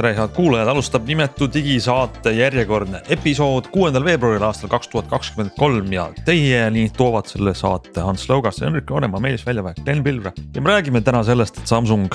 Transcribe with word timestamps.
tere, 0.00 0.14
head 0.16 0.32
kuulajad, 0.32 0.68
alustab 0.72 1.04
nimetu 1.08 1.44
digisaate 1.52 2.32
järjekordne 2.32 3.02
episood 3.12 3.66
kuuendal 3.72 4.06
veebruaril 4.06 4.46
aastal 4.46 4.70
kaks 4.72 4.88
tuhat 4.88 5.10
kakskümmend 5.10 5.52
kolm 5.58 5.90
ja 5.92 6.06
teieni 6.24 6.86
toovad 6.96 7.28
selle 7.28 7.52
saate 7.58 8.00
Hans 8.00 8.24
Laugas, 8.30 8.62
Henrik 8.64 8.88
Roonemaa, 8.88 9.20
Meelis 9.20 9.44
Väljamäe, 9.44 9.76
Glen 9.84 10.00
Pilvre. 10.04 10.32
ja 10.54 10.62
me 10.62 10.72
räägime 10.72 11.02
täna 11.04 11.20
sellest, 11.26 11.58
et 11.60 11.68
Samsung, 11.68 12.08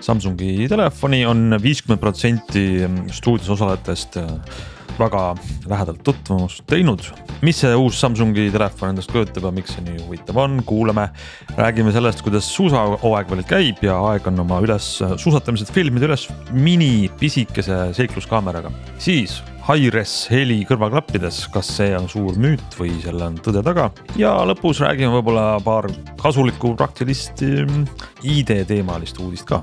Samsungi 0.00 0.68
telefoni 0.68 1.22
on 1.26 1.56
viiskümmend 1.62 2.02
protsenti 2.02 2.66
stuudios 3.12 3.48
osalejatest 3.56 4.20
väga 5.00 5.22
lähedalt 5.70 6.02
tutvumust 6.04 6.64
teinud. 6.70 7.04
mis 7.42 7.60
see 7.62 7.74
uus 7.74 8.00
Samsungi 8.00 8.48
telefon 8.54 8.92
endast 8.92 9.12
kujutab 9.12 9.48
ja 9.48 9.52
miks 9.54 9.74
see 9.76 9.84
nii 9.86 10.02
huvitav 10.04 10.38
on, 10.38 10.60
kuulame. 10.66 11.08
räägime 11.56 11.92
sellest, 11.92 12.22
kuidas 12.22 12.48
suusahooaeg 12.54 13.30
veel 13.30 13.46
käib 13.48 13.82
ja 13.84 13.98
aeg 14.10 14.26
on 14.30 14.44
oma 14.44 14.60
üles 14.64 14.88
suusatamised 15.16 15.72
filmida 15.72 16.08
üles 16.10 16.28
mini 16.52 17.10
pisikese 17.20 17.88
seikluskaameraga. 17.96 18.72
siis 18.98 19.40
high-res 19.62 20.12
heli 20.32 20.62
kõrvaklappides, 20.66 21.44
kas 21.54 21.68
see 21.76 21.92
on 21.94 22.08
suur 22.10 22.38
müüt 22.40 22.78
või 22.78 22.96
seal 23.04 23.22
on 23.22 23.38
tõde 23.38 23.62
taga 23.62 23.90
ja 24.18 24.34
lõpus 24.48 24.82
räägime 24.82 25.14
võib-olla 25.20 25.60
paar 25.62 25.86
kasulikku 26.22 26.74
praktilist 26.78 27.44
mm, 27.46 27.86
ID 28.26 28.56
teemalist 28.66 29.22
uudist 29.22 29.46
ka 29.46 29.62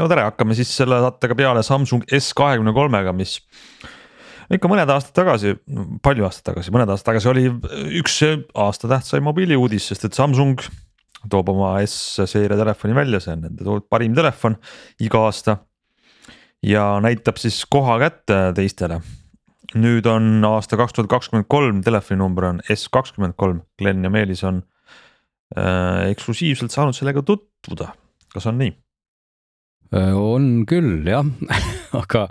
no 0.00 0.08
tere, 0.08 0.26
hakkame 0.30 0.56
siis 0.56 0.70
selle 0.72 1.00
saatega 1.04 1.36
peale 1.38 1.64
Samsung 1.66 2.06
S 2.16 2.32
kahekümne 2.36 2.72
kolmega, 2.76 3.12
mis 3.16 3.38
ikka 4.50 4.70
mõned 4.70 4.90
aastad 4.90 5.14
tagasi, 5.20 5.54
palju 6.02 6.26
aastaid 6.26 6.48
tagasi, 6.50 6.72
mõned 6.74 6.90
aastad 6.90 7.12
tagasi 7.12 7.30
oli 7.30 7.46
üks 8.00 8.20
aasta 8.58 8.90
tähtsaim 8.90 9.26
mobiiliuudis, 9.28 9.90
sest 9.92 10.08
et 10.08 10.16
Samsung 10.16 10.62
toob 11.30 11.52
oma 11.52 11.74
S-seeria 11.84 12.56
telefoni 12.58 12.96
välja, 12.96 13.20
see 13.20 13.36
on 13.36 13.44
nende 13.44 13.80
parim 13.92 14.16
telefon 14.16 14.56
iga 15.04 15.26
aasta. 15.28 15.58
ja 16.62 17.00
näitab 17.00 17.38
siis 17.40 17.62
koha 17.64 17.98
kätte 18.00 18.52
teistele. 18.56 19.00
nüüd 19.74 20.06
on 20.10 20.44
aasta 20.44 20.76
kaks 20.76 20.96
tuhat 20.96 21.08
kakskümmend 21.08 21.46
kolm, 21.48 21.82
telefoninumber 21.82 22.44
on 22.44 22.60
S 22.74 22.88
kakskümmend 22.88 23.36
kolm, 23.36 23.62
Glen 23.78 24.04
ja 24.04 24.10
Meelis 24.10 24.42
on 24.44 24.62
äh, 25.56 26.10
eksklusiivselt 26.10 26.72
saanud 26.72 26.96
sellega 26.96 27.22
tutvuda, 27.22 27.92
kas 28.32 28.46
on 28.46 28.58
nii? 28.58 28.74
Äh, 29.90 30.14
on 30.14 30.64
küll 30.70 31.02
jah. 31.08 31.26
Aga 32.00 32.28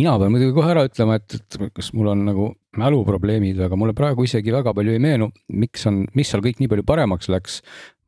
mina 0.00 0.14
pean 0.20 0.32
muidugi 0.32 0.54
kohe 0.56 0.70
ära 0.72 0.86
ütlema, 0.88 1.18
et, 1.20 1.34
et 1.36 1.72
kas 1.76 1.90
mul 1.92 2.08
on 2.14 2.22
nagu 2.24 2.46
mäluprobleemid, 2.80 3.58
aga 3.60 3.76
mulle 3.76 3.92
praegu 3.92 4.24
isegi 4.24 4.54
väga 4.54 4.72
palju 4.72 4.94
ei 4.94 5.02
meenu, 5.02 5.28
miks 5.52 5.84
on, 5.90 6.06
mis 6.16 6.30
seal 6.32 6.40
kõik 6.44 6.62
nii 6.62 6.70
palju 6.72 6.86
paremaks 6.88 7.28
läks. 7.28 7.60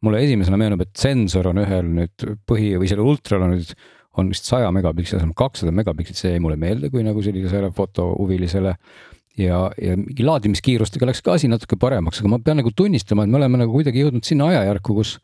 mulle 0.05 0.23
esimesena 0.25 0.57
meenub, 0.61 0.83
et 0.85 0.93
sensor 1.01 1.47
on 1.49 1.61
ühel 1.63 1.87
nüüd 1.99 2.25
põhi 2.49 2.75
või 2.81 2.89
sellel 2.89 3.07
ultral 3.09 3.45
on 3.45 3.55
nüüd, 3.55 3.71
on 4.21 4.29
vist 4.33 4.49
saja 4.49 4.69
megapiksli 4.73 5.17
asemel 5.17 5.37
kakssada 5.37 5.73
megapikslit, 5.73 6.19
see 6.19 6.33
jäi 6.35 6.43
mulle 6.45 6.59
meelde, 6.61 6.91
kui 6.93 7.05
nagu 7.05 7.23
sellisele 7.25 7.71
fotohuvilisele. 7.77 8.75
Ja, 9.41 9.65
ja 9.81 9.97
mingi 9.99 10.25
laadimiskiirustega 10.25 11.09
läks 11.09 11.25
ka 11.25 11.35
asi 11.37 11.49
natuke 11.51 11.77
paremaks, 11.81 12.21
aga 12.21 12.31
ma 12.31 12.39
pean 12.41 12.61
nagu 12.61 12.71
tunnistama, 12.77 13.25
et 13.25 13.33
me 13.33 13.41
oleme 13.41 13.65
nagu 13.65 13.73
kuidagi 13.75 14.05
jõudnud 14.05 14.29
sinna 14.29 14.53
ajajärku, 14.53 14.95
kus, 15.01 15.17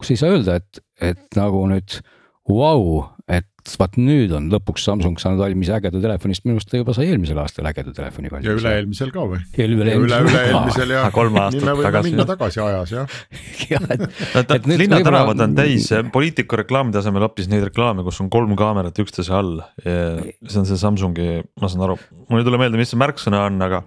kus 0.00 0.10
ei 0.12 0.18
saa 0.18 0.32
öelda, 0.34 0.56
et, 0.58 0.82
et 1.12 1.38
nagu 1.38 1.60
nüüd 1.70 2.00
vau, 2.48 3.02
et 3.30 3.46
vaat 3.78 3.94
nüüd 4.00 4.32
on 4.34 4.48
lõpuks 4.50 4.82
Samsung 4.88 5.20
saanud 5.22 5.38
valmis 5.44 5.68
ägeda 5.70 6.00
telefoni, 6.02 6.34
sest 6.34 6.46
minu 6.46 6.56
arust 6.58 6.70
ta 6.72 6.80
juba 6.80 6.94
sai 6.96 7.06
eelmisel 7.12 7.38
aastal 7.38 7.68
ägeda 7.70 7.92
telefoni 7.94 8.32
valmis. 8.32 8.48
ja 8.48 8.56
üle-eelmisel 8.58 9.12
ka 9.14 9.26
või? 9.30 9.38
ja 9.54 9.66
üle-eelmisel 9.68 10.26
üle-eelmisel 10.26 10.94
ja, 10.96 11.04
kolm 11.14 11.38
aastat 11.38 11.62
tagasi. 11.62 11.84
tagasi. 11.86 12.10
minna 12.10 12.26
tagasi 12.26 12.62
ajas 12.64 12.94
jah. 12.96 13.14
jah, 13.70 13.86
et, 13.94 14.56
et 14.56 14.66
linnatänavad 14.72 15.44
on 15.46 15.54
täis 15.60 15.86
poliitiku 16.14 16.58
reklaamide 16.64 16.98
asemel 16.98 17.28
hoopis 17.28 17.50
neid 17.52 17.68
reklaame, 17.68 18.02
kus 18.06 18.18
on 18.24 18.32
kolm 18.34 18.56
kaamerat 18.58 18.98
üksteise 19.04 19.38
all 19.38 19.62
ja 19.86 20.02
see 20.18 20.58
on 20.64 20.66
see 20.66 20.82
Samsungi, 20.82 21.30
ma 21.62 21.70
saan 21.70 21.86
aru, 21.86 22.00
mul 22.26 22.42
ei 22.42 22.50
tule 22.50 22.58
meelde, 22.58 22.80
mis 22.80 22.90
see 22.90 22.98
märksõna 22.98 23.46
on, 23.46 23.62
aga, 23.62 23.84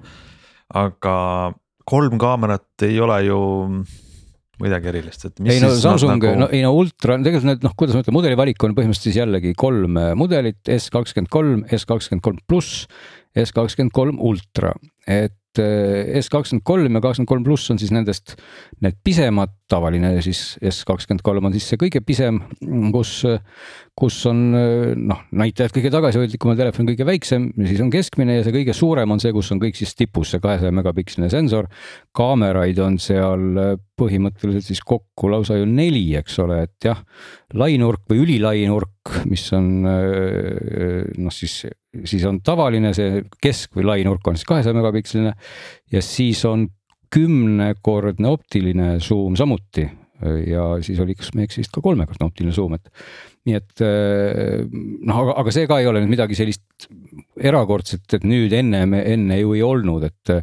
aga 0.86 1.20
kolm 1.84 2.16
kaamerat 2.22 2.88
ei 2.88 3.04
ole 3.04 3.20
ju 3.28 3.40
midagi 4.64 4.92
erilist, 4.92 5.28
et. 5.28 5.40
ei 5.44 5.62
no 5.64 5.72
Samsung 5.76 6.16
nagu..., 6.16 6.34
no 6.40 6.50
ei 6.54 6.64
no 6.66 6.74
ultra, 6.78 7.18
tegelikult 7.20 7.50
need 7.52 7.66
noh, 7.68 7.78
kuidas 7.78 7.98
ma 7.98 8.04
ütlen, 8.06 8.18
mudelivalik 8.18 8.68
on 8.68 8.76
põhimõtteliselt 8.78 9.12
siis 9.12 9.22
jällegi 9.22 9.56
kolm 9.60 10.00
mudelit, 10.20 10.62
S 10.78 10.92
kakskümmend 10.94 11.32
kolm, 11.34 11.64
S 11.72 11.88
kakskümmend 11.90 12.26
kolm 12.26 12.44
pluss, 12.50 12.86
S 13.36 13.56
kakskümmend 13.56 13.96
kolm 13.96 14.22
ultra, 14.24 14.74
et 15.04 15.36
Eh, 15.60 16.20
S 16.22 16.30
kakskümmend 16.32 16.66
kolm 16.68 16.98
ja 16.98 17.02
kakskümmend 17.04 17.30
kolm 17.30 17.46
pluss 17.46 17.72
on 17.72 17.80
siis 17.80 17.92
nendest 17.96 18.36
need 18.84 18.98
pisemad, 19.06 19.54
tavaline 19.72 20.16
siis 20.26 20.58
S 20.60 20.84
kakskümmend 20.88 21.24
kolm 21.26 21.48
on 21.48 21.56
siis 21.56 21.68
see 21.72 21.80
kõige 21.80 22.02
pisem, 22.06 22.42
kus, 22.94 23.22
kus 23.95 24.17
on 24.28 24.39
noh, 24.51 25.22
näitajad 25.39 25.72
kõige 25.72 25.89
tagasihoidlikum 25.94 26.51
ja 26.51 26.57
telefon 26.59 26.89
kõige 26.89 27.06
väiksem, 27.07 27.45
siis 27.63 27.79
on 27.79 27.91
keskmine 27.94 28.35
ja 28.35 28.44
see 28.44 28.51
kõige 28.51 28.75
suurem 28.75 29.16
on 29.16 29.22
see, 29.23 29.31
kus 29.35 29.53
on 29.56 29.61
kõik 29.61 29.79
siis 29.79 29.95
tipus, 29.95 30.33
see 30.33 30.44
kahesaja 30.44 30.73
megapiksline 30.75 31.29
sensor. 31.31 31.69
kaameraid 32.16 32.79
on 32.83 33.00
seal 33.00 33.45
põhimõtteliselt 33.95 34.67
siis 34.67 34.83
kokku 34.83 35.31
lausa 35.31 35.56
ju 35.61 35.69
neli, 35.69 36.03
eks 36.19 36.39
ole, 36.44 36.61
et 36.67 36.89
jah, 36.89 37.00
lainurk 37.56 38.03
või 38.11 38.25
ülilai 38.25 38.66
nurk, 38.67 39.16
mis 39.31 39.47
on 39.56 39.72
noh, 39.88 41.31
siis 41.31 41.63
siis 42.03 42.25
on 42.27 42.41
tavaline 42.44 42.91
see 42.95 43.22
kesk 43.41 43.77
või 43.77 43.85
lai 43.88 44.01
nurk 44.03 44.27
on 44.27 44.35
siis 44.35 44.47
kahesaja 44.50 44.75
megapiksline 44.75 45.31
ja 45.95 46.01
siis 46.03 46.44
on 46.50 46.67
kümnekordne 47.16 48.27
optiline 48.27 48.97
suum 49.00 49.38
samuti 49.39 49.85
ja 50.46 50.66
siis 50.86 51.00
oli, 51.03 51.16
eksi, 51.16 51.62
vist 51.63 51.74
ka 51.74 51.84
kolmekordne 51.86 52.28
optiline 52.28 52.56
suum, 52.56 52.75
et 52.78 52.91
nii 53.46 53.58
et 53.59 53.84
noh, 53.86 55.19
aga, 55.22 55.36
aga 55.44 55.53
see 55.53 55.68
ka 55.69 55.78
ei 55.81 55.90
ole 55.90 56.02
nüüd 56.02 56.16
midagi 56.16 56.38
sellist 56.38 56.88
erakordset, 57.38 58.18
et 58.18 58.25
nüüd 58.28 58.53
enne, 58.58 58.84
enne 59.02 59.40
ju 59.40 59.53
ei 59.58 59.63
olnud, 59.66 60.06
et, 60.08 60.34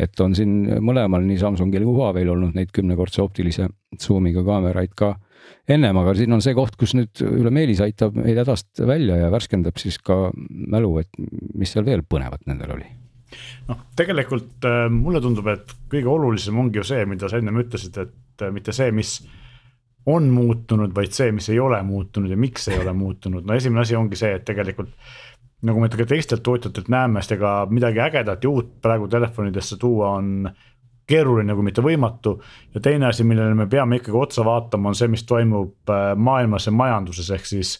et 0.00 0.24
on 0.24 0.36
siin 0.36 0.54
mõlemal 0.84 1.24
nii 1.26 1.40
Samsungil 1.40 1.86
kui 1.86 1.96
Huawei'l 1.96 2.32
olnud 2.34 2.56
neid 2.58 2.72
kümnekordse 2.74 3.24
optilise 3.24 3.70
suumiga 4.00 4.44
kaameraid 4.46 4.92
ka 4.98 5.14
ennem, 5.70 5.98
aga 6.02 6.14
siin 6.18 6.34
on 6.34 6.42
see 6.44 6.54
koht, 6.56 6.76
kus 6.80 6.96
nüüd 6.98 7.22
üle 7.26 7.52
Meelis 7.54 7.82
aitab 7.84 8.16
meid 8.18 8.38
hädast 8.40 8.82
välja 8.88 9.18
ja 9.20 9.30
värskendab 9.32 9.78
siis 9.80 9.98
ka 10.02 10.26
mälu, 10.34 10.96
et 11.02 11.22
mis 11.58 11.72
seal 11.72 11.86
veel 11.86 12.04
põnevat 12.06 12.44
nendel 12.50 12.76
oli. 12.76 12.88
Noh, 13.68 13.78
tegelikult 13.96 14.66
äh, 14.68 14.86
mulle 14.92 15.22
tundub, 15.24 15.46
et 15.48 15.70
kõige 15.92 16.10
olulisem 16.12 16.58
ongi 16.60 16.80
ju 16.80 16.84
see, 16.84 17.06
mida 17.08 17.30
sa 17.30 17.38
ennem 17.40 17.62
ütlesid, 17.62 17.96
et 18.02 18.12
äh, 18.42 18.52
mitte 18.54 18.72
see, 18.72 18.92
mis 18.92 19.18
on 20.06 20.30
muutunud, 20.34 20.94
vaid 20.94 21.12
see, 21.14 21.30
mis 21.32 21.48
ei 21.52 21.60
ole 21.62 21.78
muutunud 21.86 22.30
ja 22.30 22.36
miks 22.36 22.66
ei 22.72 22.80
ole 22.82 22.92
muutunud, 22.96 23.44
no 23.46 23.54
esimene 23.54 23.84
asi 23.84 23.96
ongi 23.96 24.18
see, 24.18 24.32
et 24.34 24.44
tegelikult 24.48 24.90
nagu 25.62 25.78
me 25.78 25.88
ka 25.92 26.06
teistelt 26.08 26.42
tootjatelt 26.42 26.88
näeme, 26.90 27.22
sest 27.22 27.36
ega 27.36 27.52
midagi 27.70 28.02
ägedat 28.02 28.42
ja 28.42 28.50
uut 28.50 28.72
praegu 28.82 29.06
telefonidesse 29.08 29.78
tuua 29.78 30.16
on 30.18 30.50
keeruline, 31.06 31.54
kui 31.54 31.66
mitte 31.66 31.82
võimatu. 31.84 32.36
ja 32.74 32.80
teine 32.80 33.06
asi, 33.06 33.24
millele 33.24 33.54
me 33.54 33.66
peame 33.70 33.98
ikkagi 34.00 34.18
otsa 34.18 34.44
vaatama, 34.46 34.90
on 34.90 34.98
see, 34.98 35.10
mis 35.12 35.24
toimub 35.28 35.90
äh, 35.90 36.12
maailmas 36.16 36.66
ja 36.66 36.72
majanduses, 36.74 37.30
ehk 37.30 37.46
siis 37.46 37.76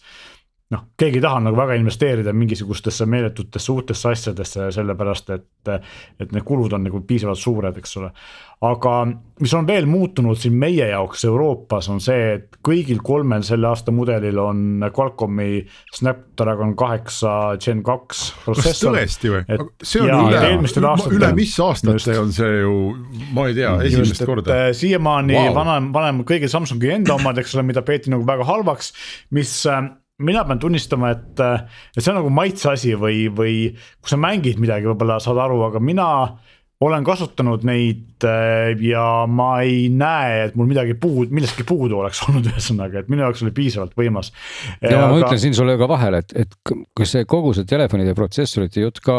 noh, 0.72 0.86
keegi 0.98 1.20
ei 1.20 1.24
taha 1.24 1.42
nagu 1.46 1.58
väga 1.58 1.76
investeerida 1.80 2.32
mingisugustesse 2.36 3.06
meeletutesse 3.10 3.72
uutesse 3.74 4.08
asjadesse, 4.12 4.70
sellepärast 4.76 5.34
et, 5.34 5.74
et 6.20 6.32
need 6.32 6.46
kulud 6.48 6.72
on 6.72 6.86
nagu 6.86 7.02
piisavalt 7.06 7.40
suured, 7.40 7.76
eks 7.78 7.96
ole. 8.00 8.10
aga 8.62 8.92
mis 9.42 9.52
on 9.58 9.66
veel 9.66 9.88
muutunud 9.90 10.38
siin 10.38 10.54
meie 10.54 10.86
jaoks 10.92 11.24
Euroopas, 11.26 11.88
on 11.92 12.00
see, 12.00 12.36
et 12.36 12.58
kõigil 12.64 13.02
kolmel 13.04 13.42
selle 13.46 13.66
aasta 13.68 13.92
mudelil 13.94 14.38
on 14.38 14.84
Qualcomm'i 14.86 15.64
Snapdragon 15.92 16.76
kaheksa 16.78 17.56
Gen 17.62 17.82
kaks 17.86 18.22
protsessor. 18.44 18.94
kas 18.94 19.18
tõesti 19.18 19.32
või? 19.34 19.42
see 19.82 20.04
on 20.04 20.12
ja, 20.12 20.20
üle, 20.22 20.92
üle 21.18 21.32
mis 21.36 21.56
aastate 21.60 22.18
on 22.20 22.30
see 22.32 22.60
ju, 22.62 22.76
ma 23.34 23.48
ei 23.50 23.58
tea, 23.58 23.74
esimest 23.88 24.16
just, 24.16 24.28
korda. 24.28 24.60
Äh, 24.68 24.70
siiamaani 24.78 25.36
wow. 25.36 25.56
vanem, 25.58 25.90
vanem 25.94 26.22
kõigil 26.28 26.52
Samsungi 26.52 26.94
enda 27.00 27.18
omad, 27.18 27.42
eks 27.42 27.56
ole, 27.58 27.66
mida 27.66 27.82
peeti 27.84 28.14
nagu 28.14 28.24
väga 28.28 28.46
halvaks, 28.46 28.94
mis 29.34 29.58
äh, 29.66 29.82
mina 30.22 30.44
pean 30.46 30.60
tunnistama, 30.62 31.12
et, 31.16 31.40
et 31.96 32.02
see 32.02 32.12
on 32.12 32.20
nagu 32.20 32.32
maitse 32.34 32.72
asi 32.72 32.96
või, 32.98 33.26
või 33.32 33.54
kui 33.72 34.12
sa 34.12 34.18
mängid 34.20 34.60
midagi, 34.62 34.88
võib-olla 34.90 35.18
saad 35.22 35.40
aru, 35.42 35.62
aga 35.68 35.82
mina 35.82 36.08
olen 36.82 37.04
kasutanud 37.06 37.62
neid 37.66 38.24
äh, 38.26 38.72
ja 38.82 39.04
ma 39.30 39.48
ei 39.62 39.86
näe, 39.92 40.48
et 40.48 40.56
mul 40.58 40.68
midagi 40.70 40.96
puud, 40.98 41.30
millestki 41.34 41.66
puudu 41.68 42.00
oleks 42.00 42.22
olnud, 42.26 42.48
ühesõnaga, 42.50 43.02
et 43.02 43.12
minu 43.12 43.24
jaoks 43.26 43.44
oli 43.46 43.54
piisavalt 43.56 43.94
võimas. 43.98 44.32
ja 44.80 44.96
aga... 44.96 45.08
ma 45.12 45.20
ütlen 45.22 45.42
siin 45.42 45.56
sulle 45.56 45.76
ka 45.80 45.88
vahele, 45.90 46.22
et, 46.24 46.36
et 46.44 46.76
kas 46.98 47.16
see 47.16 47.26
kogu 47.28 47.54
see 47.56 47.68
telefonide 47.68 48.16
protsessorite 48.18 48.82
jutt 48.82 49.02
ka 49.04 49.18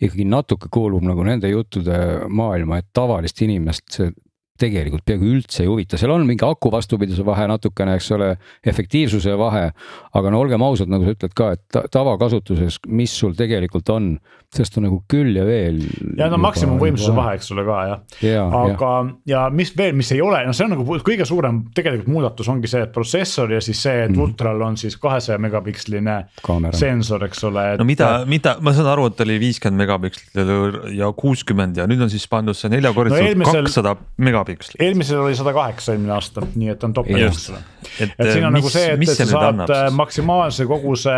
ikkagi 0.00 0.26
natuke 0.28 0.70
kuulub 0.72 1.04
nagu 1.06 1.26
nende 1.26 1.50
juttude 1.50 2.00
maailma, 2.30 2.80
et 2.80 2.90
tavalist 2.96 3.42
inimest 3.46 3.86
see 3.98 4.12
tegelikult 4.60 5.04
peaaegu 5.08 5.30
üldse 5.36 5.64
ei 5.64 5.70
huvita, 5.70 5.98
seal 6.00 6.12
on 6.14 6.26
mingi 6.28 6.44
aku 6.46 6.72
vastupidise 6.72 7.24
vahe 7.26 7.46
natukene, 7.50 7.96
eks 7.98 8.10
ole, 8.16 8.34
efektiivsuse 8.66 9.36
vahe. 9.40 9.70
aga 10.16 10.30
no 10.32 10.40
olgem 10.42 10.62
ausad, 10.64 10.90
nagu 10.90 11.06
sa 11.06 11.14
ütled 11.14 11.34
ka, 11.36 11.52
et 11.56 11.80
tavakasutuses, 11.92 12.80
mis 12.88 13.14
sul 13.16 13.34
tegelikult 13.38 13.88
on, 13.94 14.12
sellest 14.50 14.78
on 14.80 14.86
nagu 14.88 14.98
küll 15.10 15.36
ja 15.38 15.44
veel. 15.46 15.78
ja 16.18 16.28
no 16.30 16.38
maksimumvõimsuse 16.42 17.14
vahe, 17.16 17.36
eks 17.38 17.52
ole 17.54 17.64
ka 17.68 17.78
jah 17.86 18.24
ja,. 18.26 18.46
aga 18.64 18.90
ja. 18.98 19.14
ja 19.34 19.44
mis 19.54 19.72
veel, 19.78 19.94
mis 19.98 20.10
ei 20.16 20.22
ole, 20.24 20.42
no 20.46 20.54
see 20.56 20.66
on 20.66 20.74
nagu 20.74 20.98
kõige 21.06 21.26
suurem 21.28 21.62
tegelikult 21.76 22.10
muudatus 22.10 22.50
ongi 22.50 22.70
see, 22.70 22.82
et 22.86 22.92
protsessor 22.94 23.54
ja 23.54 23.60
siis 23.64 23.80
see, 23.86 24.06
et 24.06 24.12
mm. 24.12 24.24
ultral 24.24 24.62
on 24.66 24.78
siis 24.80 24.98
kahesaja 25.00 25.38
megapiksline 25.42 26.16
Kaamera. 26.42 26.76
sensor, 26.76 27.24
eks 27.28 27.44
ole. 27.48 27.66
no 27.80 27.86
mida, 27.86 28.10
mida 28.30 28.56
ma 28.64 28.74
saan 28.76 28.90
aru, 28.90 29.06
et 29.12 29.24
oli 29.26 29.38
viiskümmend 29.42 29.84
megapikslit 29.84 30.54
ja 30.98 31.12
kuuskümmend 31.16 31.78
ja 31.78 31.86
nüüd 31.90 32.02
on 32.02 32.10
siis 32.12 32.26
pandud 32.30 32.58
see 32.58 32.72
neljakordselt 32.74 33.46
kakssada 33.46 33.94
no 33.94 34.08
megapiksit 34.50 34.74
megapikslit. 34.74 34.82
eelmisel 34.82 35.20
oli 35.20 35.36
sada 35.36 35.52
kaheksa 35.52 35.92
eelmine 35.92 36.12
aasta, 36.12 36.42
nii 36.54 36.68
et 36.72 36.84
on 36.84 36.92
topelt, 36.92 37.38
ole. 37.50 37.62
et 38.00 38.32
siin 38.32 38.44
on 38.44 38.52
mis, 38.52 38.60
nagu 38.60 38.72
see, 38.72 38.90
et, 38.94 39.04
et 39.04 39.16
sa 39.22 39.28
saad 39.30 39.62
äh, 39.70 39.86
maksimaalse 39.94 40.66
koguse, 40.66 41.16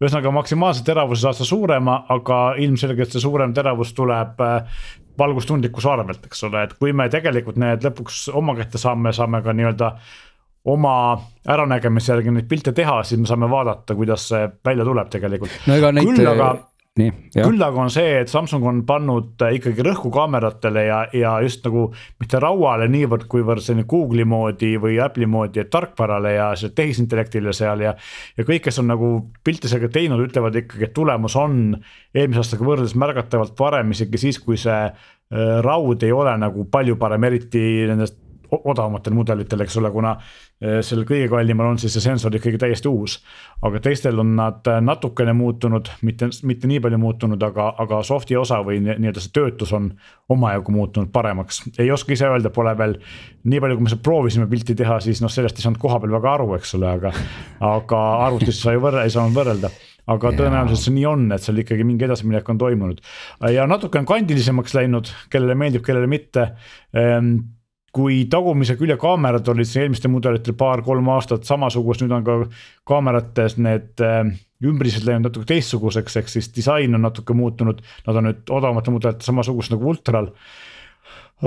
ühesõnaga 0.00 0.32
maksimaalse 0.34 0.84
teravuse 0.86 1.26
saad 1.26 1.38
sa 1.40 1.48
suurema, 1.48 2.04
aga 2.08 2.40
ilmselgelt 2.62 3.12
see 3.12 3.22
suurem 3.22 3.54
teravus 3.56 3.94
tuleb 3.96 4.40
äh, 4.46 4.80
valgustundlikkuse 5.20 5.90
arvelt, 5.90 6.24
eks 6.26 6.48
ole, 6.48 6.64
et 6.64 6.74
kui 6.80 6.94
me 6.96 7.08
tegelikult 7.12 7.60
need 7.60 7.84
lõpuks 7.84 8.28
oma 8.36 8.56
kätte 8.58 8.80
saame, 8.80 9.12
saame 9.16 9.42
ka 9.44 9.54
nii-öelda 9.56 9.94
oma 10.70 10.94
äranägemise 11.48 12.12
järgi 12.12 12.32
neid 12.34 12.48
pilte 12.48 12.72
teha, 12.76 13.00
siis 13.04 13.20
me 13.20 13.28
saame 13.28 13.48
vaadata, 13.50 13.96
kuidas 13.96 14.26
see 14.28 14.48
välja 14.66 14.84
tuleb 14.84 15.12
tegelikult. 15.12 15.62
no 15.66 15.78
ega 15.80 15.92
neid. 15.96 16.10
küll 16.12 16.28
aga 16.28 16.50
nii, 16.98 17.10
küll 17.36 17.62
aga 17.62 17.84
on 17.84 17.90
see, 17.92 18.16
et 18.18 18.30
Samsung 18.30 18.64
on 18.66 18.80
pannud 18.86 19.42
äh, 19.46 19.54
ikkagi 19.60 19.84
rõhku 19.86 20.10
kaameratele 20.14 20.82
ja, 20.88 20.98
ja 21.14 21.36
just 21.44 21.62
nagu 21.66 21.84
mitte 22.20 22.40
rauale 22.42 22.88
niivõrd, 22.90 23.28
kuivõrd 23.30 23.62
selline 23.62 23.86
Google'i 23.90 24.26
moodi 24.26 24.72
või 24.82 24.98
Apple'i 25.02 25.28
moodi 25.30 25.62
tarkvarale 25.70 26.34
ja 26.34 26.48
tehisintellektile 26.58 27.54
seal 27.56 27.84
ja. 27.86 27.94
ja 28.36 28.46
kõik, 28.48 28.64
kes 28.66 28.82
on 28.82 28.90
nagu 28.90 29.12
pilte 29.46 29.70
sellega 29.70 29.92
teinud, 29.94 30.24
ütlevad 30.26 30.58
ikkagi, 30.64 30.88
et 30.88 30.96
tulemus 30.96 31.38
on 31.38 31.60
eelmise 32.14 32.42
aastaga 32.42 32.66
võrreldes 32.66 32.96
märgatavalt 32.98 33.54
parem, 33.58 33.94
isegi 33.94 34.24
siis, 34.26 34.40
kui 34.42 34.58
see 34.60 34.80
äh, 34.90 35.54
raud 35.62 36.02
ei 36.02 36.12
ole 36.16 36.34
nagu 36.42 36.66
palju 36.74 36.98
parem, 36.98 37.30
eriti 37.30 37.62
nendest 37.86 38.18
odavamatel 38.50 39.14
mudelitel, 39.14 39.64
eks 39.64 39.76
ole, 39.80 39.90
kuna 39.94 40.14
eh, 40.16 40.80
sellel 40.86 41.06
kõige 41.08 41.28
kallimal 41.32 41.72
on 41.72 41.80
siis 41.80 41.94
see 41.96 42.04
sensor 42.04 42.34
ikkagi 42.36 42.58
täiesti 42.60 42.88
uus. 42.90 43.18
aga 43.62 43.80
teistel 43.80 44.18
on 44.22 44.34
nad 44.36 44.66
eh, 44.70 44.80
natukene 44.84 45.32
muutunud, 45.36 45.90
mitte, 46.06 46.30
mitte 46.48 46.70
nii 46.70 46.80
palju 46.84 46.98
muutunud, 47.00 47.42
aga, 47.42 47.70
aga 47.84 48.02
soft'i 48.06 48.36
osa 48.36 48.60
või 48.66 48.80
nii-öelda 48.84 49.22
see 49.22 49.34
töötus 49.36 49.72
on 49.76 49.92
omajagu 50.28 50.72
muutunud 50.72 51.12
paremaks. 51.12 51.62
ei 51.78 51.90
oska 51.90 52.12
ise 52.16 52.28
öelda, 52.30 52.50
pole 52.50 52.74
veel 52.78 52.98
nii 53.44 53.60
palju, 53.60 53.78
kui 53.78 53.86
me 53.86 53.94
seal 53.94 54.02
proovisime 54.04 54.48
pilti 54.50 54.74
teha, 54.78 55.00
siis 55.04 55.22
noh, 55.22 55.32
sellest 55.32 55.58
ei 55.58 55.68
saanud 55.68 55.80
kohapeal 55.82 56.18
väga 56.18 56.34
aru, 56.34 56.54
eks 56.58 56.74
ole, 56.78 56.90
aga, 56.90 57.14
aga 57.60 58.02
arvutis 58.26 58.60
sai 58.62 58.76
võrre-, 58.80 59.06
ei 59.06 59.14
saanud 59.14 59.36
võrrelda 59.36 59.70
aga 60.10 60.32
tõenäoliselt 60.34 60.82
see 60.82 60.96
nii 60.96 61.06
on, 61.06 61.28
et 61.34 61.44
seal 61.44 61.60
ikkagi 61.62 61.86
mingi 61.86 62.06
edasiminek 62.06 62.48
on 62.50 62.58
toimunud 62.60 63.00
ja 63.52 63.66
natuke 63.70 64.00
on 64.00 64.08
kandilisemaks 64.08 64.74
läinud, 64.78 65.10
kellele 65.30 65.56
meeldib, 65.58 65.84
kellele 65.86 66.08
mitte 66.10 66.48
ehm, 66.96 67.36
kui 67.94 68.24
tagumise 68.30 68.76
külje 68.78 68.96
kaamerad 69.00 69.48
olid 69.50 69.66
siin 69.66 69.86
eelmistel 69.86 70.12
mudelitel 70.12 70.54
paar-kolm 70.58 71.08
aastat 71.16 71.48
samasugust, 71.48 72.04
nüüd 72.04 72.14
on 72.14 72.26
ka 72.26 72.36
kaamerates 72.86 73.56
need 73.58 74.02
äh, 74.06 74.30
ümbrised 74.66 75.06
läinud 75.06 75.28
natuke 75.28 75.48
teistsuguseks, 75.50 76.18
ehk 76.20 76.30
siis 76.30 76.50
disain 76.54 76.94
on 76.94 77.06
natuke 77.06 77.34
muutunud, 77.36 77.80
nad 78.06 78.20
on 78.20 78.28
nüüd 78.30 78.52
odavamatel 78.52 78.94
mudelitel 78.94 79.26
samasugused 79.26 79.74
nagu 79.74 79.90
ultral. 79.90 80.30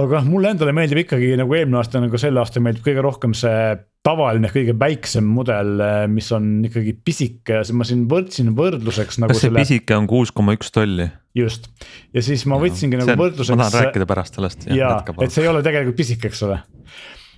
Aga 0.01 0.21
mulle 0.25 0.53
endale 0.53 0.73
meeldib 0.75 1.03
ikkagi 1.03 1.33
nagu 1.39 1.53
eelmine 1.57 1.79
aasta, 1.79 2.01
nagu 2.01 2.19
sel 2.21 2.39
aastal 2.41 2.63
meeldib 2.65 2.85
kõige 2.85 3.03
rohkem 3.05 3.35
see 3.37 3.75
tavaline 4.03 4.49
kõige 4.51 4.75
väiksem 4.79 5.27
mudel, 5.31 5.77
äh, 5.83 6.03
mis 6.11 6.27
on 6.35 6.57
ikkagi 6.67 6.95
pisike 7.05 7.61
ja 7.61 7.77
ma 7.77 7.87
siin 7.87 8.05
võrdsin 8.11 8.51
võrdluseks 8.57 9.21
nagu. 9.21 9.31
kas 9.31 9.43
see 9.43 9.49
selle... 9.49 9.63
pisike 9.63 9.95
on 9.95 10.09
kuus 10.11 10.33
koma 10.35 10.57
üks 10.57 10.73
tolli? 10.75 11.07
just, 11.37 11.69
ja 12.13 12.23
siis 12.25 12.45
ma 12.49 12.59
võtsingi 12.61 12.99
ja, 12.99 13.05
nagu 13.05 13.19
võrdluseks. 13.21 13.55
ma 13.55 13.69
tahan 13.69 13.87
rääkida 13.87 14.09
pärast 14.09 14.39
sellest. 14.39 14.69
ja, 14.73 14.95
et 15.21 15.33
see 15.33 15.45
ei 15.45 15.51
ole 15.51 15.63
tegelikult 15.65 16.01
pisike, 16.01 16.33
eks 16.33 16.43
ole. 16.49 16.59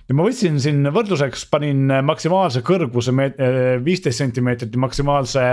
ja 0.08 0.16
ma 0.18 0.26
võtsin 0.26 0.58
siin 0.64 0.90
võrdluseks, 0.96 1.46
panin 1.52 1.92
maksimaalse 2.08 2.64
kõrguse 2.66 3.14
äh, 3.14 3.60
viisteist 3.84 4.24
sentimeetrit 4.24 4.74
ja 4.74 4.82
maksimaalse 4.88 5.46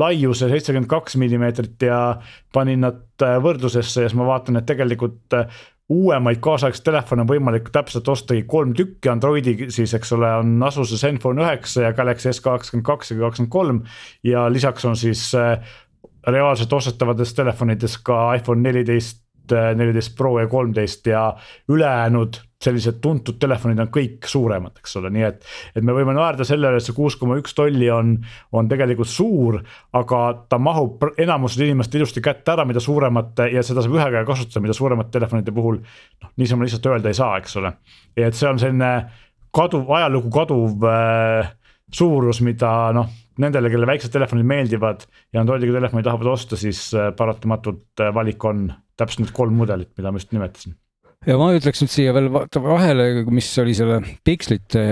laiuse 0.00 0.48
seitsekümmend 0.54 0.88
kaks 0.88 1.18
millimeetrit 1.20 1.90
ja 1.90 2.00
panin 2.56 2.86
nad 2.86 3.02
võrdlusesse 3.20 4.06
ja 4.06 4.08
siis 4.08 4.16
ma 4.16 4.24
vaatan, 4.32 4.62
et 4.62 4.66
tegelikult 4.66 5.36
uuemaid 5.88 6.40
kaasaegseid 6.40 6.84
telefone 6.86 7.24
on 7.24 7.28
võimalik 7.28 7.68
täpselt 7.72 8.08
ostagi 8.08 8.44
kolm 8.48 8.72
tükki, 8.76 9.10
Androidi 9.12 9.56
siis, 9.74 9.92
eks 9.96 10.14
ole, 10.16 10.30
on 10.40 10.54
Asuse 10.64 10.96
Zenfone 11.00 11.44
üheksa 11.44 11.88
ja 11.88 11.92
Galaxy 11.96 12.32
S 12.32 12.40
kakskümmend 12.44 12.86
kaks 12.88 13.12
ja 13.12 13.18
kakskümmend 13.20 13.52
kolm. 13.52 13.82
ja 14.24 14.46
lisaks 14.52 14.84
on 14.88 14.96
siis 14.96 15.26
äh, 15.34 15.58
reaalselt 16.26 16.72
ostetavates 16.72 17.34
telefonides 17.34 17.98
ka 17.98 18.34
iPhone 18.34 18.64
neliteist, 18.64 19.23
neliteist 19.52 20.14
Pro 20.16 20.38
ja 20.40 20.48
kolmteist 20.48 21.06
ja 21.10 21.26
ülejäänud 21.68 22.40
sellised 22.64 23.00
tuntud 23.04 23.36
telefonid 23.40 23.80
on 23.82 23.90
kõik 23.92 24.28
suuremad, 24.28 24.78
eks 24.80 24.96
ole, 25.00 25.10
nii 25.14 25.24
et. 25.26 25.42
et 25.76 25.84
me 25.84 25.94
võime 25.96 26.14
naerda 26.16 26.46
selle 26.48 26.70
üle, 26.70 26.80
et 26.80 26.86
see 26.86 26.96
kuus 26.96 27.16
koma 27.20 27.36
üks 27.40 27.56
tolli 27.56 27.90
on, 27.92 28.14
on 28.56 28.70
tegelikult 28.70 29.10
suur, 29.10 29.58
aga 29.96 30.20
ta 30.48 30.58
mahub 30.62 31.04
enamusel 31.20 31.66
inimestel 31.66 32.02
ilusti 32.02 32.22
kätte 32.24 32.54
ära, 32.54 32.64
mida 32.68 32.82
suuremate 32.84 33.50
ja 33.52 33.64
seda 33.66 33.84
saab 33.84 33.98
ühe 33.98 34.06
käega 34.06 34.24
kasutada, 34.28 34.64
mida 34.64 34.76
suuremate 34.76 35.12
telefonide 35.18 35.54
puhul. 35.54 35.82
noh, 36.22 36.32
niisama 36.40 36.64
lihtsalt 36.64 36.88
öelda 36.92 37.12
ei 37.12 37.20
saa, 37.20 37.36
eks 37.42 37.58
ole, 37.60 37.74
et 38.16 38.38
see 38.38 38.48
on 38.48 38.62
selline 38.62 38.92
kaduv, 39.54 39.90
ajalugu 39.98 40.32
kaduv 40.34 40.88
äh, 40.88 41.52
suurus, 41.92 42.40
mida 42.44 42.72
noh 42.96 43.12
nendele, 43.42 43.70
kellele 43.72 43.90
väiksed 43.90 44.14
telefonid 44.14 44.46
meeldivad 44.48 45.04
ja 45.32 45.42
Androidiga 45.42 45.76
telefoni 45.78 46.06
tahavad 46.06 46.32
osta, 46.34 46.58
siis 46.60 46.86
äh, 46.94 47.10
paratamatult 47.16 48.04
äh, 48.04 48.14
valik 48.14 48.44
on 48.44 48.68
täpselt 48.98 49.24
need 49.24 49.34
kolm 49.36 49.56
mudelit, 49.58 49.90
mida 49.98 50.12
ma 50.12 50.22
just 50.22 50.34
nimetasin 50.34 50.76
ja 51.24 51.36
ma 51.40 51.48
ütleks 51.56 51.82
nüüd 51.82 51.92
siia 51.92 52.12
veel 52.16 52.28
vahele, 52.32 53.06
mis 53.32 53.48
oli 53.62 53.74
selle 53.76 54.00
pikslite 54.26 54.84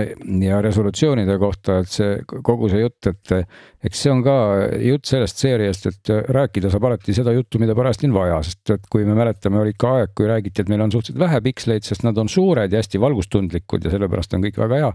ja 0.43 0.59
resolutsioonide 0.63 1.37
kohta, 1.41 1.79
et 1.83 1.93
see 1.93 2.17
kogu 2.25 2.69
see 2.71 2.81
jutt, 2.83 3.09
et 3.11 3.33
eks 3.83 4.03
see 4.05 4.11
on 4.13 4.23
ka 4.25 4.35
jutt 4.81 5.09
sellest 5.09 5.41
seeriast, 5.43 5.87
et 5.91 6.11
rääkida 6.33 6.71
saab 6.73 6.87
alati 6.89 7.15
seda 7.15 7.33
juttu, 7.35 7.59
mida 7.61 7.75
parajasti 7.77 8.09
on 8.09 8.15
vaja, 8.15 8.39
sest 8.47 8.73
et 8.77 8.87
kui 8.91 9.05
me 9.07 9.15
mäletame, 9.17 9.59
oli 9.61 9.75
ka 9.77 9.93
aeg, 9.99 10.13
kui 10.17 10.29
räägiti, 10.29 10.63
et 10.63 10.71
meil 10.71 10.85
on 10.85 10.93
suhteliselt 10.93 11.21
vähe 11.21 11.41
piksleid, 11.49 11.85
sest 11.85 12.05
nad 12.07 12.17
on 12.21 12.31
suured 12.31 12.73
ja 12.73 12.81
hästi 12.81 13.01
valgustundlikud 13.03 13.85
ja 13.85 13.93
sellepärast 13.93 14.37
on 14.37 14.45
kõik 14.47 14.59
väga 14.63 14.81
hea. 14.81 14.91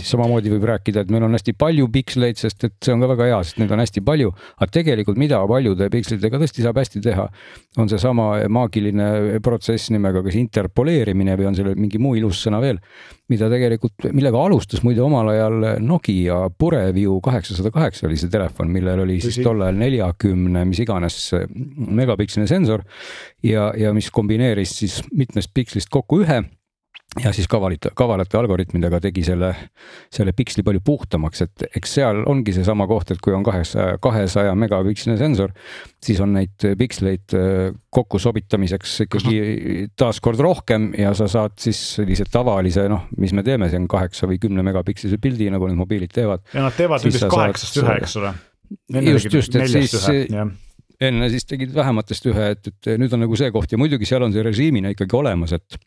siis 0.00 0.12
samamoodi 0.14 0.52
võib 0.52 0.68
rääkida, 0.72 1.04
et 1.04 1.14
meil 1.14 1.24
on 1.28 1.38
hästi 1.38 1.56
palju 1.58 1.88
piksleid, 1.94 2.40
sest 2.40 2.68
et 2.68 2.76
see 2.84 2.94
on 2.94 3.04
ka 3.04 3.10
väga 3.14 3.30
hea, 3.30 3.40
sest 3.46 3.62
neid 3.62 3.72
on 3.72 3.82
hästi 3.84 4.04
palju. 4.04 4.34
aga 4.58 4.70
tegelikult, 4.80 5.20
mida 5.20 5.40
paljude 5.48 5.88
pikslitega 5.94 6.42
tõesti 6.42 6.66
saab 6.66 6.82
hästi 6.82 7.04
teha, 7.04 7.28
on 7.78 7.90
seesama 7.90 8.28
maagiline 8.52 9.40
protsess 9.44 9.92
nimega 9.94 10.24
kas 10.26 10.34
interpoleerimine 10.74 11.36
või 11.38 11.46
on 11.46 11.54
sellel 11.54 11.76
mingi 11.78 12.00
muu 12.02 12.16
ilus 12.18 12.42
sõna 12.42 12.60
veel 12.62 12.80
mida 13.32 13.48
tegelikult, 13.48 14.10
millega 14.12 14.40
alustas 14.42 14.82
muide 14.84 15.00
omal 15.04 15.30
ajal 15.32 15.78
Nokia 15.80 16.50
Pureview 16.58 17.20
kaheksasada 17.24 17.70
kaheksa 17.72 18.06
oli 18.08 18.18
see 18.20 18.28
telefon, 18.32 18.68
millel 18.72 19.04
oli 19.06 19.20
siis 19.22 19.38
tol 19.44 19.62
ajal 19.64 19.78
neljakümne, 19.80 20.64
mis 20.68 20.82
iganes 20.84 21.16
megapiksline 21.54 22.46
sensor. 22.50 22.84
ja, 23.42 23.72
ja 23.78 23.94
mis 23.94 24.10
kombineeris 24.10 24.76
siis 24.82 25.00
mitmest 25.12 25.54
pikslist 25.54 25.88
kokku 25.90 26.20
ühe 26.24 26.42
ja 27.22 27.32
siis 27.34 27.46
kavalite, 27.50 27.90
kavalate 27.96 28.38
algoritmidega 28.38 28.98
tegi 29.02 29.22
selle, 29.26 29.50
selle 30.12 30.34
piksli 30.36 30.64
palju 30.66 30.82
puhtamaks, 30.84 31.44
et 31.44 31.64
eks 31.78 31.94
seal 31.98 32.22
ongi 32.30 32.54
seesama 32.56 32.86
koht, 32.90 33.12
et 33.14 33.22
kui 33.24 33.34
on 33.36 33.44
kahesaja, 33.46 33.98
kahesaja 34.02 34.54
megapiksline 34.58 35.16
sensor, 35.20 35.54
siis 36.04 36.20
on 36.24 36.34
neid 36.36 36.66
piksleid 36.80 37.36
äh, 37.38 37.70
kokku 37.94 38.18
sobitamiseks 38.22 38.96
ikkagi 39.06 39.88
taaskord 39.98 40.42
rohkem 40.42 40.90
ja 40.98 41.14
sa 41.18 41.28
saad 41.30 41.56
siis 41.62 41.80
sellise 42.00 42.26
tavalise, 42.30 42.88
noh, 42.90 43.06
mis 43.20 43.34
me 43.36 43.46
teeme, 43.46 43.70
see 43.70 43.82
on 43.82 43.88
kaheksa 43.90 44.28
või 44.30 44.40
kümne 44.42 44.66
megapikslise 44.66 45.20
pildi, 45.22 45.50
nagu 45.54 45.70
need 45.70 45.80
mobiilid 45.80 46.14
teevad. 46.14 46.44
ja 46.54 46.66
nad 46.66 46.76
teevad 46.78 47.04
nüüd 47.04 47.14
vist 47.14 47.30
kaheksast 47.30 47.82
ühe, 47.82 47.98
eks 48.02 48.20
ole. 48.22 48.36
just, 49.12 49.32
just, 49.32 49.58
et 49.60 49.70
siis 49.70 49.98
ühe, 50.10 50.46
enne 51.04 51.28
siis 51.30 51.46
tegid 51.46 51.74
vähematest 51.74 52.26
ühe, 52.30 52.54
et, 52.56 52.70
et 52.70 52.94
nüüd 53.00 53.12
on 53.14 53.24
nagu 53.26 53.38
see 53.38 53.50
koht 53.54 53.72
ja 53.72 53.78
muidugi 53.80 54.08
seal 54.08 54.24
on 54.26 54.34
see 54.34 54.42
režiimina 54.46 54.92
ikkagi 54.94 55.16
olemas, 55.18 55.54
et 55.56 55.78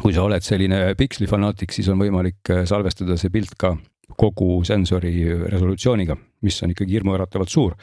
kui 0.00 0.16
sa 0.16 0.24
oled 0.24 0.44
selline 0.44 0.82
piksli 0.98 1.28
fanaatik, 1.30 1.72
siis 1.74 1.88
on 1.92 2.00
võimalik 2.00 2.52
äh, 2.52 2.64
salvestada 2.68 3.18
see 3.20 3.32
pilt 3.32 3.56
ka 3.60 3.76
kogu 4.18 4.60
sensori 4.66 5.12
resolutsiooniga, 5.48 6.16
mis 6.44 6.58
on 6.64 6.72
ikkagi 6.74 6.96
hirmuäratavalt 6.98 7.52
suur. 7.52 7.76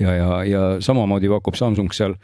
ja, 0.00 0.14
ja, 0.14 0.28
ja 0.44 0.62
samamoodi 0.82 1.30
pakub 1.30 1.56
Samsung 1.58 1.92
seal 1.94 2.16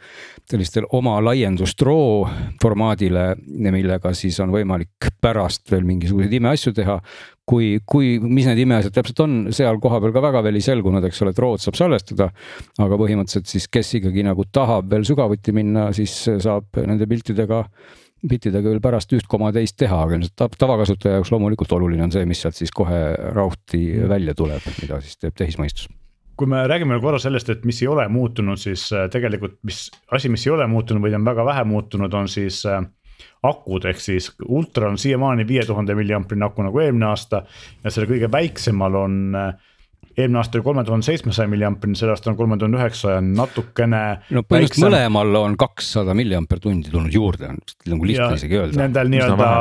sellistel 0.49 0.87
oma 0.95 1.17
laiendust 1.23 1.81
RAW 1.81 2.27
formaadile, 2.61 3.29
millega 3.47 4.13
siis 4.17 4.39
on 4.43 4.53
võimalik 4.53 5.09
pärast 5.21 5.71
veel 5.71 5.87
mingisuguseid 5.87 6.37
imeasju 6.39 6.73
teha. 6.77 6.99
kui, 7.47 7.77
kui, 7.87 8.17
mis 8.19 8.43
need 8.43 8.59
imeasjad 8.59 8.91
täpselt 8.91 9.21
on, 9.23 9.35
seal 9.55 9.77
kohapeal 9.79 10.11
ka 10.11 10.19
väga 10.25 10.41
veel 10.43 10.57
ei 10.59 10.65
selgunud, 10.65 11.05
eks 11.07 11.21
ole, 11.23 11.31
et 11.31 11.39
RAW-d 11.39 11.63
saab 11.63 11.77
salvestada. 11.79 12.31
aga 12.83 12.99
põhimõtteliselt 12.99 13.47
siis, 13.47 13.69
kes 13.71 13.93
ikkagi 14.01 14.25
nagu 14.27 14.43
tahab 14.51 14.91
veel 14.91 15.07
sügavuti 15.07 15.55
minna, 15.55 15.91
siis 15.95 16.25
saab 16.43 16.83
nende 16.83 17.07
piltidega 17.07 17.63
bittidega 18.25 18.71
veel 18.71 18.81
pärast 18.81 19.13
üht 19.13 19.27
koma 19.29 19.51
teist 19.55 19.77
teha, 19.79 19.99
aga 20.03 20.17
ilmselt 20.17 20.57
tavakasutaja 20.57 21.19
jaoks 21.19 21.31
loomulikult 21.33 21.71
oluline 21.77 22.07
on 22.07 22.13
see, 22.13 22.25
mis 22.29 22.41
sealt 22.41 22.57
siis 22.57 22.73
kohe 22.73 22.99
rauhti 23.35 23.83
välja 24.09 24.35
tuleb, 24.37 24.65
mida 24.81 24.99
siis 25.03 25.19
teeb 25.21 25.37
tehismõistus. 25.37 25.89
Kui 26.37 26.49
me 26.49 26.61
räägime 26.69 26.99
korra 27.01 27.17
sellest, 27.21 27.49
et 27.49 27.63
mis 27.65 27.79
ei 27.81 27.87
ole 27.89 28.05
muutunud, 28.13 28.59
siis 28.61 28.85
äh, 28.93 29.07
tegelikult 29.13 29.57
mis 29.65 29.87
asi, 30.13 30.29
mis 30.29 30.45
ei 30.45 30.53
ole 30.53 30.67
muutunud 30.69 31.01
või 31.01 31.15
on 31.17 31.25
väga 31.25 31.45
vähe 31.45 31.63
muutunud, 31.65 32.13
on 32.13 32.29
siis 32.29 32.59
äh, 32.69 32.83
akud, 33.43 33.85
ehk 33.89 34.01
siis 34.01 34.29
ultra 34.45 34.91
on 34.91 34.99
siiamaani 35.01 35.47
viie 35.49 35.65
tuhande 35.65 35.95
milliamprine 35.97 36.45
aku 36.45 36.67
nagu 36.67 36.81
eelmine 36.83 37.09
aasta 37.09 37.43
ja 37.83 37.93
selle 37.93 38.09
kõige 38.09 38.29
väiksemal 38.33 39.01
on 39.01 39.17
äh, 39.37 39.73
eelmine 40.17 40.39
aasta 40.41 40.57
oli 40.57 40.65
kolme 40.65 40.83
tuhande 40.83 41.05
seitsmesaja 41.05 41.49
milliamprine, 41.51 41.95
sel 41.97 42.09
aastal 42.09 42.33
on 42.33 42.37
kolme 42.39 42.57
tuhande 42.57 42.79
üheksasaja, 42.79 43.21
natukene. 43.21 44.01
no 44.33 44.43
põhimõtteliselt 44.43 44.87
mõlemal 44.87 45.39
on 45.43 45.57
kakssada 45.61 46.15
milliamper 46.17 46.61
tundi 46.63 46.93
tulnud 46.93 47.13
juurde, 47.13 47.51
on 47.53 47.59
nagu 47.93 48.09
lihtne 48.09 48.39
isegi 48.39 48.57
öelda. 48.57 48.79
Nendel 48.81 49.13
nii-öelda 49.13 49.51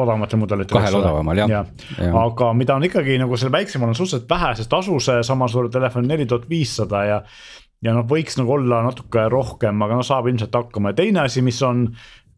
odavamatel 0.00 0.40
mudelitel. 0.40 0.78
kahel 0.78 0.98
odavamal 1.02 1.42
jah 1.44 1.52
ja. 1.52 1.62
ja.. 2.00 2.10
aga 2.24 2.50
mida 2.56 2.78
on 2.80 2.88
ikkagi 2.88 3.18
nagu 3.20 3.36
selle 3.36 3.52
väiksemal 3.58 3.92
on 3.92 3.98
suhteliselt 3.98 4.30
vähe, 4.32 4.54
sest 4.62 4.76
asuse 4.80 5.20
sama 5.26 5.48
suure 5.52 5.72
telefoni 5.72 6.08
neli 6.08 6.28
tuhat 6.30 6.48
viissada 6.50 7.04
ja 7.04 7.22
ja 7.84 7.92
noh, 7.92 8.06
võiks 8.08 8.38
nagu 8.40 8.56
olla 8.56 8.80
natuke 8.86 9.26
rohkem, 9.28 9.82
aga 9.84 10.00
noh, 10.00 10.06
saab 10.06 10.30
ilmselt 10.30 10.54
hakkama 10.56 10.94
ja 10.94 11.02
teine 11.02 11.26
asi, 11.26 11.44
mis 11.44 11.60
on 11.66 11.90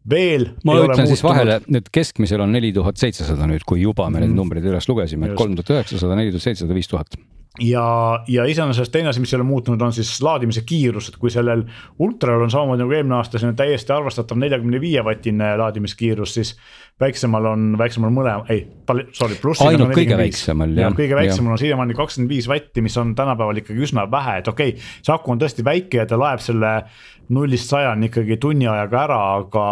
veel. 0.09 0.49
ma 0.67 0.77
ütlen 0.83 1.09
siis 1.09 1.23
vahele, 1.25 1.59
et 1.79 1.89
keskmisel 1.93 2.43
on 2.45 2.53
neli 2.55 2.71
tuhat 2.75 3.01
seitsesada 3.01 3.49
nüüd, 3.49 3.65
kui 3.67 3.81
juba 3.83 4.09
me 4.09 4.21
need 4.21 4.31
mm. 4.31 4.39
numbrid 4.39 4.69
üles 4.69 4.87
lugesime, 4.91 5.33
kolm 5.39 5.57
tuhat 5.59 5.75
üheksasada, 5.77 6.17
neli 6.19 6.33
tuhat 6.35 6.49
seitsesada, 6.49 6.77
viis 6.77 6.89
tuhat 6.91 7.19
ja, 7.59 7.85
ja 8.27 8.45
iseenesest 8.49 8.91
teine 8.91 9.11
asi, 9.11 9.21
mis 9.23 9.33
ei 9.33 9.37
ole 9.39 9.47
muutunud, 9.47 9.81
on 9.81 9.93
siis 9.93 10.11
laadimise 10.23 10.63
kiirus, 10.67 11.09
et 11.11 11.17
kui 11.21 11.31
sellel 11.33 11.63
ultral 11.99 12.43
on 12.45 12.51
samamoodi 12.51 12.83
nagu 12.83 12.95
eelmine 12.95 13.17
aasta 13.19 13.39
selline 13.39 13.57
täiesti 13.59 13.93
arvestatav 13.95 14.39
neljakümne 14.41 14.81
viie 14.81 15.03
vatine 15.05 15.51
laadimiskiirus, 15.59 16.33
siis 16.39 16.53
väiksemal 16.99 17.45
on, 17.51 17.69
väiksemal 17.79 18.11
mõlema, 18.13 18.43
ei, 18.51 18.65
sorry, 19.15 19.37
plussil. 19.41 19.71
ainult 19.71 19.95
kõige 19.95 20.17
väiksemal 20.19 20.75
jah. 20.77 20.97
kõige 20.97 21.17
väiksemal 21.19 21.55
on 21.55 21.61
siiamaani 21.61 21.97
kakskümmend 21.97 22.35
viis 22.35 22.49
vatti, 22.51 22.83
mis 22.85 22.97
on 22.99 23.15
tänapäeval 23.15 23.63
ikkagi 23.63 23.87
üsna 23.87 24.05
vähe, 24.11 24.39
et 24.43 24.51
okei 24.51 24.75
okay,, 24.75 24.91
see 25.01 25.15
aku 25.15 25.35
on 25.35 25.41
tõesti 25.41 25.65
väike 25.65 26.03
ja 26.03 26.07
ta 26.09 26.19
laeb 26.19 26.43
selle 26.43 26.75
nullist 27.35 27.71
sajani 27.71 28.09
ikkagi 28.09 28.39
tunni 28.41 28.67
ajaga 28.67 29.03
ära, 29.05 29.19
aga 29.39 29.65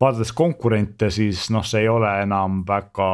vaadates 0.00 0.32
konkurente, 0.36 1.10
siis 1.12 1.48
noh, 1.52 1.64
see 1.66 1.84
ei 1.84 1.88
ole 1.92 2.10
enam 2.22 2.62
väga 2.68 3.08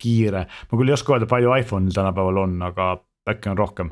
kiire. 0.00 0.46
ma 0.70 0.78
küll 0.78 0.90
ei 0.90 0.96
oska 0.96 1.16
öelda, 1.16 1.28
palju 1.30 1.54
iPhone'il 1.60 1.94
tänapäeval 1.96 2.44
on, 2.44 2.60
aga 2.70 2.92
äkki 3.34 3.52
on 3.52 3.58
rohkem 3.58 3.90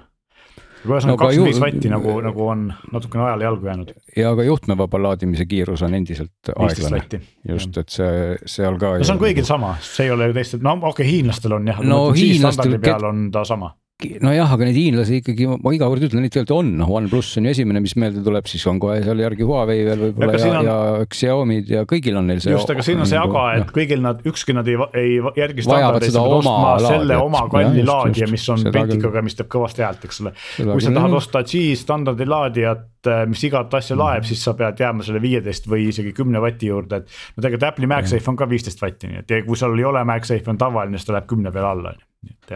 ühesõnaga 0.86 1.24
kakskümmend 1.24 1.50
viis 1.50 1.60
vatti 1.62 1.90
nagu, 1.90 2.12
nagu 2.22 2.44
on 2.46 2.68
natukene 2.92 3.24
ajale 3.24 3.46
jalgu 3.48 3.66
jäänud. 3.66 3.90
ja 4.16 4.34
ka 4.36 4.46
juhtmevaba 4.46 5.02
laadimise 5.02 5.46
kiirus 5.46 5.82
on 5.82 5.94
endiselt 5.94 6.52
aeglane. 6.54 7.02
just, 7.48 7.76
et 7.76 7.88
see 7.88 8.38
seal 8.46 8.78
ka. 8.78 8.94
no 8.98 9.08
see 9.08 9.16
on 9.16 9.22
kõigil 9.22 9.48
sama, 9.48 9.74
see 9.82 10.08
ei 10.08 10.14
ole 10.14 10.30
ju 10.30 10.38
teistel, 10.38 10.62
no 10.62 10.76
okei 10.78 10.90
okay,, 10.90 11.10
hiinlastel 11.10 11.58
on 11.58 11.68
jah. 11.72 11.82
no 11.82 12.00
hiinlastel. 12.16 12.78
peal 12.82 13.10
on 13.10 13.28
ta 13.34 13.44
sama 13.48 13.72
nojah, 13.98 14.52
aga 14.54 14.66
neid 14.68 14.76
hiinlasi 14.78 15.16
ikkagi, 15.18 15.46
ma 15.58 15.72
iga 15.74 15.88
kord 15.90 16.04
ütlen, 16.06 16.22
neid 16.22 16.30
tegelikult 16.30 16.52
on, 16.54 16.68
noh, 16.78 16.90
OnePlus 17.00 17.32
on 17.40 17.48
ju 17.48 17.54
esimene, 17.56 17.80
mis 17.82 17.96
meelde 17.98 18.20
tuleb, 18.22 18.46
siis 18.46 18.62
on 18.70 18.78
kohe 18.78 19.00
seal 19.02 19.18
järgi 19.24 19.46
Huawei 19.48 19.80
veel 19.88 20.04
võib-olla 20.04 20.36
ja, 20.36 20.38
ja, 20.38 20.52
on... 20.60 20.68
ja 20.68 21.08
Xiaomi'd 21.10 21.72
ja 21.74 21.82
kõigil 21.90 22.20
on 22.20 22.28
neil 22.30 22.38
see. 22.44 22.52
just, 22.54 22.70
aga 22.70 22.84
siin 22.86 23.02
on 23.02 23.08
see 23.10 23.18
aga, 23.18 23.42
et 23.58 23.72
kõigil 23.74 24.04
nad, 24.04 24.20
ükski 24.30 24.54
nad 24.54 24.70
ei, 24.70 24.76
ei 24.94 25.16
järgi 25.40 25.66
standardeid, 25.66 26.14
sa 26.14 26.22
pead 26.22 26.36
ostma 26.36 26.74
selle 26.84 27.18
oma 27.24 27.42
kalli 27.50 27.82
laadija, 27.88 28.28
mis 28.30 28.46
on 28.54 28.62
petikaga, 28.70 29.24
mis 29.26 29.34
teeb 29.40 29.50
kõvasti 29.56 29.82
häält, 29.82 30.06
eks 30.06 30.22
ole. 30.22 30.34
kui 30.60 30.84
sa 30.86 30.94
tahad 30.94 31.18
osta 31.18 31.42
G 31.50 31.64
standardi 31.82 32.28
laadijat, 32.30 32.86
äh, 33.10 33.24
mis 33.30 33.42
igat 33.50 33.74
asja 33.80 33.98
laeb 33.98 34.22
mm., 34.22 34.28
siis 34.30 34.46
sa 34.46 34.54
pead 34.58 34.78
jääma 34.78 35.06
selle 35.08 35.22
viieteist 35.26 35.66
või 35.66 35.88
isegi 35.90 36.14
kümne 36.14 36.38
vati 36.44 36.70
juurde, 36.70 37.02
et. 37.02 37.18
no 37.34 37.42
tegelikult 37.42 37.72
Apple'i 37.72 37.90
MagSafe 37.90 38.30
on 38.30 38.38
ka 38.38 38.46
viisteist 38.46 38.78
vatti, 38.84 39.10
nii 39.10 39.24
et 39.24 39.40
kui 39.48 39.58
sul 39.58 39.74
ei 39.74 39.90
ole 39.90 40.06
MagSafe 40.06 40.54
on 40.54 40.60
tavaline, 40.60 41.00
siis 41.00 41.10
ta 41.10 41.18
läheb 41.18 41.26
kümne 41.34 41.50
peale 41.50 41.74
alla 41.74 41.98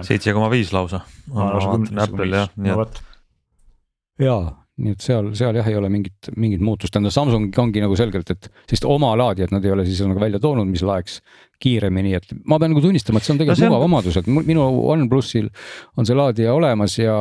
seitse 0.00 0.34
koma 0.34 0.50
viis 0.52 0.72
lausa. 0.74 1.02
Apple'il 1.30 2.36
jah, 2.40 2.50
nii 2.56 2.74
et. 2.82 3.00
jaa, 4.22 4.42
nii 4.82 4.94
et 4.96 5.04
seal, 5.04 5.30
seal 5.38 5.56
jah, 5.58 5.68
ei 5.68 5.76
ole 5.78 5.90
mingit, 5.92 6.32
mingit 6.40 6.62
muutust, 6.64 6.94
tähendab 6.94 7.14
Samsung 7.14 7.52
ongi 7.62 7.82
nagu 7.84 7.96
selgelt, 7.98 8.32
et 8.34 8.48
sellist 8.64 8.86
oma 8.88 9.12
laadijat 9.18 9.52
nad 9.54 9.64
ei 9.64 9.74
ole 9.74 9.84
siis 9.88 10.00
nagu 10.06 10.20
välja 10.20 10.40
toonud, 10.42 10.68
mis 10.70 10.84
laeks 10.86 11.20
kiiremini, 11.62 12.14
et 12.18 12.32
ma 12.48 12.58
pean 12.58 12.72
nagu 12.72 12.82
tunnistama, 12.82 13.20
et 13.20 13.28
see 13.28 13.34
on 13.36 13.40
tegelikult 13.42 13.62
no, 13.62 13.70
mugav 13.70 13.84
on... 13.84 13.90
omadus, 13.90 14.18
et 14.18 14.30
minu 14.32 14.64
OnePlusil 14.94 15.50
on 16.00 16.08
see 16.08 16.18
laadija 16.18 16.54
olemas 16.56 16.96
ja, 16.98 17.16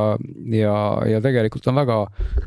ja, 0.55 0.75
ja 1.12 1.21
tegelikult 1.24 1.67
on 1.69 1.81
väga 1.83 2.00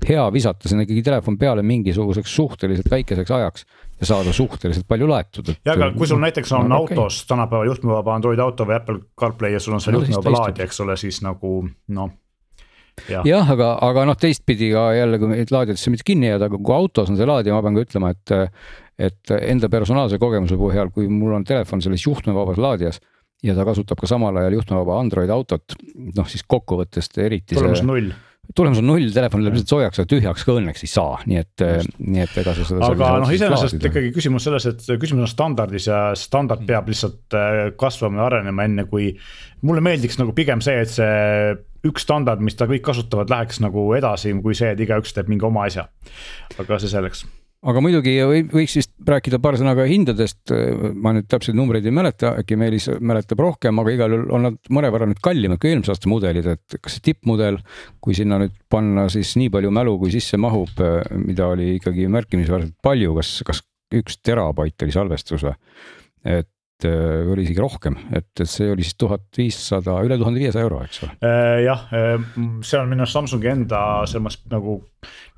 hea 0.08 0.24
visata 0.34 0.70
sinna 0.70 0.88
ikkagi 0.88 1.04
telefon 1.06 1.38
peale 1.38 1.62
mingisuguseks 1.66 2.34
suhteliselt 2.40 2.90
väikeseks 2.90 3.34
ajaks 3.38 3.68
ja 4.00 4.06
saada 4.08 4.32
suhteliselt 4.32 4.88
palju 4.88 5.08
laetud. 5.08 5.54
ja 5.64 5.76
aga 5.76 5.90
kui 5.94 6.08
sul 6.10 6.20
näiteks 6.22 6.52
on 6.56 6.68
no, 6.68 6.82
autos 6.82 7.22
okay. 7.22 7.28
tänapäeval 7.34 7.70
juhtmevaba 7.70 8.14
Android 8.18 8.42
auto 8.42 8.66
või 8.68 8.76
Apple 8.76 8.98
CarPlay 9.20 9.54
ja 9.54 9.62
sul 9.62 9.76
on 9.76 9.82
seal 9.84 9.98
no, 9.98 10.02
juhtmevaba 10.02 10.36
laadija, 10.38 10.68
eks 10.68 10.80
ole, 10.84 10.96
siis 11.00 11.22
nagu 11.24 11.56
noh 11.94 12.12
jah 13.10 13.26
ja,, 13.26 13.40
aga, 13.54 13.74
aga 13.82 14.06
noh, 14.10 14.18
teistpidi 14.18 14.70
ka 14.74 14.88
jälle, 14.94 15.18
kui 15.22 15.46
laadijatesse 15.50 15.94
mitte 15.94 16.06
kinni 16.06 16.30
jääda, 16.30 16.50
aga 16.50 16.60
kui 16.60 16.76
autos 16.76 17.10
on 17.10 17.18
see 17.18 17.28
laadija, 17.28 17.56
ma 17.56 17.64
pean 17.66 17.78
ka 17.78 17.86
ütlema, 17.88 18.14
et. 18.14 18.38
et 18.94 19.32
enda 19.34 19.66
personaalse 19.66 20.20
kogemuse 20.22 20.54
põhjal, 20.54 20.92
kui 20.94 21.08
mul 21.10 21.32
on 21.34 21.42
telefon 21.42 21.80
selles 21.82 22.04
juhtmevabas 22.04 22.60
laadijas 22.62 23.00
ja 23.42 23.56
ta 23.56 23.64
kasutab 23.66 23.98
ka 23.98 24.06
samal 24.06 24.36
ajal 24.38 24.54
juhtmevaba 24.54 25.00
Android 25.02 25.32
autot, 25.34 25.74
noh 26.14 26.28
siis 26.30 26.44
kokkuvõttes 26.46 27.10
eriti. 27.18 27.56
tulemus 27.58 27.82
on 27.82 27.90
null 27.90 28.12
tulemus 28.54 28.80
on 28.82 28.88
null, 28.88 29.08
telefon 29.14 29.44
läheb 29.44 29.56
lihtsalt 29.56 29.74
soojaks, 29.74 30.00
aga 30.00 30.10
tühjaks 30.10 30.46
ka 30.46 30.56
õnneks 30.58 30.84
ei 30.86 30.90
saa, 30.90 31.18
nii 31.30 31.40
et, 31.40 31.64
nii 31.98 32.24
et 32.24 32.38
ega 32.42 32.54
sa 32.56 32.66
seda. 32.68 32.90
aga 32.90 33.10
noh, 33.24 33.34
iseenesest 33.34 33.88
ikkagi 33.90 34.10
küsimus 34.14 34.46
selles, 34.48 34.66
et 34.70 34.88
küsimus 35.02 35.26
on 35.26 35.32
standardis 35.32 35.88
ja 35.90 36.00
standard 36.18 36.62
mm. 36.62 36.70
peab 36.70 36.90
lihtsalt 36.92 37.38
äh, 37.38 37.60
kasvama 37.80 38.22
ja 38.22 38.26
arenema, 38.30 38.66
enne 38.68 38.86
kui. 38.90 39.12
mulle 39.64 39.84
meeldiks 39.84 40.20
nagu 40.20 40.34
pigem 40.36 40.62
see, 40.64 40.76
et 40.84 40.92
see 40.92 41.14
üks 41.84 42.04
standard, 42.06 42.40
mis 42.44 42.56
ta 42.56 42.68
kõik 42.70 42.84
kasutavad, 42.84 43.32
läheks 43.32 43.60
nagu 43.64 43.86
edasi, 43.96 44.32
kui 44.44 44.56
see, 44.56 44.72
et 44.72 44.80
igaüks 44.80 45.16
teeb 45.16 45.32
mingi 45.32 45.48
oma 45.48 45.66
asja. 45.68 45.88
aga 46.58 46.80
see 46.80 46.92
selleks 46.92 47.24
aga 47.64 47.82
muidugi 47.84 48.14
võiks 48.52 48.76
vist 48.78 48.92
rääkida 49.08 49.40
paar 49.42 49.58
sõna 49.60 49.74
ka 49.76 49.86
hindadest. 49.88 50.52
ma 50.94 51.14
nüüd 51.16 51.28
täpseid 51.30 51.56
numbreid 51.56 51.86
ei 51.88 51.94
mäleta, 51.94 52.34
äkki 52.42 52.58
Meelis 52.60 52.88
mäletab 53.00 53.40
rohkem, 53.40 53.78
aga 53.80 53.94
igal 53.94 54.16
juhul 54.16 54.32
on 54.36 54.46
nad 54.48 54.58
mõnevõrra 54.70 55.08
nüüd 55.10 55.22
kallimad 55.24 55.60
kui 55.62 55.72
eelmise 55.72 55.94
aasta 55.94 56.10
mudelid, 56.12 56.48
et 56.54 56.78
kas 56.80 56.98
see 56.98 57.06
tippmudel, 57.10 57.60
kui 58.04 58.16
sinna 58.16 58.40
nüüd 58.42 58.56
panna 58.70 59.08
siis 59.12 59.34
nii 59.40 59.52
palju 59.54 59.72
mälu, 59.74 59.96
kui 60.02 60.12
sisse 60.14 60.40
mahub, 60.40 60.82
mida 61.16 61.50
oli 61.54 61.74
ikkagi 61.78 62.08
märkimisväärselt 62.12 62.76
palju, 62.84 63.16
kas, 63.20 63.36
kas 63.48 63.64
üks 63.94 64.18
terabait 64.24 64.84
oli 64.84 64.94
salvestus 64.94 65.46
või? 65.46 65.56
et 66.24 66.48
et 66.84 66.90
äh, 66.90 67.32
oli 67.32 67.44
isegi 67.44 67.62
rohkem, 67.62 67.96
et, 68.14 68.44
see 68.48 68.70
oli 68.72 68.84
siis 68.84 68.98
tuhat 69.00 69.26
viissada, 69.36 69.96
üle 70.04 70.18
tuhande 70.20 70.42
viiesaja 70.42 70.66
euro, 70.66 70.82
eks 70.84 71.04
ole. 71.04 71.14
Äh, 71.24 71.60
jah, 71.64 71.86
äh, 71.94 72.16
see 72.66 72.80
on 72.80 72.90
minu 72.90 73.04
arust 73.04 73.16
Samsungi 73.16 73.50
enda 73.52 73.80
selles 74.10 74.40
nagu 74.52 74.80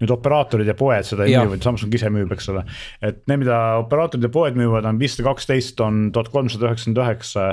nüüd 0.00 0.12
operaatorid 0.14 0.68
ja 0.68 0.76
poed 0.78 1.06
seda 1.08 1.26
ei 1.26 1.36
müü, 1.36 1.54
vaid 1.54 1.66
Samsung 1.66 1.94
ise 1.96 2.10
müüb, 2.12 2.32
eks 2.36 2.50
ole. 2.52 2.64
et 3.02 3.22
need, 3.26 3.44
mida 3.44 3.60
operaatorid 3.82 4.26
ja 4.26 4.32
poed 4.32 4.58
müüvad, 4.58 4.88
on 4.88 5.00
viissada 5.00 5.30
kaksteist, 5.30 5.80
on 5.84 6.10
tuhat 6.14 6.32
kolmsada 6.34 6.70
üheksakümmend 6.70 7.02
üheksa 7.04 7.46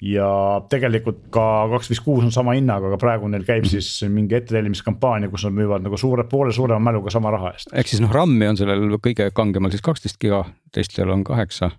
ja 0.00 0.30
tegelikult 0.72 1.26
ka 1.32 1.44
kaks 1.74 1.90
viis 1.92 2.00
kuus 2.00 2.24
on 2.24 2.32
sama 2.32 2.54
hinnaga, 2.56 2.88
aga 2.88 2.96
praegu 3.00 3.28
neil 3.28 3.44
käib 3.44 3.66
-hmm. 3.66 3.80
siis 3.80 4.08
mingi 4.08 4.38
ettetellimuskampaania, 4.38 5.28
kus 5.28 5.44
nad 5.44 5.58
müüvad 5.58 5.84
nagu 5.84 5.96
suure, 6.00 6.24
poole 6.24 6.52
suurema 6.56 6.80
mäluga 6.90 7.12
sama 7.12 7.30
raha 7.30 7.52
eest. 7.52 7.72
ehk 7.72 7.88
siis 7.88 8.00
noh, 8.00 8.12
RAM-i 8.12 8.48
on 8.48 8.56
sellel 8.56 8.96
kõige 8.96 9.28
kangemal 9.34 9.70
siis 9.70 9.84
kaksteist 9.84 10.16
giga, 10.20 10.44
teistel 10.72 11.10
on 11.12 11.24
kaheksa 11.24 11.70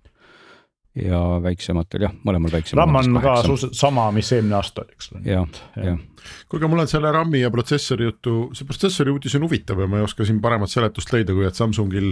ja 0.97 1.19
väiksematel 1.43 2.05
jah, 2.07 2.13
mõlemal 2.27 2.51
väiksemal. 2.51 2.83
RAM 2.83 2.97
on 2.99 3.19
ka 3.23 3.35
suhteliselt 3.45 3.77
sama, 3.79 4.09
mis 4.15 4.31
eelmine 4.35 4.57
aasta 4.57 4.83
oli, 4.83 4.95
eks 4.97 5.11
ole. 5.13 5.21
jah, 5.23 5.59
jah. 5.79 5.99
kuulge, 6.51 6.67
mul 6.71 6.83
on 6.83 6.91
selle 6.91 7.13
RAM-i 7.15 7.43
ja 7.45 7.51
protsessori 7.53 8.09
jutu, 8.09 8.35
see 8.57 8.67
protsessori 8.67 9.13
uudis 9.13 9.37
on 9.39 9.45
huvitav 9.47 9.79
ja 9.79 9.87
ma 9.87 10.01
ei 10.01 10.07
oska 10.07 10.27
siin 10.27 10.41
paremat 10.43 10.73
seletust 10.73 11.13
leida, 11.15 11.35
kui 11.37 11.47
et 11.47 11.55
Samsungil 11.55 12.11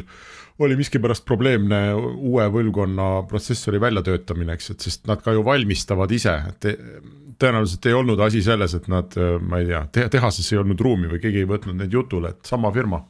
oli 0.63 0.79
miskipärast 0.79 1.25
probleemne 1.27 1.81
uue 1.97 2.47
põlvkonna 2.55 3.09
protsessori 3.27 3.81
väljatöötamine, 3.83 4.55
eks, 4.55 4.73
et 4.75 4.87
sest 4.87 5.07
nad 5.11 5.23
ka 5.23 5.35
ju 5.35 5.43
valmistavad 5.47 6.11
ise, 6.15 6.35
et 6.53 6.71
tõenäoliselt 7.39 7.87
ei 7.87 7.95
olnud 7.95 8.19
asi 8.23 8.43
selles, 8.43 8.75
et 8.75 8.87
nad, 8.91 9.15
ma 9.43 9.59
ei 9.59 9.71
tea, 9.91 10.07
tehases 10.11 10.51
ei 10.53 10.59
olnud 10.63 10.79
ruumi 10.83 11.11
või 11.11 11.23
keegi 11.23 11.43
ei 11.43 11.51
võtnud 11.51 11.79
neid 11.79 11.95
jutule, 11.95 12.31
et 12.35 12.47
sama 12.47 12.71
firma 12.75 13.03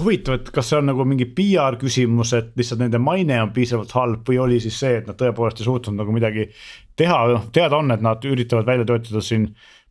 huvitav, 0.00 0.40
et 0.40 0.50
kas 0.54 0.70
see 0.70 0.78
on 0.80 0.90
nagu 0.90 1.06
mingi 1.08 1.28
PR 1.36 1.78
küsimus, 1.80 2.32
et 2.36 2.52
lihtsalt 2.58 2.82
nende 2.82 3.00
maine 3.02 3.38
on 3.42 3.52
piisavalt 3.54 3.94
halb 3.96 4.28
või 4.28 4.38
oli 4.42 4.60
siis 4.62 4.78
see, 4.82 5.00
et 5.00 5.08
nad 5.08 5.18
tõepoolest 5.20 5.62
ei 5.62 5.68
suutnud 5.68 5.96
nagu 6.00 6.14
midagi 6.14 6.48
teha, 6.96 7.18
noh 7.32 7.48
teada 7.54 7.80
on, 7.80 7.90
et 7.94 8.04
nad 8.04 8.24
üritavad 8.28 8.68
välja 8.68 8.86
töötada 8.88 9.22
siin 9.24 9.48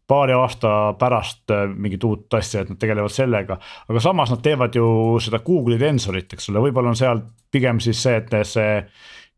paari 0.08 0.36
aasta 0.38 0.94
pärast 1.00 1.52
äh, 1.54 1.66
mingit 1.70 2.04
uut 2.06 2.34
asja, 2.38 2.62
et 2.62 2.70
nad 2.70 2.80
tegelevad 2.82 3.14
sellega. 3.14 3.58
aga 3.90 4.02
samas 4.04 4.34
nad 4.34 4.44
teevad 4.46 4.76
ju 4.78 4.88
seda 5.22 5.42
Google'i 5.46 5.82
Tensorit, 5.82 6.34
eks 6.34 6.52
ole, 6.54 6.68
võib-olla 6.68 6.94
on 6.94 7.00
seal 7.00 7.24
pigem 7.52 7.82
siis 7.82 8.02
see, 8.04 8.20
et 8.22 8.36
see 8.46 8.82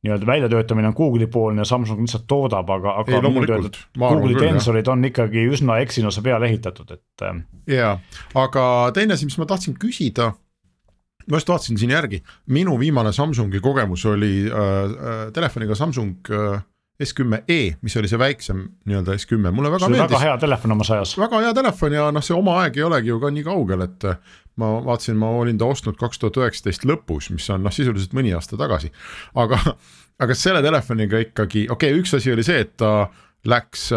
nii-öelda 0.04 0.28
väljatöötamine 0.28 0.92
on 0.92 0.98
Google'i 0.98 1.30
poolne 1.32 1.64
ja 1.64 1.70
Samsung 1.70 2.04
lihtsalt 2.04 2.28
toodab, 2.30 2.70
aga, 2.70 2.98
aga. 3.02 3.22
Google'i 3.98 4.36
Tensorid 4.40 4.92
on 4.92 5.08
ikkagi 5.08 5.48
üsna 5.48 5.80
Exynos'e 5.84 6.22
peale 6.26 6.52
ehitatud, 6.52 6.92
et. 6.92 7.24
Äh, 7.24 7.40
ja, 7.72 7.96
aga 8.36 8.68
teine 8.94 9.16
asi, 9.16 9.30
mis 9.30 9.40
ma 9.40 9.48
tahtsin 9.48 9.80
küsida 9.80 10.34
ma 11.28 11.40
just 11.40 11.50
vaatasin 11.52 11.78
siin 11.80 11.92
järgi, 11.92 12.22
minu 12.56 12.78
viimane 12.80 13.12
Samsungi 13.14 13.60
kogemus 13.64 14.06
oli 14.06 14.48
äh, 14.48 14.58
äh, 14.58 15.22
telefoniga 15.34 15.76
Samsung 15.76 16.16
äh, 16.32 16.62
S10e, 17.04 17.76
mis 17.86 17.98
oli 18.00 18.10
see 18.10 18.20
väiksem 18.20 18.64
nii-öelda 18.90 19.14
S10, 19.20 19.52
mulle 19.54 19.70
väga 19.74 19.90
meeldis. 19.92 20.16
väga 20.16 20.22
hea 20.24 20.38
telefon 20.42 20.74
omas 20.74 20.92
ajas. 20.96 21.14
väga 21.20 21.42
hea 21.44 21.54
telefon 21.54 21.94
ja 21.94 22.08
noh, 22.14 22.26
see 22.26 22.38
oma 22.38 22.58
aeg 22.64 22.80
ei 22.80 22.88
olegi 22.88 23.12
ju 23.12 23.20
ka 23.22 23.32
nii 23.34 23.46
kaugel, 23.46 23.84
et 23.86 24.08
ma 24.58 24.72
vaatasin, 24.88 25.20
ma 25.20 25.30
olin 25.38 25.60
ta 25.62 25.70
ostnud 25.70 26.00
kaks 26.00 26.24
tuhat 26.24 26.40
üheksateist 26.42 26.88
lõpus, 26.90 27.30
mis 27.36 27.46
on 27.54 27.68
noh, 27.68 27.76
sisuliselt 27.76 28.18
mõni 28.18 28.34
aasta 28.34 28.58
tagasi. 28.58 28.90
aga, 29.38 29.60
aga 30.26 30.38
selle 30.38 30.64
telefoniga 30.66 31.22
ikkagi, 31.28 31.68
okei 31.70 31.94
okay,, 31.94 32.02
üks 32.02 32.18
asi 32.18 32.34
oli 32.34 32.48
see, 32.48 32.66
et 32.66 32.74
ta 32.82 33.12
läks 33.46 33.92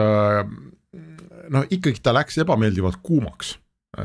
noh, 1.51 1.65
ikkagi 1.71 2.05
ta 2.05 2.13
läks 2.13 2.43
ebameeldivalt 2.45 3.01
kuumaks 3.07 3.57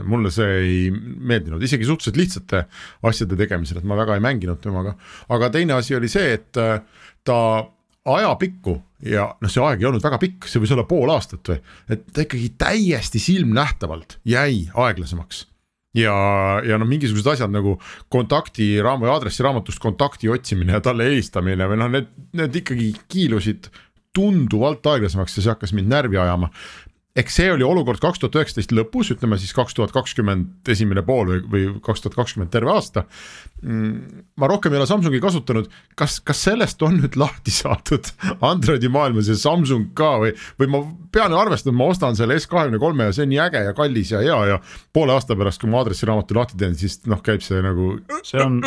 mulle 0.10 0.32
see 0.34 0.58
ei 0.64 0.78
meeldinud, 0.90 1.62
isegi 1.64 1.86
suhteliselt 1.86 2.18
lihtsate 2.18 2.64
asjade 3.06 3.38
tegemisel, 3.38 3.80
et 3.80 3.88
ma 3.88 3.98
väga 4.00 4.18
ei 4.18 4.24
mänginud 4.26 4.62
temaga. 4.64 4.96
aga 5.30 5.50
teine 5.54 5.78
asi 5.78 5.96
oli 5.96 6.10
see, 6.10 6.34
et 6.40 6.58
ta 7.26 7.40
ajapikku 8.06 8.76
ja 9.10 9.28
noh, 9.42 9.52
see 9.52 9.64
aeg 9.64 9.82
ei 9.82 9.90
olnud 9.90 10.04
väga 10.04 10.20
pikk, 10.22 10.48
see 10.50 10.62
võis 10.62 10.74
olla 10.74 10.86
pool 10.90 11.12
aastat 11.14 11.52
või, 11.52 11.60
et 11.92 12.06
ta 12.14 12.26
ikkagi 12.26 12.54
täiesti 12.58 13.22
silmnähtavalt 13.22 14.20
jäi 14.26 14.66
aeglasemaks. 14.74 15.46
ja, 15.98 16.16
ja 16.66 16.78
noh, 16.82 16.90
mingisugused 16.90 17.36
asjad 17.36 17.54
nagu 17.54 17.78
kontakti 18.10 18.76
raam- 18.82 19.06
või 19.06 19.14
aadressiraamatust 19.14 19.82
kontakti 19.82 20.30
otsimine 20.30 20.78
ja 20.78 20.84
talle 20.86 21.10
helistamine 21.10 21.70
või 21.70 21.82
noh, 21.82 21.94
need, 21.94 22.10
need 22.34 22.62
ikkagi 22.62 22.94
kiilusid 23.12 23.70
tunduvalt 24.16 24.86
aeglasemaks 24.88 25.38
ja 25.38 25.44
see 25.44 25.52
hakkas 25.52 25.74
mind 25.76 25.92
närvi 25.92 26.18
ajama 26.22 26.50
eks 27.16 27.38
see 27.40 27.48
oli 27.54 27.64
olukord 27.64 28.02
kaks 28.04 28.20
tuhat 28.20 28.36
üheksateist 28.36 28.74
lõpus, 28.76 29.10
ütleme 29.14 29.38
siis 29.40 29.54
kaks 29.56 29.78
tuhat 29.78 29.94
kakskümmend 29.96 30.68
esimene 30.72 31.04
pool 31.06 31.30
või, 31.30 31.40
või 31.52 31.64
kaks 31.84 32.04
tuhat 32.04 32.18
kakskümmend 32.18 32.52
terve 32.52 32.74
aasta. 32.74 33.06
Mm, 33.64 34.26
ma 34.42 34.50
rohkem 34.52 34.76
ei 34.76 34.82
ole 34.82 34.88
Samsungi 34.90 35.22
kasutanud, 35.24 35.70
kas, 35.96 36.20
kas 36.26 36.44
sellest 36.50 36.84
on 36.86 37.00
nüüd 37.00 37.16
lahti 37.20 37.54
saadud 37.56 38.12
Androidi 38.52 38.92
maailmas 38.92 39.32
ja 39.32 39.38
Samsung 39.40 39.94
ka 39.98 40.12
või, 40.26 40.34
või 40.60 40.72
ma 40.74 40.84
pean 41.16 41.36
arvestama, 41.36 41.80
ma 41.80 41.92
ostan 41.96 42.20
selle 42.20 42.36
S 42.40 42.52
kahekümne 42.52 42.82
kolme 42.84 43.08
ja 43.08 43.16
see 43.16 43.24
on 43.26 43.32
nii 43.32 43.44
äge 43.48 43.64
ja 43.70 43.76
kallis 43.78 44.12
ja 44.12 44.24
hea 44.24 44.42
ja 44.52 44.60
poole 44.94 45.16
aasta 45.16 45.40
pärast, 45.40 45.64
kui 45.64 45.72
ma 45.72 45.80
aadressiraamatu 45.84 46.36
lahti 46.36 46.60
teen, 46.60 46.76
siis 46.76 47.00
noh, 47.08 47.24
käib 47.24 47.46
see 47.46 47.64
nagu. 47.64 47.96
see 48.28 48.44
on 48.44 48.60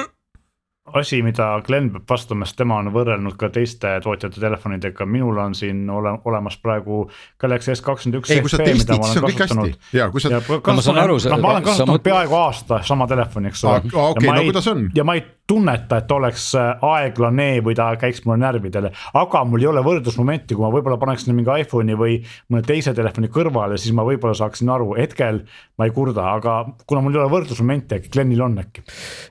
asi, 0.98 1.22
mida 1.22 1.50
Glen 1.66 1.90
peab 1.94 2.08
vastama, 2.10 2.46
sest 2.48 2.58
tema 2.60 2.78
on 2.82 2.90
võrrelnud 2.94 3.36
ka 3.40 3.50
teiste 3.54 3.94
tootjate 4.04 4.40
telefonidega, 4.40 5.06
minul 5.06 5.40
on 5.42 5.56
siin 5.58 5.84
ole, 5.90 6.14
olemas 6.28 6.58
praegu 6.62 7.04
Galaxy 7.40 7.74
S 7.74 7.84
kakskümmend 7.84 8.20
üks. 8.20 8.34
ei, 8.34 8.44
kui 8.44 8.52
sa 8.52 8.62
testid, 8.62 8.94
siis 8.94 9.22
on 9.22 9.28
kõik 9.28 9.42
hästi 9.44 9.98
ja 9.98 10.10
kui 10.12 10.22
sa. 10.24 10.38
ma 10.38 10.84
saan 10.84 11.02
aru, 11.04 11.18
noh, 11.30 11.42
ma 11.42 11.56
olen 11.56 11.66
kasutanud 11.66 12.06
peaaegu 12.06 12.38
aasta 12.38 12.82
sama 12.86 13.08
telefoni, 13.10 13.52
eks 13.52 13.64
ole. 13.64 13.82
okei, 13.92 14.30
no 14.30 14.46
kuidas 14.50 14.72
on? 14.72 14.88
ja 14.94 15.06
ma 15.06 15.18
ei 15.18 15.26
tunneta, 15.48 16.02
et 16.02 16.10
oleks 16.12 16.50
äh, 16.60 16.82
aeglane 16.84 17.48
või 17.64 17.76
ta 17.76 17.88
käiks 18.00 18.20
mulle 18.26 18.36
närvidele. 18.42 18.90
aga 19.16 19.44
mul 19.48 19.62
ei 19.62 19.70
ole 19.70 19.82
võrdlusmomenti, 19.86 20.54
kui 20.54 20.64
ma 20.64 20.68
võib-olla 20.74 20.98
paneksin 21.00 21.32
mingi 21.36 21.54
iPhone'i 21.62 21.96
või 21.96 22.18
mõne 22.52 22.66
teise 22.68 22.92
telefoni 22.96 23.30
kõrvale, 23.32 23.78
siis 23.80 23.94
ma 23.96 24.04
võib-olla 24.04 24.36
saaksin 24.36 24.68
aru, 24.74 24.90
hetkel 24.98 25.40
ma 25.78 25.88
ei 25.88 25.94
kurda, 25.96 26.26
aga 26.34 26.58
kuna 26.84 27.00
mul 27.04 27.16
ei 27.16 27.22
ole 27.22 27.32
võrdlusmomenti, 27.32 27.96
äkki 27.96 28.12
Glenil 28.12 28.44
on 28.44 28.58
äkki? 28.60 28.84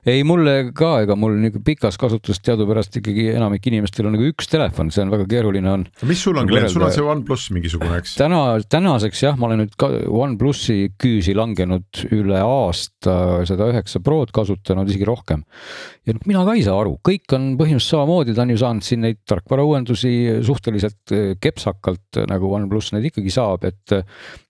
ei, 0.09 0.23
mulle 0.25 0.71
ka, 0.77 0.95
ega 1.05 1.17
mul 1.19 1.37
nihuke 1.47 1.63
pikas 1.65 1.97
kasutuses 1.99 2.41
teadupärast 2.45 2.99
ikkagi 2.99 3.29
enamik 3.33 3.65
inimestel 3.69 4.09
on 4.09 4.15
nagu 4.17 4.27
üks 4.29 4.49
telefon, 4.51 4.91
see 4.93 5.03
on 5.05 5.13
väga 5.13 5.27
keeruline 5.31 5.71
on. 5.71 5.85
mis 6.09 6.21
sul 6.23 6.37
on, 6.39 6.49
Glen, 6.49 6.69
sul 6.71 6.85
on 6.85 6.93
see 6.93 7.05
OnePlus 7.05 7.49
mingisugune, 7.55 7.99
eks? 8.01 8.15
täna, 8.19 8.41
tänaseks 8.69 9.23
jah, 9.25 9.37
ma 9.39 9.49
olen 9.49 9.63
nüüd 9.63 9.75
ka 9.79 9.89
OnePlusi 10.07 10.77
küüsi 11.01 11.35
langenud 11.37 12.03
üle 12.15 12.41
aasta, 12.43 13.17
seda 13.49 13.69
üheksa 13.71 14.01
Prod 14.03 14.33
kasutanud, 14.35 14.89
isegi 14.91 15.07
rohkem 15.07 15.45
ja 16.07 16.15
noh, 16.15 16.23
mina 16.29 16.45
ka 16.47 16.55
ei 16.57 16.65
saa 16.65 16.77
aru, 16.79 16.97
kõik 17.05 17.35
on 17.35 17.53
põhimõtteliselt 17.59 17.97
samamoodi, 17.97 18.35
ta 18.35 18.45
on 18.45 18.53
ju 18.53 18.61
saanud 18.61 18.87
siin 18.87 19.03
neid 19.03 19.21
tarkvarauuendusi 19.27 20.13
suhteliselt 20.47 21.15
eh, 21.15 21.31
kepsakalt 21.41 22.21
nagu 22.29 22.51
OnePlus 22.59 22.93
neid 22.95 23.09
ikkagi 23.11 23.33
saab, 23.33 23.67
et 23.67 23.97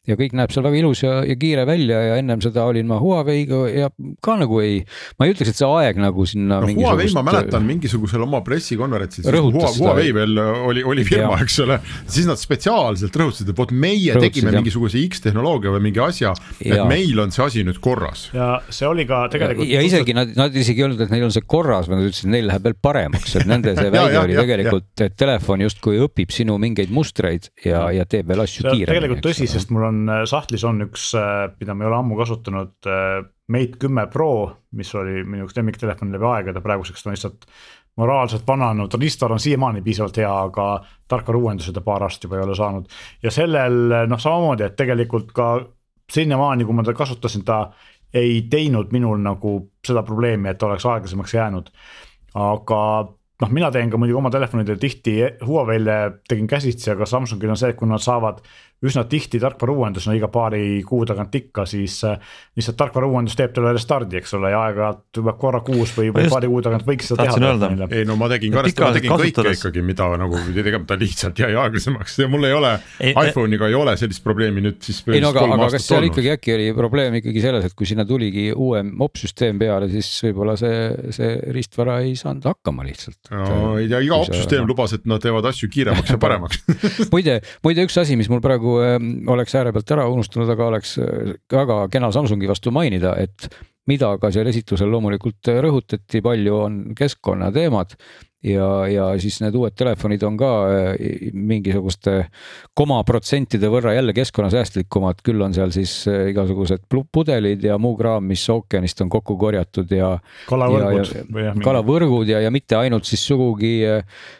ja 0.07 0.15
kõik 0.19 0.35
näeb 0.37 0.53
seal 0.53 0.65
väga 0.67 0.79
ilus 0.79 1.03
ja, 1.03 1.19
ja 1.27 1.35
kiire 1.39 1.65
välja 1.67 1.99
ja 2.03 2.17
ennem 2.21 2.41
seda 2.43 2.65
olin 2.69 2.87
ma 2.89 2.99
Huawei'ga 3.01 3.61
ja 3.71 3.89
ka 4.23 4.37
nagu 4.39 4.61
ei, 4.63 4.79
ma 5.19 5.27
ei 5.27 5.33
ütleks, 5.33 5.51
et 5.51 5.59
see 5.59 5.67
aeg 5.67 5.99
nagu 6.01 6.25
sinna 6.29 6.61
no,. 6.63 6.71
Huawei 6.77 7.09
ma 7.15 7.23
mäletan 7.27 7.65
mingisugusel 7.67 8.23
oma 8.23 8.41
pressikonverentsil, 8.45 9.27
Huawei 9.27 10.13
veel 10.15 10.39
oli, 10.39 10.83
oli 10.87 11.05
firma, 11.07 11.39
eks 11.43 11.59
ole, 11.65 11.79
siis 12.05 12.29
nad 12.29 12.39
spetsiaalselt 12.39 13.19
rõhutasid, 13.19 13.51
et 13.51 13.59
vot 13.59 13.73
meie 13.73 14.15
rõhutasid, 14.15 14.37
tegime 14.37 14.53
jah. 14.53 14.61
mingisuguse 14.61 15.03
X-tehnoloogia 15.07 15.75
või 15.75 15.83
mingi 15.89 16.03
asja, 16.03 16.33
et 16.61 16.79
meil 16.89 17.19
on 17.23 17.33
see 17.35 17.45
asi 17.45 17.65
nüüd 17.67 17.81
korras. 17.83 18.27
ja 18.35 18.57
see 18.69 18.87
oli 18.87 19.07
ka 19.09 19.25
tegelikult. 19.33 19.67
ja, 19.67 19.81
ja 19.81 19.87
isegi 19.87 20.15
nad, 20.17 20.31
nad 20.39 20.55
isegi 20.55 20.83
ei 20.83 20.87
öelnud, 20.87 21.03
et 21.03 21.13
neil 21.13 21.27
on 21.27 21.35
see 21.35 21.43
korras, 21.43 21.89
vaid 21.89 22.01
nad 22.01 22.07
ütlesid, 22.09 22.29
et 22.29 22.35
neil 22.37 22.49
läheb 22.51 22.67
veel 22.69 22.77
paremaks, 22.87 23.35
et 23.41 23.49
nende 23.49 23.75
see 23.77 23.91
väide 23.97 24.21
oli 24.23 24.39
tegelikult, 24.39 24.89
et 25.03 25.19
telefon 25.19 25.65
justkui 25.65 25.99
õpib 26.05 26.31
sinu 26.33 26.57
mingeid 26.61 26.93
mustreid 26.93 27.51
ja, 27.65 27.87
ja 27.95 28.07
teeb 28.09 28.31
veel 28.31 28.45
asju 28.45 28.63
kiiremini. 28.67 28.89
tegelikult 28.93 29.25
tõsi, 29.25 29.49
sest 29.51 29.73
mul 29.73 29.87
on 29.89 29.96
on 29.97 30.09
äh, 30.09 30.23
sahtlis 30.29 30.63
on 30.67 30.85
üks, 30.87 31.09
äh, 31.17 31.47
mida 31.59 31.75
ma 31.75 31.85
ei 31.85 31.89
ole 31.91 31.99
ammu 32.01 32.19
kasutanud, 32.19 32.77
äh, 32.85 33.25
Mate 33.47 33.79
kümme 33.79 34.07
Pro, 34.11 34.29
mis 34.75 34.89
oli 34.99 35.23
minu 35.23 35.47
üks 35.47 35.55
lemmiktelefon 35.55 36.11
läbi 36.11 36.27
aegade, 36.27 36.61
praeguseks 36.63 37.03
ta 37.03 37.09
on 37.09 37.15
lihtsalt 37.15 37.45
moraalselt 37.97 38.43
vananenud, 38.47 38.93
Ristor 38.99 39.31
on 39.33 39.39
siiamaani 39.39 39.81
piisavalt 39.81 40.19
hea, 40.19 40.31
aga 40.49 40.65
tarkvarauuendusi 41.09 41.73
ta 41.73 41.81
paar 41.81 42.03
aastat 42.05 42.27
juba 42.27 42.37
ei 42.37 42.43
ole 42.43 42.55
saanud. 42.59 42.89
ja 43.23 43.31
sellel 43.31 43.77
noh, 44.11 44.19
samamoodi, 44.19 44.67
et 44.67 44.75
tegelikult 44.77 45.31
ka 45.35 45.47
sinnamaani, 46.11 46.67
kui 46.67 46.75
ma 46.75 46.83
teda 46.83 46.97
kasutasin, 46.99 47.45
ta 47.47 47.61
ei 48.13 48.41
teinud 48.51 48.91
minul 48.91 49.17
nagu 49.23 49.57
seda 49.85 50.03
probleemi, 50.03 50.51
et 50.51 50.63
oleks 50.63 50.85
aeglasemaks 50.85 51.33
jäänud. 51.33 51.71
aga 52.35 52.81
noh, 53.41 53.51
mina 53.53 53.69
teen 53.73 53.91
ka 53.93 53.99
muidugi 53.99 54.17
oma 54.17 54.31
telefonidel 54.33 54.79
tihti 54.81 55.17
Huawei'le 55.45 55.97
tegin 56.29 56.47
käsitsi, 56.49 56.91
aga 56.93 57.05
Samsungil 57.09 57.53
on 57.53 57.59
see, 57.59 57.71
et 57.73 57.79
kui 57.79 57.89
nad 57.89 58.03
saavad 58.03 58.41
üsna 58.85 59.07
tihti 59.09 59.39
tarkvarauuendus, 59.41 60.05
no 60.05 60.13
iga 60.13 60.27
paari 60.29 60.83
kuu 60.85 61.01
tagant 61.09 61.33
ikka, 61.33 61.63
siis 61.69 61.95
lihtsalt 62.05 62.77
tarkvarauuendus 62.77 63.33
teeb 63.37 63.55
talle 63.55 63.71
restardi, 63.73 64.19
eks 64.19 64.35
ole, 64.37 64.51
ja 64.53 64.59
aeg-ajalt 64.67 65.17
võib 65.17 65.39
korra 65.41 65.61
kuus 65.65 65.95
või, 65.97 66.11
või 66.13 66.27
paari 66.29 66.49
kuu 66.51 66.61
tagant 66.65 66.85
võiks 66.85 67.09
seda 67.09 67.25
teha. 67.25 67.87
ei 67.89 68.05
no 68.05 68.17
ma 68.19 68.29
tegin 68.29 68.53
ka, 68.53 68.61
ma 68.61 68.91
tegin 68.93 69.15
kõike 69.17 69.53
ikkagi, 69.55 69.83
mida 69.85 70.09
nagu 70.21 70.41
pidi 70.49 70.65
tegema, 70.67 70.85
ta 70.89 70.97
lihtsalt 71.01 71.41
jäi 71.41 71.55
aeglasemaks 71.57 72.19
ja 72.21 72.27
mul 72.29 72.45
ei 72.45 72.53
ole, 72.53 72.75
iPhone'iga 73.09 73.71
ei 73.71 73.77
ole 73.79 73.95
sellist 73.97 74.21
probleemi 74.25 74.61
nüüd 74.67 74.77
siis. 74.85 75.01
ei 75.09 75.23
no 75.25 75.33
aga, 75.33 75.47
aga 75.57 75.71
kas 75.73 75.87
seal 75.87 76.03
olnud. 76.03 76.13
ikkagi 76.13 76.31
äkki 76.35 76.55
oli 76.59 76.69
probleem 76.77 77.17
ikkagi 77.17 77.43
selles, 77.47 77.65
et 77.65 77.77
kui 77.77 77.89
sinna 77.89 78.05
tuligi 78.05 78.51
uuem 78.53 78.93
opsüsteem 79.07 79.57
peale, 79.57 79.89
siis 79.89 80.11
võib-olla 80.27 80.53
see, 80.59 80.85
see 81.17 81.33
riistvara 81.57 81.97
ei 82.05 82.13
saanud 82.19 82.45
hakkama 82.45 82.85
lihtsalt. 82.85 83.33
no 83.33 83.73
ei 83.81 83.89
tea, 83.89 84.05
iga 84.05 84.21
opsüsteem 84.21 84.69
lubas, 84.69 84.93
et 84.99 85.09
nad 85.09 85.23
teevad 85.25 85.49
asju 85.49 85.73
kiiremaks 85.73 86.13
ja 86.13 86.21
paremaks 86.27 86.61
muide, 87.09 87.39
muide 87.65 87.89
üks 87.89 87.97
asi, 88.05 88.19
mis 88.19 88.29
mul 88.29 88.43
praegu 88.43 88.66
nagu 88.67 88.83
ähm, 88.83 89.29
oleks 89.29 89.55
ääre 89.55 89.71
pealt 89.73 89.91
ära 89.95 90.07
unustanud, 90.11 90.49
aga 90.51 90.67
oleks 90.71 90.97
äh, 90.99 91.33
väga 91.51 91.87
kena 91.93 92.11
Samsungi 92.11 92.47
vastu 92.49 92.71
mainida, 92.71 93.15
et 93.19 93.49
mida 93.87 94.11
ka 94.19 94.31
seal 94.31 94.47
esitlusel 94.51 94.89
loomulikult 94.91 95.47
rõhutati, 95.63 96.21
palju 96.21 96.55
on 96.57 96.79
keskkonnateemad 96.97 97.95
ja, 98.43 98.69
ja 98.87 99.05
siis 99.21 99.39
need 99.41 99.55
uued 99.57 99.75
telefonid 99.77 100.23
on 100.27 100.37
ka 100.39 100.51
äh, 100.69 100.89
mingisuguste 101.33 102.17
komaprotsentide 102.77 103.69
võrra 103.71 103.95
jälle 103.97 104.13
keskkonnasäästlikumad, 104.17 105.23
küll 105.25 105.41
on 105.41 105.55
seal 105.57 105.73
siis 105.75 105.93
äh, 106.11 106.29
igasugused 106.31 106.85
pudelid 106.87 107.63
ja 107.65 107.79
muu 107.81 107.97
kraam, 107.97 108.27
mis 108.29 108.43
ookeanist 108.53 109.01
on 109.05 109.09
kokku 109.13 109.37
korjatud 109.41 109.91
ja. 109.93 110.13
kalavõrgud. 110.49 111.63
kalavõrgud 111.63 112.33
ja, 112.33 112.43
ja 112.45 112.53
mitte 112.53 112.77
ainult 112.79 113.09
siis 113.09 113.25
sugugi, 113.27 113.79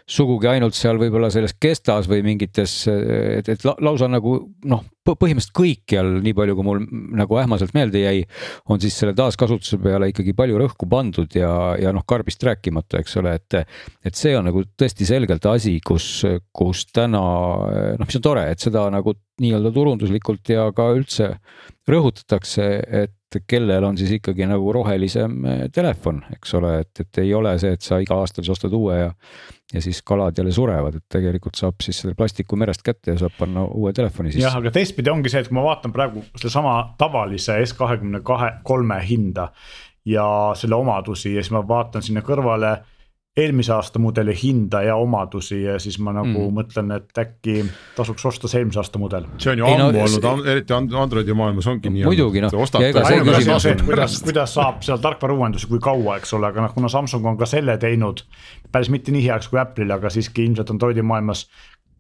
sugugi 0.06 0.52
ainult 0.52 0.78
seal 0.78 1.02
võib-olla 1.02 1.32
selles 1.34 1.58
kestas 1.60 2.10
või 2.10 2.24
mingites, 2.26 2.84
et, 2.88 3.50
et 3.50 3.66
lausa 3.66 4.10
nagu 4.12 4.40
noh 4.66 4.86
põhimõtteliselt 5.16 5.56
kõikjal, 5.58 6.12
nii 6.26 6.36
palju 6.38 6.58
kui 6.58 6.68
mul 6.68 6.82
nagu 7.18 7.40
ähmaselt 7.42 7.74
meelde 7.78 8.02
jäi, 8.04 8.24
on 8.68 8.82
siis 8.84 8.98
selle 9.00 9.16
taaskasutuse 9.18 9.80
peale 9.84 10.12
ikkagi 10.12 10.36
palju 10.38 10.60
rõhku 10.62 10.90
pandud 10.90 11.38
ja, 11.38 11.52
ja 11.80 11.94
noh, 11.96 12.06
karbist 12.08 12.44
rääkimata, 12.48 13.02
eks 13.02 13.18
ole, 13.22 13.38
et. 13.40 13.62
et 14.08 14.18
see 14.18 14.36
on 14.38 14.48
nagu 14.50 14.64
tõesti 14.80 15.08
selgelt 15.08 15.46
asi, 15.50 15.78
kus, 15.86 16.26
kus 16.56 16.86
täna 16.96 17.22
noh, 17.22 18.06
mis 18.06 18.20
on 18.20 18.26
tore, 18.26 18.48
et 18.52 18.64
seda 18.64 18.88
nagu 18.94 19.16
nii-öelda 19.42 19.72
turunduslikult 19.74 20.50
ja 20.50 20.70
ka 20.76 20.90
üldse 20.98 21.36
rõhutatakse, 21.88 22.68
et 23.04 23.17
et 23.36 23.44
kellel 23.50 23.84
on 23.84 23.98
siis 24.00 24.12
ikkagi 24.18 24.48
nagu 24.48 24.72
rohelisem 24.74 25.38
eh, 25.46 25.62
telefon, 25.74 26.22
eks 26.38 26.54
ole, 26.60 26.74
et, 26.86 27.04
et 27.04 27.22
ei 27.26 27.34
ole 27.36 27.58
see, 27.60 27.74
et 27.76 27.84
sa 27.84 28.00
iga 28.04 28.16
aasta 28.22 28.42
siis 28.42 28.56
ostad 28.56 28.76
uue 28.78 29.00
ja 29.00 29.14
ja 29.74 29.82
siis 29.84 30.00
kalad 30.02 30.38
jälle 30.38 30.52
surevad, 30.52 30.96
et 30.96 31.04
tegelikult 31.12 31.58
saab 31.60 31.82
siis 31.84 31.98
selle 32.00 32.16
plastiku 32.16 32.56
merest 32.56 32.86
kätte 32.88 33.12
ja 33.12 33.20
saab 33.20 33.34
panna 33.36 33.66
uue 33.68 33.92
telefoni 33.94 34.32
sisse. 34.32 34.46
jah, 34.46 34.56
aga 34.56 34.72
teistpidi 34.72 35.12
ongi 35.12 35.32
see, 35.34 35.42
et 35.44 35.50
kui 35.50 35.58
ma 35.58 35.66
vaatan 35.66 35.92
praegu 35.92 36.24
sedasama 36.38 36.76
tavalise 36.98 37.58
S 37.66 37.76
kahekümne 37.76 38.22
kahe, 38.24 38.54
kolme 38.64 39.02
hinda 39.10 39.50
ja 40.08 40.28
selle 40.56 40.80
omadusi 40.80 41.34
ja 41.36 41.44
siis 41.44 41.52
ma 41.52 41.66
vaatan 41.68 42.06
sinna 42.06 42.24
kõrvale 42.24 42.78
eelmise 43.38 43.74
aasta 43.74 44.00
mudeli 44.02 44.34
hinda 44.44 44.82
ja 44.82 44.96
omadusi 44.98 45.62
ja 45.64 45.78
siis 45.80 46.00
ma 46.02 46.14
nagu 46.16 46.48
mm. 46.48 46.56
mõtlen, 46.58 46.92
et 46.96 47.22
äkki 47.22 47.60
tasuks 47.96 48.26
osta 48.26 48.50
see 48.50 48.64
eelmise 48.64 48.82
aasta 48.82 49.02
mudel. 49.02 49.28
see 49.38 49.54
on 49.54 49.62
ju 49.62 49.68
ammu 49.68 49.92
no, 49.94 50.06
olnud, 50.06 50.50
eriti 50.54 50.74
Androidi 50.74 51.36
maailmas 51.38 51.70
ongi 51.70 51.92
nii. 51.94 52.06
muidugi 52.08 52.42
noh. 52.44 52.56
kuidas, 53.86 54.20
kuidas 54.26 54.58
saab 54.58 54.82
seal 54.86 55.02
tarkvarauuendusi, 55.04 55.70
kui 55.70 55.82
kaua, 55.84 56.18
eks 56.22 56.34
ole, 56.38 56.50
aga 56.50 56.66
noh, 56.66 56.74
kuna 56.74 56.90
Samsung 56.92 57.26
on 57.30 57.38
ka 57.38 57.50
selle 57.50 57.78
teinud 57.82 58.26
päris 58.72 58.90
mitte 58.94 59.14
nii 59.14 59.26
heaks 59.30 59.52
kui 59.52 59.62
Apple'il, 59.62 59.92
aga 59.94 60.12
siiski 60.14 60.48
ilmselt 60.48 60.74
Androidi 60.74 61.06
maailmas 61.06 61.46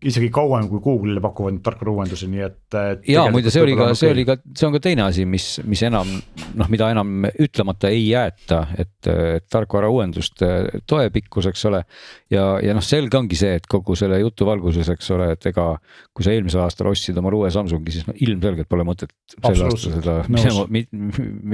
isegi 0.05 0.29
kauem 0.33 0.67
kui 0.69 0.81
Google'ile 0.83 1.21
pakuvad 1.23 1.55
neid 1.55 1.63
tarkvarauuendusi, 1.65 2.27
nii 2.29 2.43
et, 2.45 2.60
et. 2.77 3.07
ja 3.10 3.23
muide, 3.33 3.49
see 3.53 3.63
oli 3.63 3.73
ka, 3.77 3.89
see 3.97 4.12
oli 4.13 4.25
ka, 4.27 4.36
see 4.53 4.67
on 4.67 4.75
ka 4.75 4.81
teine 4.83 5.05
asi, 5.07 5.25
mis, 5.25 5.47
mis 5.65 5.81
enam 5.88 6.12
noh, 6.57 6.69
mida 6.69 6.89
enam 6.93 7.25
ütlemata 7.31 7.89
ei 7.93 8.03
jäeta, 8.12 8.62
et, 8.77 9.10
et 9.10 9.47
tarkvarauuenduste 9.49 10.51
toepikkus, 10.89 11.49
eks 11.49 11.65
ole. 11.71 11.81
ja, 12.33 12.45
ja 12.63 12.75
noh, 12.77 12.86
selge 12.86 13.17
ongi 13.17 13.39
see, 13.39 13.55
et 13.57 13.65
kogu 13.69 13.97
selle 13.97 14.19
jutu 14.21 14.45
valguses, 14.47 14.91
eks 14.93 15.10
ole, 15.15 15.31
et 15.33 15.49
ega 15.49 15.69
kui 16.13 16.25
sa 16.25 16.36
eelmisel 16.36 16.62
aastal 16.62 16.91
ostsid 16.91 17.17
omale 17.17 17.39
uue 17.39 17.49
Samsungi, 17.53 17.95
siis 17.95 18.05
no 18.05 18.13
ilmselgelt 18.13 18.69
pole 18.69 18.86
mõtet 18.88 19.13
sel 19.33 19.65
aastal 19.65 19.97
seda 19.97 20.19
minema, 20.29 20.67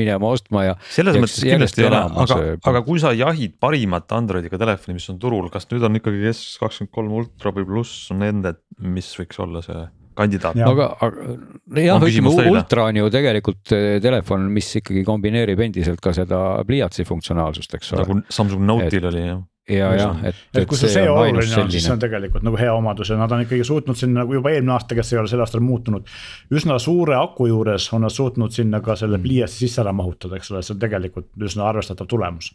minema 0.02 0.34
ostma 0.36 0.66
ja. 0.68 0.76
selles 0.92 1.20
mõttes 1.22 1.40
kindlasti 1.48 1.86
ei 1.86 1.90
ole, 1.90 2.04
aga, 2.26 2.40
aga 2.74 2.84
kui 2.84 3.00
sa 3.04 3.16
jahid 3.16 3.56
parimat 3.64 4.12
Androidiga 4.20 4.60
telefoni, 4.60 5.00
mis 5.00 5.08
on 5.14 5.22
turul, 5.22 5.48
kas 5.54 5.70
nüüd 5.72 5.88
on 5.88 6.02
ikkagi 6.02 6.28
S 6.34 6.60
kakskümmend 6.62 6.94
kolm 6.96 7.18
Ultra 7.24 7.56
või 7.56 7.68
pluss 7.72 8.12
on 8.12 8.24
need 8.24 8.33
nende, 8.34 8.58
mis 8.84 9.12
võiks 9.20 9.40
olla 9.44 9.62
see 9.66 9.86
kandidaat. 10.18 10.60
aga, 10.66 10.90
aga 11.02 11.82
jah, 11.82 12.04
ütleme 12.04 12.34
ultra 12.52 12.90
on 12.90 13.00
ju 13.02 13.10
tegelikult 13.14 13.74
eh, 13.76 13.96
telefon, 14.04 14.46
mis 14.54 14.70
ikkagi 14.82 15.06
kombineerib 15.08 15.64
endiselt 15.66 16.04
ka 16.04 16.14
seda 16.16 16.44
pliiatsi 16.68 17.06
funktsionaalsust, 17.08 17.80
eks 17.80 17.96
ole. 17.96 18.06
nagu 18.06 18.20
Samsung 18.34 18.68
Note'il 18.68 19.10
oli 19.10 19.26
jah 19.26 19.42
ja, 19.70 19.94
ja 19.96 20.08
et, 20.24 20.36
et, 20.52 20.58
et 20.62 20.68
kui 20.68 20.78
see, 20.78 20.92
see 20.92 21.08
oluline 21.08 21.62
on, 21.62 21.70
siis 21.72 21.86
see 21.86 21.94
on 21.94 22.02
tegelikult 22.02 22.44
nagu 22.44 22.60
hea 22.60 22.74
omadus 22.76 23.14
ja 23.14 23.18
nad 23.20 23.32
on 23.32 23.46
ikkagi 23.46 23.64
suutnud 23.68 24.00
sinna 24.00 24.24
nagu 24.24 24.36
juba 24.36 24.52
eelmine 24.52 24.76
aasta, 24.76 24.98
kes 24.98 25.14
ei 25.14 25.22
ole 25.22 25.32
sel 25.32 25.44
aastal 25.44 25.64
muutunud. 25.64 26.10
üsna 26.52 26.80
suure 26.84 27.16
aku 27.16 27.48
juures 27.48 27.88
on 27.96 28.04
nad 28.04 28.14
suutnud 28.14 28.52
sinna 28.52 28.82
ka 28.84 28.98
selle 29.00 29.22
pliiatsi 29.24 29.64
sisse 29.64 29.82
ära 29.84 29.96
mahutada, 29.96 30.36
eks 30.40 30.52
ole, 30.52 30.64
see 30.66 30.76
on 30.76 30.84
tegelikult 30.84 31.32
üsna 31.48 31.70
arvestatav 31.70 32.10
tulemus 32.12 32.52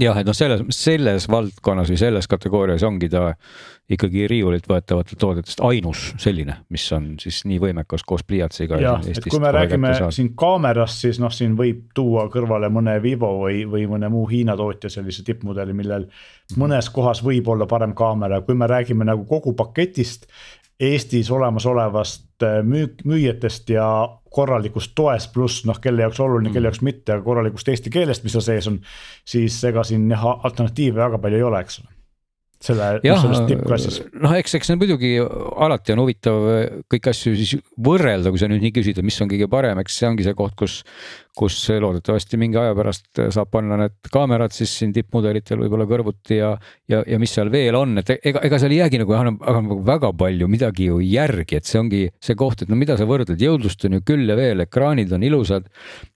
jah, 0.00 0.18
et 0.18 0.26
noh, 0.26 0.34
selles, 0.34 0.64
selles 0.74 1.26
valdkonnas 1.30 1.90
või 1.92 1.98
selles 2.00 2.28
kategoorias 2.30 2.82
ongi 2.86 3.08
ta 3.12 3.28
ikkagi 3.94 4.24
riiulilt 4.30 4.66
võetavatest 4.68 5.20
toodetest 5.20 5.60
ainus 5.66 6.06
selline, 6.20 6.56
mis 6.72 6.86
on 6.96 7.12
siis 7.20 7.42
nii 7.48 7.60
võimekas 7.62 8.02
koos 8.06 8.24
pliiatsiga. 8.26 8.80
jah, 8.80 9.04
et 9.06 9.28
kui 9.28 9.42
me 9.42 9.52
räägime 9.54 9.92
siin 10.14 10.32
kaamerast, 10.40 11.04
siis 11.04 11.20
noh, 11.22 11.32
siin 11.34 11.54
võib 11.58 11.86
tuua 11.94 12.26
kõrvale 12.32 12.70
mõne 12.72 12.96
Vivo 13.04 13.30
või, 13.44 13.62
või 13.70 13.86
mõne 13.90 14.10
muu 14.12 14.24
Hiina 14.30 14.56
tootja 14.58 14.90
sellise 14.90 15.24
tippmudeli, 15.26 15.76
millel 15.76 16.08
mõnes 16.60 16.90
kohas 16.94 17.22
võib 17.24 17.48
olla 17.54 17.68
parem 17.70 17.94
kaamera, 17.94 18.40
kui 18.42 18.58
me 18.58 18.68
räägime 18.70 19.06
nagu 19.06 19.28
kogu 19.30 19.54
paketist. 19.58 20.26
Eestis 20.80 21.30
olemasolevast 21.30 22.42
äh, 22.42 22.60
müük, 22.66 23.04
müüjatest 23.06 23.70
ja 23.70 23.86
korralikust 24.34 24.94
toest, 24.98 25.30
pluss 25.32 25.62
noh, 25.68 25.78
kelle 25.80 26.02
jaoks 26.02 26.20
oluline 26.20 26.48
mm., 26.48 26.54
kelle 26.56 26.70
jaoks 26.70 26.82
mitte, 26.82 27.14
aga 27.14 27.22
korralikust 27.22 27.70
eesti 27.70 27.92
keelest, 27.94 28.24
mis 28.26 28.34
seal 28.34 28.46
sees 28.48 28.70
on. 28.70 28.80
siis 29.24 29.60
ega 29.64 29.84
siin 29.86 30.08
jah, 30.10 30.24
alternatiive 30.34 30.98
väga 30.98 31.22
palju 31.22 31.38
ei 31.38 31.46
ole, 31.46 31.60
eks 31.62 31.78
ole 31.84 31.93
selle, 32.64 32.88
selles 33.04 33.42
tippklassis. 33.48 34.00
noh, 34.22 34.34
eks, 34.38 34.56
eks 34.58 34.70
see 34.70 34.78
muidugi 34.80 35.12
alati 35.20 35.94
on 35.94 36.02
huvitav 36.04 36.46
kõiki 36.90 37.10
asju 37.12 37.34
siis 37.38 37.54
võrrelda, 37.84 38.32
kui 38.32 38.40
sa 38.40 38.48
nüüd 38.50 38.64
nii 38.64 38.72
küsid, 38.78 39.00
et 39.00 39.06
mis 39.06 39.20
on 39.22 39.30
kõige 39.30 39.48
parem, 39.52 39.80
eks 39.82 40.00
see 40.00 40.08
ongi 40.08 40.26
see 40.26 40.36
koht, 40.38 40.56
kus. 40.58 40.82
kus 41.34 41.56
loodetavasti 41.82 42.38
mingi 42.38 42.54
aja 42.60 42.76
pärast 42.78 43.18
saab 43.34 43.48
panna 43.50 43.74
need 43.80 44.10
kaamerad 44.14 44.52
siis 44.54 44.70
siin 44.78 44.92
tippmudelitel 44.94 45.58
võib-olla 45.64 45.82
kõrvuti 45.90 46.36
ja. 46.38 46.52
ja, 46.86 47.00
ja 47.10 47.18
mis 47.18 47.32
seal 47.34 47.50
veel 47.50 47.74
on, 47.74 47.98
et 47.98 48.12
ega, 48.14 48.38
ega 48.46 48.60
seal 48.62 48.70
ei 48.70 48.78
jäägi 48.78 49.00
nagu, 49.02 49.16
aga 49.16 49.56
nagu 49.58 49.80
väga 49.82 50.12
palju 50.14 50.46
midagi 50.46 50.86
ju 50.92 51.00
järgi, 51.02 51.58
et 51.58 51.66
see 51.66 51.80
ongi 51.80 52.04
see 52.22 52.38
koht, 52.38 52.62
et 52.62 52.70
no 52.70 52.78
mida 52.78 52.94
sa 53.00 53.08
võrdled, 53.10 53.42
jõudlust 53.42 53.82
on 53.88 53.98
ju 53.98 54.04
küll 54.06 54.30
ja 54.30 54.38
veel, 54.38 54.62
ekraanid 54.62 55.10
on 55.16 55.26
ilusad. 55.26 55.66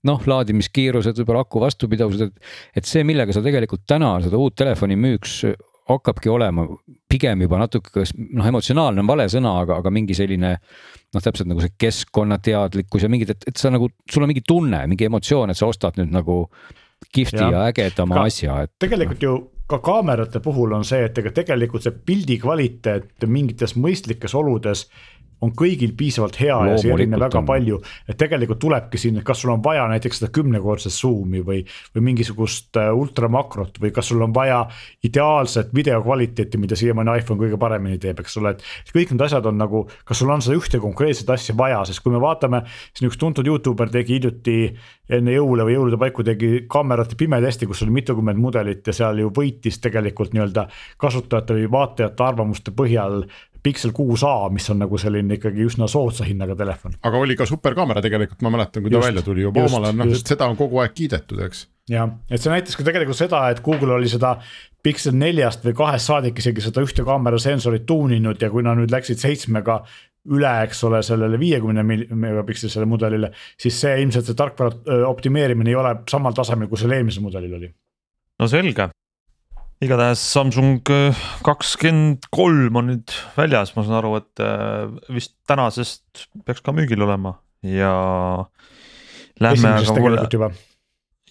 noh, 0.07 0.23
laadimiskiirused, 0.31 1.19
võib-olla 1.19 1.43
aku 1.43 1.65
vastupidavused, 1.67 2.31
et, 2.31 2.55
et 2.79 2.87
see, 2.87 3.03
millega 3.03 3.35
sa 3.35 3.43
tegelikult 3.43 3.83
täna 3.91 4.15
seda 4.23 4.39
uut 4.39 4.55
telefoni 4.55 4.95
müüks 4.95 5.43
hakkabki 5.89 6.31
olema 6.33 6.67
pigem 7.09 7.43
juba 7.45 7.61
natuke, 7.63 8.05
noh, 8.37 8.49
emotsionaalne 8.51 9.03
on 9.03 9.09
vale 9.09 9.29
sõna, 9.33 9.55
aga, 9.63 9.79
aga 9.83 9.93
mingi 9.95 10.17
selline 10.17 10.55
noh, 10.59 11.23
täpselt 11.25 11.49
nagu 11.49 11.63
see 11.65 11.77
keskkonnateadlikkus 11.81 13.07
ja 13.07 13.13
mingid, 13.13 13.33
et, 13.35 13.49
et 13.49 13.61
sa 13.61 13.73
nagu, 13.73 13.91
sul 14.11 14.27
on 14.27 14.33
mingi 14.33 14.45
tunne, 14.47 14.83
mingi 14.91 15.09
emotsioon, 15.09 15.53
et 15.53 15.59
sa 15.59 15.71
ostad 15.71 15.97
nüüd 16.01 16.13
nagu 16.15 16.43
kihvti 17.15 17.41
ja, 17.41 17.53
ja 17.55 17.63
ägedama 17.71 18.25
asja, 18.27 18.63
et. 18.67 18.75
tegelikult 18.83 19.23
ju 19.25 19.37
ka 19.69 19.79
kaamerate 19.85 20.41
puhul 20.45 20.73
on 20.77 20.85
see, 20.89 21.05
et 21.05 21.19
ega 21.21 21.33
tegelikult 21.37 21.85
see 21.85 21.97
pildi 22.09 22.39
kvaliteet 22.41 23.27
mingites 23.29 23.77
mõistlikes 23.77 24.35
oludes 24.39 24.87
on 25.45 25.53
kõigil 25.59 25.95
piisavalt 25.99 26.39
hea 26.41 26.55
Loomulikult 26.55 26.79
ja 26.79 26.83
see 26.83 26.95
erineb 26.95 27.23
väga 27.23 27.39
on. 27.41 27.47
palju. 27.47 27.81
et 28.09 28.19
tegelikult 28.19 28.61
tulebki 28.63 28.99
siin, 28.99 29.21
et 29.21 29.27
kas 29.27 29.43
sul 29.43 29.53
on 29.55 29.63
vaja 29.65 29.87
näiteks 29.91 30.21
seda 30.21 30.31
kümnekordset 30.35 30.95
zoom'i 30.95 31.43
või, 31.47 31.63
või 31.95 32.07
mingisugust 32.11 32.77
äh, 32.81 32.91
ultramakrot 32.95 33.79
või 33.83 33.93
kas 33.95 34.11
sul 34.11 34.23
on 34.25 34.35
vaja 34.35 34.65
ideaalset 35.05 35.73
video 35.75 36.03
kvaliteeti, 36.03 36.59
mida 36.59 36.77
siiamaani 36.79 37.19
iPhone 37.23 37.41
kõige 37.41 37.59
paremini 37.61 37.99
teeb, 38.03 38.21
eks 38.21 38.39
ole, 38.41 38.57
et. 38.57 38.65
kõik 38.95 39.15
need 39.15 39.27
asjad 39.29 39.47
on 39.47 39.59
nagu, 39.61 39.85
kas 40.09 40.23
sul 40.23 40.31
on 40.35 40.43
seda 40.45 40.59
ühte 40.59 40.83
konkreetset 40.83 41.31
asja 41.31 41.57
vaja, 41.59 41.85
sest 41.89 42.03
kui 42.03 42.15
me 42.15 42.23
vaatame, 42.23 42.65
siin 42.97 43.11
üks 43.11 43.21
tuntud 43.21 43.47
Youtuber 43.47 43.91
tegi 43.93 44.19
hiljuti 44.19 44.59
enne 45.09 45.33
jõule 45.33 45.65
või 45.65 45.77
jõulude 45.77 45.99
paiku 46.01 46.25
tegi 46.27 46.65
kaamerate 46.71 47.17
pimetesti, 47.19 47.67
kus 47.69 47.81
oli 47.85 47.95
mitukümmend 47.97 48.41
mudelit 48.41 48.87
ja 48.87 48.95
seal 48.97 49.23
ju 49.23 49.31
võitis 49.35 49.81
tegelikult 49.81 50.35
nii-öelda 50.37 50.67
kasutajate 51.01 51.57
või 51.57 51.71
vaatajate 51.73 52.27
arvamuste 52.27 52.75
põhjal 52.77 53.23
Pixel 53.63 53.93
6a, 53.97 54.51
mis 54.55 54.69
on 54.73 54.79
nagu 54.83 54.99
selline 55.01 55.39
ikkagi 55.39 55.67
üsna 55.67 55.89
soodsa 55.91 56.27
hinnaga 56.29 56.57
telefon. 56.59 56.95
aga 57.03 57.23
oli 57.25 57.37
ka 57.39 57.47
superkaamera 57.49 58.03
tegelikult, 58.05 58.43
ma 58.47 58.53
mäletan, 58.55 58.85
kui 58.85 58.93
ta 58.93 58.99
just, 59.01 59.09
välja 59.09 59.25
tuli 59.27 59.47
juba 59.47 59.67
omal 59.67 59.89
ajal, 59.89 59.99
noh 60.03 60.15
seda 60.21 60.49
on 60.49 60.59
kogu 60.59 60.83
aeg 60.83 60.95
kiidetud, 60.97 61.43
eks. 61.49 61.65
jah, 61.91 62.13
et 62.31 62.43
see 62.43 62.53
näitas 62.53 62.79
ka 62.79 62.87
tegelikult 62.87 63.19
seda, 63.19 63.45
et 63.53 63.63
Google 63.65 63.97
oli 63.99 64.11
seda 64.11 64.37
Pixel 64.83 65.17
neljast 65.19 65.65
või 65.67 65.75
kahest 65.79 66.11
saadik 66.11 66.39
isegi 66.39 66.63
seda 66.63 66.85
ühte 66.87 67.05
kaamera 67.07 67.41
sensorit 67.43 67.87
tuuninud 67.89 68.39
ja 68.43 68.51
kui 68.53 68.63
nad 68.63 68.79
nüüd 68.79 68.95
läksid 68.95 69.19
seitsmega 69.19 69.81
üle, 70.29 70.53
eks 70.67 70.85
ole, 70.85 71.01
sellele 71.07 71.39
viiekümne 71.41 71.83
megapikselisele 71.83 72.87
mudelile, 72.89 73.33
siis 73.61 73.79
see 73.81 73.95
ilmselt 74.03 74.29
see 74.29 74.39
tarkvara 74.39 75.05
optimeerimine 75.09 75.73
ei 75.73 75.79
ole 75.79 75.95
samal 76.11 76.37
tasemel, 76.37 76.69
kui 76.71 76.81
sellel 76.81 77.01
eelmisel 77.01 77.25
mudelil 77.25 77.55
oli. 77.59 77.71
no 78.39 78.49
selge, 78.51 78.91
igatahes 79.85 80.23
Samsung 80.33 80.81
äh, 80.91 81.19
kakskümmend 81.47 82.27
kolm 82.35 82.79
on 82.81 82.91
nüüd 82.93 83.15
väljas, 83.37 83.75
ma 83.77 83.85
saan 83.87 84.01
aru, 84.01 84.17
et 84.19 84.43
äh, 84.43 84.89
vist 85.15 85.37
tänasest 85.49 86.27
peaks 86.47 86.65
ka 86.65 86.75
müügil 86.75 87.05
olema 87.07 87.37
ja. 87.63 87.93
esimesest 89.39 89.95
tegelikult 89.95 90.35
juba. 90.35 90.51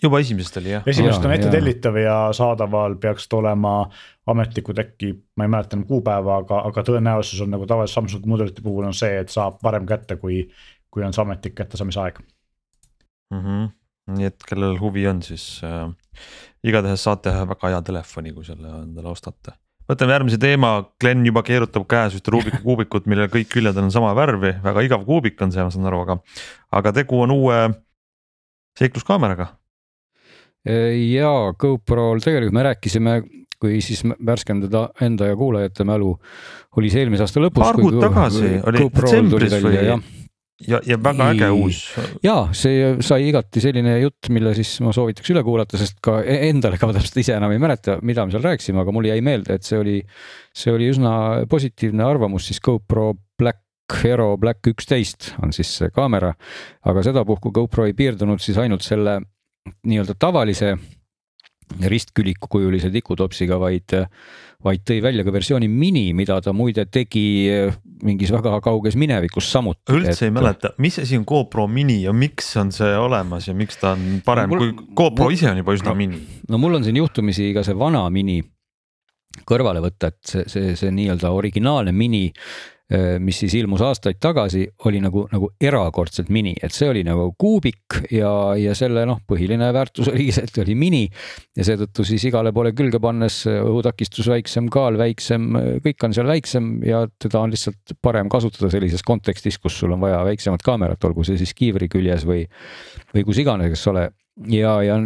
juba 0.03 0.21
esimesest 0.23 0.61
oli 0.61 0.73
jah. 0.77 0.87
esimesest 0.87 1.27
on 1.27 1.35
ette 1.35 1.51
tellitav 1.51 1.99
ja 1.99 2.17
saadaval 2.35 2.95
peaks 3.03 3.27
olema 3.35 3.81
ametlikud 4.27 4.79
äkki, 4.83 5.11
ma 5.35 5.47
ei 5.47 5.51
mäleta 5.51 5.75
enam 5.77 5.87
kuupäeva, 5.89 6.39
aga, 6.43 6.61
aga 6.71 6.85
tõenäosus 6.87 7.43
on 7.43 7.51
nagu 7.55 7.67
tavaliselt 7.67 8.01
Samsungi 8.01 8.31
mudelite 8.31 8.63
puhul 8.63 8.87
on 8.87 8.95
see, 8.95 9.11
et 9.23 9.33
saab 9.33 9.59
varem 9.63 9.87
kätte, 9.87 10.19
kui, 10.21 10.45
kui 10.91 11.03
on 11.03 11.15
see 11.15 11.23
ametlik 11.23 11.55
kättesaamise 11.59 12.03
aeg 12.03 12.23
mm. 12.23 13.43
-hmm. 13.43 13.67
Nii 14.13 14.29
et 14.29 14.43
kellel 14.47 14.77
huvi 14.81 15.05
on, 15.09 15.21
siis 15.25 15.45
äh, 15.67 15.87
igatahes 16.67 17.03
saate 17.07 17.33
väga 17.49 17.73
hea 17.73 17.81
telefoni, 17.89 18.33
kui 18.35 18.47
selle 18.47 18.69
endale 18.83 19.11
ostate. 19.11 19.55
võtame 19.87 20.15
järgmise 20.17 20.39
teema, 20.41 20.71
Glen 20.99 21.25
juba 21.25 21.43
keerutab 21.47 21.87
käes 21.89 22.17
ühte 22.17 22.31
Rubiku 22.33 22.59
kuubikut, 22.63 23.05
millel 23.07 23.29
kõik 23.31 23.51
küljed 23.53 23.77
on 23.79 23.91
sama 23.93 24.13
värvi, 24.17 24.57
väga 24.63 24.83
igav 24.87 25.05
kuubik 25.07 25.41
on 25.41 25.53
see, 25.55 25.63
ma 25.63 25.73
saan 25.73 25.87
aru, 25.87 26.03
aga, 26.07 26.17
aga 26.79 26.93
tegu 26.99 27.21
on 27.23 27.35
uue 27.35 27.61
seikluskaameraga. 28.77 29.53
ja 30.67 31.33
GoPro-l 31.59 32.19
tegelikult 32.19 32.53
me 32.57 32.63
rääkisime 32.67 33.21
kui 33.57 33.79
siis 33.81 34.03
värskendada 34.05 34.89
enda 35.01 35.31
ja 35.31 35.35
kuulajate 35.35 35.85
mälu, 35.87 36.11
oli 36.77 36.91
see 36.93 37.01
eelmise 37.05 37.25
aasta 37.25 37.41
lõpus. 37.41 37.63
paar 37.63 37.79
kuud 37.79 37.99
tagasi, 38.01 38.51
oli 38.69 38.83
detsembris 38.83 39.55
või? 39.63 39.97
Ja, 40.65 40.79
ja 40.85 40.97
väga 41.03 41.29
äge 41.33 41.49
uus. 41.53 41.81
ja 42.25 42.35
see 42.57 42.95
sai 43.05 43.27
igati 43.29 43.61
selline 43.63 43.97
jutt, 44.01 44.31
mille 44.33 44.53
siis 44.57 44.77
ma 44.85 44.93
soovitaks 44.95 45.31
üle 45.33 45.43
kuulata, 45.45 45.79
sest 45.79 45.99
ka 46.03 46.19
e-, 46.23 46.39
endale 46.49 46.79
ka 46.81 46.89
täpselt 46.95 47.21
ise 47.21 47.37
enam 47.37 47.53
ei 47.53 47.61
mäleta, 47.61 47.99
mida 48.01 48.25
me 48.25 48.33
seal 48.33 48.45
rääkisime, 48.45 48.81
aga 48.81 48.95
mul 48.95 49.09
jäi 49.09 49.21
meelde, 49.25 49.59
et 49.59 49.67
see 49.67 49.79
oli, 49.81 50.01
see 50.55 50.73
oli 50.73 50.89
üsna 50.93 51.13
positiivne 51.49 52.05
arvamus 52.07 52.49
siis 52.49 52.61
GoPro 52.63 53.13
Black 53.37 53.63
Hero 54.03 54.33
Black 54.37 54.67
üksteist 54.67 55.33
on 55.43 55.53
siis 55.55 55.69
see 55.79 55.91
kaamera. 55.95 56.33
aga 56.83 57.03
sedapuhku 57.05 57.53
GoPro 57.55 57.85
ei 57.87 57.95
piirdunud 57.97 58.41
siis 58.43 58.57
ainult 58.59 58.83
selle 58.83 59.21
nii-öelda 59.87 60.15
tavalise 60.19 60.75
ristkülikukujulise 61.67 62.89
tikutopsiga, 62.91 63.57
vaid, 63.59 63.95
vaid 64.65 64.81
tõi 64.87 64.97
välja 65.05 65.25
ka 65.25 65.33
versiooni 65.33 65.67
mini, 65.69 66.09
mida 66.17 66.39
ta 66.41 66.53
muide 66.55 66.87
tegi 66.89 67.23
mingis 68.05 68.31
väga 68.33 68.57
kauges 68.63 68.97
minevikus 68.97 69.49
samuti. 69.51 69.93
üldse 69.93 70.15
et... 70.15 70.23
ei 70.27 70.33
mäleta, 70.33 70.73
mis 70.81 70.97
asi 71.01 71.17
on 71.19 71.25
GoPro 71.27 71.67
mini 71.69 71.99
ja 72.03 72.13
miks 72.13 72.49
on 72.57 72.71
see 72.73 72.93
olemas 72.97 73.47
ja 73.47 73.55
miks 73.57 73.77
ta 73.81 73.93
on 73.95 74.21
parem 74.25 74.49
no, 74.49 74.57
mul, 74.57 74.73
kui 74.73 74.95
GoPro 74.97 75.27
mul, 75.27 75.37
ise 75.37 75.49
on 75.51 75.61
juba 75.61 75.77
üsna 75.77 75.93
no, 75.93 75.99
mini? 75.99 76.21
no 76.49 76.61
mul 76.61 76.79
on 76.79 76.87
siin 76.87 76.97
juhtumisi 76.97 77.51
ka 77.57 77.65
see 77.67 77.77
vana 77.77 78.03
mini 78.13 78.39
kõrvale 79.47 79.81
võtta, 79.83 80.09
et 80.09 80.17
see, 80.25 80.47
see, 80.49 80.73
see 80.79 80.89
nii-öelda 80.93 81.29
originaalne 81.35 81.93
mini 81.93 82.25
mis 83.19 83.41
siis 83.41 83.51
ilmus 83.59 83.81
aastaid 83.83 84.15
tagasi, 84.23 84.61
oli 84.87 85.01
nagu, 85.03 85.25
nagu 85.27 85.49
erakordselt 85.59 86.29
mini, 86.31 86.53
et 86.63 86.71
see 86.71 86.87
oli 86.87 87.01
nagu 87.03 87.25
kuubik 87.39 87.97
ja, 88.15 88.29
ja 88.55 88.75
selle 88.79 89.03
noh, 89.09 89.19
põhiline 89.27 89.67
väärtus 89.75 90.07
oli 90.13 90.29
see, 90.31 90.47
et 90.47 90.59
oli 90.63 90.75
mini. 90.79 91.03
ja 91.57 91.65
seetõttu 91.67 92.05
siis 92.07 92.23
igale 92.29 92.53
poole 92.55 92.71
külge 92.77 93.01
pannes 93.03 93.41
õhutakistus 93.51 94.29
väiksem, 94.31 94.69
kaal 94.71 94.99
väiksem, 94.99 95.49
kõik 95.83 96.07
on 96.07 96.15
seal 96.15 96.31
väiksem 96.31 96.69
ja 96.87 97.03
teda 97.19 97.43
on 97.43 97.51
lihtsalt 97.51 97.97
parem 98.01 98.31
kasutada 98.31 98.71
sellises 98.71 99.03
kontekstis, 99.03 99.59
kus 99.59 99.75
sul 99.81 99.91
on 99.97 100.05
vaja 100.05 100.23
väiksemat 100.27 100.63
kaamerat, 100.63 101.03
olgu 101.09 101.27
see 101.27 101.39
siis 101.41 101.51
kiivri 101.57 101.91
küljes 101.91 102.23
või, 102.27 102.45
või 103.11 103.27
kus 103.27 103.43
iganes, 103.43 103.73
eks 103.73 103.87
ole 103.91 104.07
ja, 104.47 104.77
ja 104.85 105.01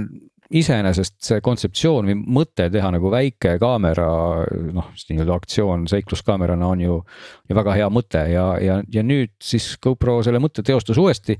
iseenesest 0.51 1.17
see 1.23 1.41
kontseptsioon 1.43 2.09
või 2.09 2.15
mõte 2.39 2.67
teha 2.71 2.89
nagu 2.93 3.11
väike 3.13 3.55
kaamera, 3.61 4.07
noh, 4.75 4.89
nii-öelda 5.09 5.35
aktsioon 5.37 5.85
seikluskaamerana 5.91 6.71
on 6.73 6.83
ju, 6.83 6.97
ju 7.49 7.57
väga 7.57 7.75
hea 7.79 7.89
mõte 7.93 8.23
ja, 8.31 8.45
ja, 8.61 8.79
ja 8.91 9.03
nüüd 9.05 9.33
siis 9.43 9.73
GoPro 9.83 10.19
selle 10.25 10.41
mõtte 10.43 10.63
teostas 10.67 10.99
uuesti. 11.01 11.37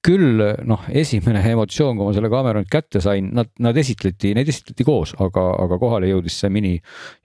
küll 0.00 0.40
noh, 0.64 0.86
esimene 0.88 1.42
emotsioon, 1.50 1.96
kui 1.96 2.08
ma 2.08 2.12
selle 2.16 2.30
kaamera 2.32 2.60
nüüd 2.62 2.70
kätte 2.72 3.02
sain, 3.04 3.30
nad, 3.36 3.50
nad 3.60 3.76
esitleti, 3.76 4.32
neid 4.36 4.48
esitleti 4.48 4.84
koos, 4.84 5.12
aga, 5.20 5.44
aga 5.64 5.78
kohale 5.80 6.08
jõudis 6.08 6.38
see 6.40 6.52
mini 6.52 6.78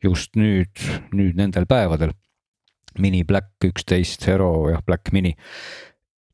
just 0.04 0.36
nüüd, 0.36 0.84
nüüd 1.16 1.40
nendel 1.40 1.68
päevadel. 1.68 2.12
Mini 3.00 3.26
Black 3.28 3.64
üksteist 3.68 4.24
Hero 4.28 4.70
jah, 4.72 4.80
Black 4.86 5.12
Mini 5.12 5.34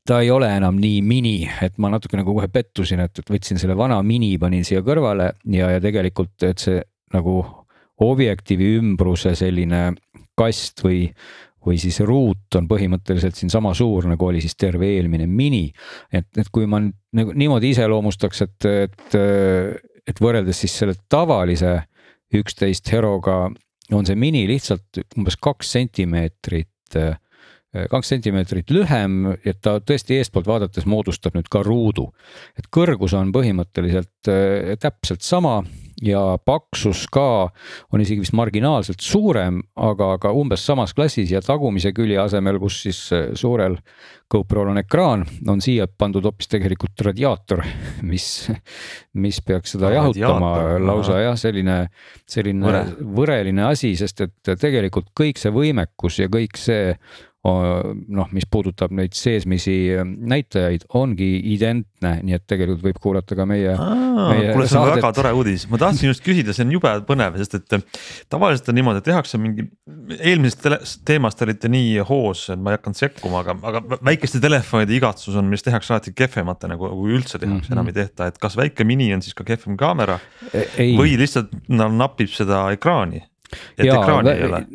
ta 0.08 0.20
ei 0.22 0.30
ole 0.34 0.48
enam 0.56 0.78
nii 0.82 1.02
mini, 1.06 1.36
et 1.62 1.78
ma 1.82 1.92
natuke 1.92 2.18
nagu 2.18 2.34
kohe 2.34 2.48
pettusin, 2.52 3.02
et, 3.04 3.22
et 3.22 3.30
võtsin 3.30 3.60
selle 3.60 3.76
vana 3.78 4.00
mini, 4.06 4.34
panin 4.40 4.66
siia 4.66 4.82
kõrvale 4.86 5.32
ja, 5.54 5.70
ja 5.76 5.82
tegelikult, 5.82 6.34
et 6.48 6.62
see 6.62 6.80
nagu 7.14 7.38
objektiivi 8.02 8.72
ümbruse 8.80 9.34
selline 9.38 9.92
kast 10.38 10.82
või, 10.82 11.04
või 11.62 11.78
siis 11.78 12.00
ruut 12.06 12.58
on 12.58 12.66
põhimõtteliselt 12.70 13.38
siin 13.38 13.52
sama 13.52 13.74
suur, 13.78 14.08
nagu 14.10 14.26
oli 14.26 14.42
siis 14.42 14.56
terve 14.58 14.88
eelmine 14.96 15.28
mini. 15.30 15.68
et, 16.10 16.26
et 16.36 16.50
kui 16.50 16.66
ma 16.66 16.82
nagu 16.82 17.36
niimoodi 17.38 17.70
iseloomustaks, 17.76 18.42
et, 18.48 18.70
et, 18.88 19.18
et 20.08 20.22
võrreldes 20.24 20.64
siis 20.64 20.74
selle 20.82 20.96
tavalise 21.08 21.78
üksteist 22.34 22.90
Heroga 22.90 23.44
on 23.92 24.08
see 24.08 24.16
mini 24.16 24.46
lihtsalt 24.48 25.02
umbes 25.18 25.36
kaks 25.36 25.76
sentimeetrit 25.76 26.98
kaks 27.72 28.12
sentimeetrit 28.12 28.70
lühem, 28.74 29.32
et 29.48 29.62
ta 29.64 29.78
tõesti 29.80 30.18
eestpoolt 30.20 30.48
vaadates 30.48 30.84
moodustab 30.88 31.36
nüüd 31.38 31.48
ka 31.52 31.62
ruudu. 31.64 32.10
et 32.58 32.68
kõrgus 32.68 33.16
on 33.16 33.32
põhimõtteliselt 33.32 34.28
äh, 34.28 34.74
täpselt 34.80 35.24
sama 35.24 35.62
ja 36.02 36.38
paksus 36.44 37.06
ka 37.12 37.48
on 37.92 38.02
isegi 38.02 38.24
vist 38.24 38.34
marginaalselt 38.36 39.00
suurem, 39.00 39.62
aga, 39.76 40.12
aga 40.18 40.32
umbes 40.36 40.64
samas 40.66 40.92
klassis 40.94 41.30
ja 41.30 41.40
tagumise 41.40 41.92
külje 41.96 42.18
asemel, 42.20 42.58
kus 42.60 42.82
siis 42.84 43.00
äh, 43.14 43.30
suurel 43.38 43.78
GoPro'l 44.32 44.72
on 44.72 44.80
ekraan, 44.80 45.24
on 45.48 45.60
siia 45.64 45.86
pandud 45.86 46.24
hoopis 46.24 46.48
tegelikult 46.52 47.04
radiaator, 47.08 47.64
mis, 48.10 48.28
mis 49.14 49.40
peaks 49.44 49.76
seda 49.76 49.92
jahutama 49.96 50.52
lausa 50.82 51.20
jah, 51.22 51.36
selline, 51.40 51.86
selline 52.28 52.68
Võre. 52.68 52.84
võreline 53.20 53.66
asi, 53.70 53.94
sest 53.96 54.26
et 54.26 54.54
tegelikult 54.60 55.12
kõik 55.16 55.40
see 55.40 55.52
võimekus 55.54 56.20
ja 56.20 56.28
kõik 56.32 56.60
see 56.60 56.96
noh, 57.42 58.28
mis 58.30 58.44
puudutab 58.46 58.92
neid 58.94 59.16
seesmisi 59.18 59.74
ähm, 59.98 60.12
näitajaid, 60.30 60.84
ongi 60.94 61.26
identne, 61.50 62.12
nii 62.22 62.36
et 62.36 62.44
tegelikult 62.46 62.84
võib 62.84 63.00
kuulata 63.02 63.34
ka 63.34 63.46
meie. 63.50 63.72
kuule, 63.74 64.68
see 64.70 64.78
on 64.78 64.86
saadet. 64.86 65.00
väga 65.00 65.10
tore 65.16 65.32
uudis, 65.34 65.64
ma 65.70 65.80
tahtsin 65.82 66.12
just 66.12 66.22
küsida, 66.22 66.54
see 66.54 66.62
on 66.68 66.74
jube 66.76 66.92
põnev, 67.08 67.40
sest 67.40 67.56
et 67.58 67.74
äh, 67.74 67.82
tavaliselt 68.30 68.70
on 68.70 68.78
niimoodi, 68.78 69.02
et 69.02 69.08
tehakse 69.10 69.40
mingi, 69.42 69.66
eelmisest 70.20 71.02
teemast 71.08 71.42
olite 71.42 71.72
nii 71.72 72.06
hoos, 72.06 72.44
et 72.54 72.62
ma 72.62 72.76
ei 72.76 72.78
hakanud 72.78 73.00
sekkuma, 73.00 73.42
aga, 73.42 73.58
aga 73.72 73.98
väikeste 74.12 74.38
telefonide 74.42 74.94
igatsus 75.00 75.34
on, 75.34 75.50
mis 75.50 75.66
tehakse 75.66 75.96
alati 75.96 76.14
kehvemate 76.14 76.70
nagu, 76.70 76.92
kui 76.94 77.18
üldse 77.18 77.40
tehakse 77.40 77.56
mm, 77.58 77.66
-hmm. 77.66 77.74
enam 77.74 77.90
ei 77.90 77.98
tehta, 77.98 78.30
et 78.30 78.38
kas 78.38 78.54
väike 78.60 78.86
mini 78.86 79.10
on 79.16 79.26
siis 79.26 79.34
ka 79.34 79.42
kehvem 79.50 79.74
kaamera 79.80 80.20
ei. 80.54 80.94
või 80.94 81.18
lihtsalt 81.18 81.50
no, 81.74 81.90
napib 81.90 82.30
seda 82.30 82.68
ekraani 82.78 83.24
jaa, 83.84 84.22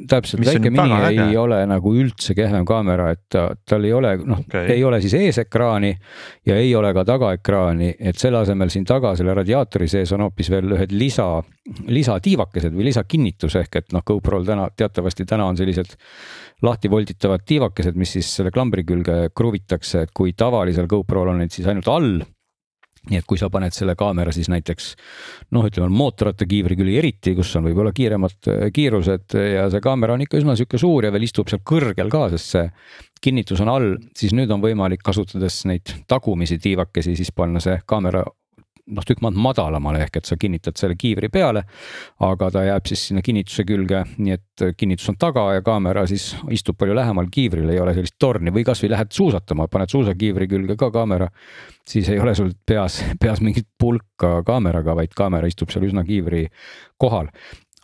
täpselt, 0.10 0.44
väike 0.46 0.72
mini 0.72 1.00
ei 1.10 1.20
äge. 1.24 1.38
ole 1.40 1.60
nagu 1.70 1.94
üldse 1.98 2.36
kehvem 2.38 2.66
kaamera, 2.68 3.10
et 3.16 3.24
ta, 3.34 3.48
tal 3.68 3.86
ei 3.88 3.94
ole, 3.96 4.14
noh 4.24 4.42
okay., 4.44 4.68
ei 4.76 4.84
ole 4.88 5.02
siis 5.04 5.16
eesekraani 5.18 5.92
ja 6.48 6.58
ei 6.60 6.74
ole 6.76 6.94
ka 6.96 7.06
tagaekraani, 7.08 7.94
et 8.00 8.20
selle 8.20 8.42
asemel 8.44 8.72
siin 8.74 8.86
taga 8.88 9.16
selle 9.18 9.36
radiaatori 9.38 9.90
sees 9.92 10.14
on 10.16 10.28
hoopis 10.28 10.52
veel 10.54 10.78
ühed 10.78 10.96
lisa, 10.96 11.28
lisatiivakesed 11.88 12.76
või 12.76 12.90
lisakinnitus 12.92 13.58
ehk 13.64 13.82
et 13.82 13.94
noh, 13.96 14.06
GoPro'l 14.08 14.48
täna 14.48 14.70
teatavasti 14.76 15.26
täna 15.28 15.50
on 15.52 15.60
sellised 15.60 15.98
lahti 16.66 16.90
volditavad 16.90 17.44
tiivakesed, 17.46 17.98
mis 18.00 18.16
siis 18.18 18.32
selle 18.40 18.52
klambri 18.54 18.86
külge 18.88 19.28
kruvitakse, 19.36 20.08
et 20.08 20.16
kui 20.16 20.34
tavalisel 20.38 20.90
GoPro'l 20.90 21.36
on 21.36 21.44
neid 21.44 21.54
siis 21.54 21.70
ainult 21.70 21.90
all 21.92 22.18
nii 23.12 23.22
et 23.22 23.28
kui 23.28 23.40
sa 23.40 23.50
paned 23.54 23.76
selle 23.76 23.96
kaamera 24.00 24.34
siis 24.36 24.50
näiteks 24.52 24.90
noh, 25.56 25.68
ütleme 25.68 25.90
mootorrattakiivri 25.96 26.78
külge 26.80 26.98
eriti, 27.02 27.36
kus 27.38 27.54
on 27.60 27.68
võib-olla 27.70 27.94
kiiremad 27.96 28.50
äh, 28.52 28.66
kiirused 28.76 29.38
ja 29.42 29.68
see 29.74 29.84
kaamera 29.84 30.18
on 30.18 30.26
ikka 30.26 30.42
üsna 30.42 30.58
sihuke 30.60 30.80
suur 30.82 31.08
ja 31.08 31.14
veel 31.16 31.28
istub 31.28 31.52
seal 31.52 31.64
kõrgel 31.68 32.12
ka, 32.14 32.28
sest 32.36 32.56
see 32.56 32.66
kinnitus 33.24 33.62
on 33.64 33.72
all, 33.74 33.94
siis 34.18 34.36
nüüd 34.38 34.52
on 34.54 34.62
võimalik 34.64 35.02
kasutades 35.06 35.64
neid 35.70 35.96
tagumisi 36.10 36.60
tiivakesi 36.62 37.16
siis 37.18 37.34
panna 37.36 37.64
see 37.64 37.80
kaamera 37.90 38.26
noh, 38.88 39.06
tükk 39.08 39.22
maad 39.24 39.38
madalamale 39.40 40.02
ehk 40.06 40.20
et 40.22 40.30
sa 40.30 40.38
kinnitad 40.40 40.78
selle 40.80 40.96
kiivri 41.00 41.30
peale. 41.34 41.64
aga 42.24 42.50
ta 42.52 42.64
jääb 42.64 42.88
siis 42.88 43.08
sinna 43.10 43.22
kinnituse 43.22 43.64
külge, 43.68 44.04
nii 44.18 44.34
et 44.34 44.66
kinnitus 44.78 45.10
on 45.12 45.18
taga 45.20 45.44
ja 45.58 45.62
kaamera 45.62 46.06
siis 46.08 46.30
istub 46.54 46.78
palju 46.80 46.96
lähemal 46.96 47.28
kiivrile, 47.32 47.74
ei 47.74 47.80
ole 47.84 47.94
sellist 47.98 48.16
torni 48.20 48.54
või 48.54 48.64
kasvõi 48.68 48.92
lähed 48.94 49.12
suusatama, 49.14 49.68
paned 49.68 49.92
suusakiivri 49.92 50.48
külge 50.48 50.78
ka 50.80 50.92
kaamera. 50.92 51.30
siis 51.88 52.10
ei 52.10 52.20
ole 52.20 52.36
sul 52.36 52.52
peas, 52.66 53.04
peas 53.20 53.42
mingit 53.42 53.68
pulka 53.80 54.42
kaameraga, 54.46 54.96
vaid 54.96 55.14
kaamera 55.16 55.48
istub 55.48 55.72
seal 55.72 55.88
üsna 55.88 56.04
kiivri 56.04 56.48
kohal 56.98 57.30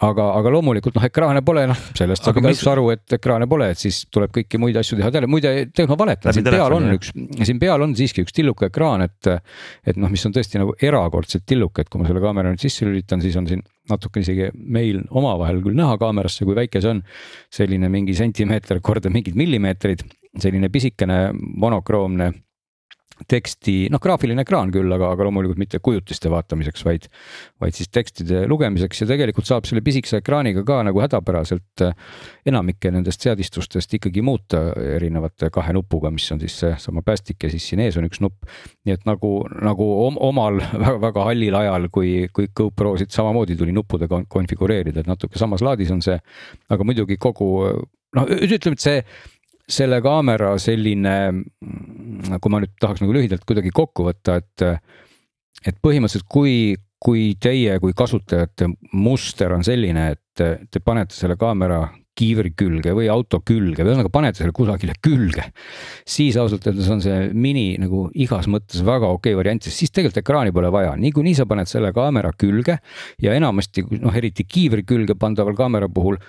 aga, 0.10 0.28
aga 0.40 0.52
loomulikult 0.54 0.98
noh, 0.98 1.06
ekraane 1.08 1.42
pole, 1.46 1.66
noh 1.70 1.80
sellest 1.98 2.26
saab 2.26 2.40
igaüks 2.42 2.62
mis... 2.62 2.70
aru, 2.72 2.86
et 2.96 3.16
ekraane 3.18 3.48
pole, 3.50 3.70
et 3.74 3.80
siis 3.80 4.04
tuleb 4.14 4.34
kõiki 4.36 4.60
muid 4.62 4.78
asju 4.80 5.00
teha 5.00 5.12
tele, 5.14 5.30
muide 5.32 5.54
tegelikult 5.70 5.94
ma 5.94 6.00
valetan, 6.06 6.36
siin 6.36 6.48
peal 6.48 6.78
on 6.78 6.90
üks, 6.96 7.14
siin 7.44 7.62
peal 7.62 7.86
on 7.86 7.96
siiski 7.98 8.26
üks 8.26 8.36
tilluke 8.36 8.70
ekraan, 8.72 9.06
et. 9.08 9.32
et 9.88 10.00
noh, 10.00 10.12
mis 10.12 10.24
on 10.28 10.36
tõesti 10.36 10.62
nagu 10.62 10.76
erakordselt 10.82 11.46
tilluke, 11.50 11.84
et 11.84 11.92
kui 11.92 12.02
ma 12.02 12.10
selle 12.10 12.24
kaamera 12.24 12.52
nüüd 12.54 12.64
sisse 12.64 12.88
lülitan, 12.88 13.22
siis 13.24 13.36
on 13.40 13.48
siin 13.50 13.64
natuke 13.90 14.24
isegi 14.24 14.50
meil 14.56 15.04
omavahel 15.12 15.62
küll 15.64 15.78
näha 15.78 15.98
kaamerasse, 16.02 16.46
kui 16.48 16.56
väike 16.58 16.82
see 16.84 16.96
on. 16.96 17.04
selline 17.54 17.90
mingi 17.92 18.16
sentimeeter 18.18 18.80
korda 18.82 19.12
mingid 19.14 19.36
millimeetrid, 19.40 20.06
selline 20.40 20.70
pisikene 20.74 21.20
monokroomne 21.34 22.32
teksti, 23.30 23.76
noh, 23.94 24.02
graafiline 24.04 24.44
ekraan 24.44 24.72
küll, 24.74 24.92
aga, 24.96 25.12
aga 25.16 25.28
loomulikult 25.28 25.60
mitte 25.62 25.80
kujutiste 25.84 26.32
vaatamiseks, 26.34 26.84
vaid, 26.86 27.08
vaid 27.62 27.78
siis 27.78 27.92
tekstide 27.94 28.44
lugemiseks 28.50 29.04
ja 29.04 29.08
tegelikult 29.10 29.48
saab 29.50 29.68
selle 29.70 29.84
pisikese 29.86 30.20
ekraaniga 30.22 30.64
ka 30.68 30.82
nagu 30.88 31.04
hädapäraselt 31.04 31.86
äh, 31.86 31.96
enamikke 32.50 32.92
nendest 32.94 33.24
seadistustest 33.26 33.98
ikkagi 34.00 34.24
muuta 34.26 34.64
erinevate 34.96 35.50
kahe 35.54 35.76
nupuga, 35.76 36.12
mis 36.14 36.30
on 36.36 36.42
siis 36.44 36.58
seesama 36.64 37.04
päästik 37.06 37.48
ja 37.48 37.52
siis 37.54 37.68
siin 37.70 37.84
ees 37.84 37.98
on 38.00 38.08
üks 38.10 38.22
nupp. 38.24 38.48
nii 38.84 38.98
et 38.98 39.06
nagu, 39.10 39.34
nagu 39.64 39.90
omal 40.24 40.62
väga-väga 40.86 41.28
hallil 41.30 41.60
ajal, 41.64 41.90
kui, 41.94 42.14
kui 42.34 42.50
GoProsid 42.56 43.14
samamoodi 43.14 43.58
tuli 43.60 43.76
nuppudega 43.76 44.24
konfigureerida, 44.30 45.04
et 45.04 45.12
natuke 45.12 45.40
samas 45.40 45.64
laadis 45.66 45.92
on 45.94 46.02
see, 46.04 46.18
aga 46.70 46.88
muidugi 46.88 47.18
kogu 47.22 47.54
noh, 48.18 48.28
ütleme, 48.28 48.78
et 48.78 48.84
see 48.84 49.00
selle 49.70 50.00
kaamera 50.04 50.54
selline, 50.60 51.16
kui 52.42 52.54
ma 52.54 52.62
nüüd 52.64 52.76
tahaks 52.82 53.04
nagu 53.04 53.16
lühidalt 53.16 53.46
kuidagi 53.48 53.74
kokku 53.76 54.08
võtta, 54.10 54.40
et, 54.42 54.66
et 55.66 55.82
põhimõtteliselt 55.84 56.30
kui, 56.32 56.76
kui 57.04 57.34
teie 57.42 57.80
kui 57.84 57.96
kasutajate 57.98 58.70
muster 58.94 59.56
on 59.56 59.66
selline, 59.66 60.14
et 60.16 60.70
te 60.72 60.82
panete 60.84 61.16
selle 61.18 61.38
kaamera 61.40 61.84
kiivri 62.18 62.54
külge 62.58 62.94
või 62.94 63.08
auto 63.10 63.40
külge 63.46 63.82
või 63.82 63.92
ühesõnaga 63.92 64.12
panete 64.14 64.42
selle 64.42 64.54
kusagile 64.56 64.94
külge. 65.02 65.48
siis 66.06 66.38
ausalt 66.38 66.68
öeldes 66.70 66.90
on 66.94 67.02
see 67.02 67.30
mini 67.34 67.78
nagu 67.82 68.06
igas 68.14 68.48
mõttes 68.52 68.84
väga 68.86 69.10
okei 69.10 69.34
okay 69.34 69.40
variant, 69.40 69.64
sest 69.66 69.82
siis 69.82 69.92
tegelikult 69.92 70.22
ekraani 70.22 70.54
pole 70.54 70.70
vaja, 70.72 70.94
niikuinii 71.00 71.36
sa 71.38 71.48
paned 71.50 71.70
selle 71.70 71.94
kaamera 71.94 72.32
külge 72.38 72.78
ja 73.22 73.34
enamasti 73.34 73.86
noh, 73.98 74.14
eriti 74.14 74.46
kiivri 74.46 74.86
külge 74.86 75.18
pandaval 75.20 75.58
kaamera 75.58 75.90
puhul 75.90 76.20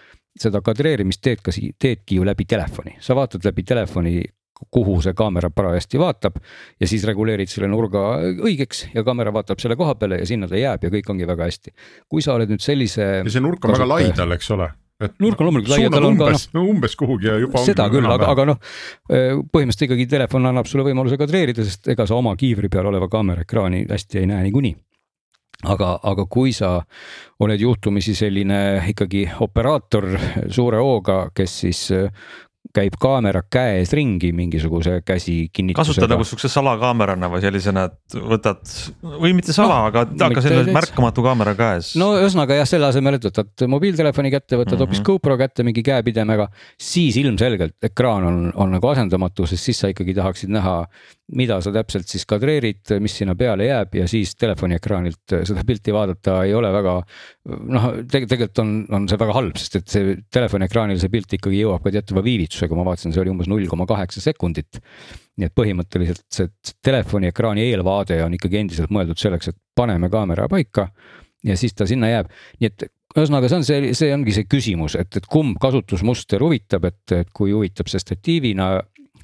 seda 0.40 0.62
kadreerimist 0.64 1.23
teed 1.23 1.44
ka, 1.44 1.53
teedki 1.53 2.18
ju 2.18 2.25
läbi 2.27 2.49
telefoni, 2.49 2.97
sa 3.01 3.14
vaatad 3.14 3.44
läbi 3.44 3.62
telefoni 3.62 4.23
kuhu 4.71 5.01
see 5.03 5.14
kaamera 5.19 5.51
parajasti 5.51 5.99
vaatab 6.01 6.38
ja 6.81 6.88
siis 6.88 7.05
reguleerid 7.09 7.51
selle 7.51 7.69
nurga 7.71 8.05
õigeks 8.23 8.87
ja 8.95 9.05
kaamera 9.07 9.33
vaatab 9.35 9.62
selle 9.62 9.77
koha 9.77 9.97
peale 9.99 10.21
ja 10.23 10.29
sinna 10.29 10.49
ta 10.51 10.59
jääb 10.59 10.87
ja 10.87 10.93
kõik 10.95 11.11
ongi 11.11 11.27
väga 11.29 11.51
hästi. 11.51 11.75
kui 12.09 12.23
sa 12.23 12.38
oled 12.38 12.53
nüüd 12.53 12.62
sellise. 12.62 13.11
ja 13.25 13.31
see 13.31 13.43
nurk 13.45 13.64
on 13.64 13.75
kasutaja... 13.75 13.88
väga 13.88 13.93
laidal, 13.95 14.38
eks 14.38 14.51
ole 14.55 14.71
et 15.03 15.19
nurk 15.21 15.40
on 15.43 15.49
loomulikult 15.49 15.75
laia, 15.75 15.90
tal 15.90 16.07
on 16.07 16.19
ka 16.19 16.31
noh. 16.31 16.47
no 16.55 16.64
umbes 16.71 16.95
kuhugi 16.97 17.29
ja 17.29 17.37
juba. 17.43 17.62
seda 17.67 17.88
küll, 17.93 18.07
aga, 18.09 18.31
aga 18.31 18.47
noh, 18.53 18.61
põhimõtteliselt 19.11 19.87
ikkagi 19.88 20.07
telefon 20.11 20.47
annab 20.51 20.71
sulle 20.71 20.87
võimaluse 20.87 21.19
kadreerida, 21.21 21.67
sest 21.67 21.90
ega 21.90 22.07
sa 22.07 22.19
oma 22.19 22.37
kiivri 22.38 22.71
peal 22.73 22.87
oleva 22.93 23.11
kaamera 23.11 23.43
ekraani 23.43 23.85
hästi 23.90 24.23
ei 24.23 24.31
näe 24.31 24.47
niikuinii 24.47 24.77
aga, 25.75 25.95
aga 26.03 26.27
kui 26.31 26.53
sa 26.55 26.77
oled 27.45 27.61
juhtumisi 27.61 28.14
selline 28.17 28.61
ikkagi 28.93 29.27
operaator 29.47 30.09
suure 30.53 30.83
hooga, 30.83 31.25
kes 31.35 31.61
siis 31.64 31.87
käib 32.75 32.97
kaamera 33.01 33.43
käes 33.51 33.93
ringi 33.95 34.33
mingisuguse 34.35 34.99
käsi 35.07 35.49
kinnitusega. 35.55 35.85
kasutad 35.85 36.13
nagu 36.15 36.27
siukse 36.27 36.51
salakaamerana 36.51 37.31
või 37.31 37.43
sellisena, 37.45 37.87
et 37.91 38.17
võtad 38.19 38.63
või 39.03 39.35
mitte 39.39 39.55
sala 39.55 39.81
no,, 39.85 39.91
aga, 39.93 40.05
aga 40.27 40.45
selline 40.45 40.75
märkamatu 40.75 41.25
kaamera 41.25 41.55
käes. 41.59 41.93
no 42.01 42.13
ühesõnaga 42.19 42.59
jah, 42.59 42.69
selle 42.69 42.91
asemel, 42.91 43.19
et 43.19 43.29
võtad 43.29 43.67
mobiiltelefoni 43.71 44.33
kätte, 44.35 44.59
võtad 44.61 44.81
hoopis 44.81 45.01
mm 45.01 45.03
-hmm. 45.03 45.11
GoPro 45.13 45.39
kätte 45.41 45.67
mingi 45.67 45.85
käepidemega, 45.87 46.49
siis 46.81 47.19
ilmselgelt 47.23 47.91
ekraan 47.91 48.27
on, 48.31 48.41
on 48.55 48.75
nagu 48.75 48.91
asendamatu, 48.91 49.47
sest 49.47 49.71
siis 49.71 49.85
sa 49.85 49.93
ikkagi 49.95 50.15
tahaksid 50.15 50.51
näha, 50.55 50.81
mida 51.33 51.57
sa 51.65 51.73
täpselt 51.73 52.11
siis 52.11 52.27
kadreerid, 52.29 52.83
mis 53.01 53.15
sinna 53.17 53.33
peale 53.39 53.65
jääb 53.71 53.95
ja 53.97 54.05
siis 54.11 54.35
telefoni 54.37 54.77
ekraanilt 54.77 55.35
seda 55.49 55.63
pilti 55.67 55.95
vaadata 55.95 56.43
ei 56.45 56.53
ole 56.57 56.69
väga 56.75 56.99
noh 57.73 57.87
te, 58.03 58.21
tegelikult 58.29 58.61
on, 58.61 58.75
on 58.99 59.09
see 59.09 59.21
väga 59.23 59.37
halb, 59.39 59.57
sest 59.61 59.79
et 59.81 59.89
see 59.95 60.19
telefoni 60.33 60.69
ekraanil 60.69 61.01
see 61.01 61.13
pilt 61.13 61.33
ikkagi 61.39 61.63
jõuab 61.63 61.87
ka 61.87 61.95
teatava 61.95 62.25
viivitusega 62.27 62.77
ma 62.77 62.85
vaatasin, 62.91 63.17
see 63.17 63.25
oli 63.25 63.33
umbes 63.33 63.49
null 63.49 63.65
koma 63.73 63.89
kaheksa 63.89 64.21
sekundit. 64.25 64.83
nii 65.41 65.49
et 65.49 65.55
põhimõtteliselt 65.57 66.27
see 66.31 66.51
telefoni 66.85 67.33
ekraani 67.33 67.65
eelvaade 67.71 68.21
on 68.23 68.37
ikkagi 68.37 68.61
endiselt 68.61 68.93
mõeldud 68.95 69.19
selleks, 69.19 69.49
et 69.51 69.59
paneme 69.75 70.13
kaamera 70.13 70.45
paika 70.53 70.91
ja 71.45 71.57
siis 71.57 71.75
ta 71.75 71.89
sinna 71.89 72.13
jääb, 72.13 72.29
nii 72.61 72.69
et 72.69 72.87
ühesõnaga, 73.15 73.49
see 73.51 73.59
on 73.61 73.67
see, 73.67 73.93
see 73.97 74.11
ongi 74.15 74.35
see 74.35 74.47
küsimus, 74.51 74.97
et, 74.99 75.13
et 75.21 75.27
kumb 75.31 75.59
kasutusmuster 75.63 76.43
huvitab, 76.43 76.89
et, 76.91 77.03
et 77.15 77.31
kui 77.35 77.53
huvitab 77.55 77.91
see 77.91 78.03
statiivina 78.03 78.73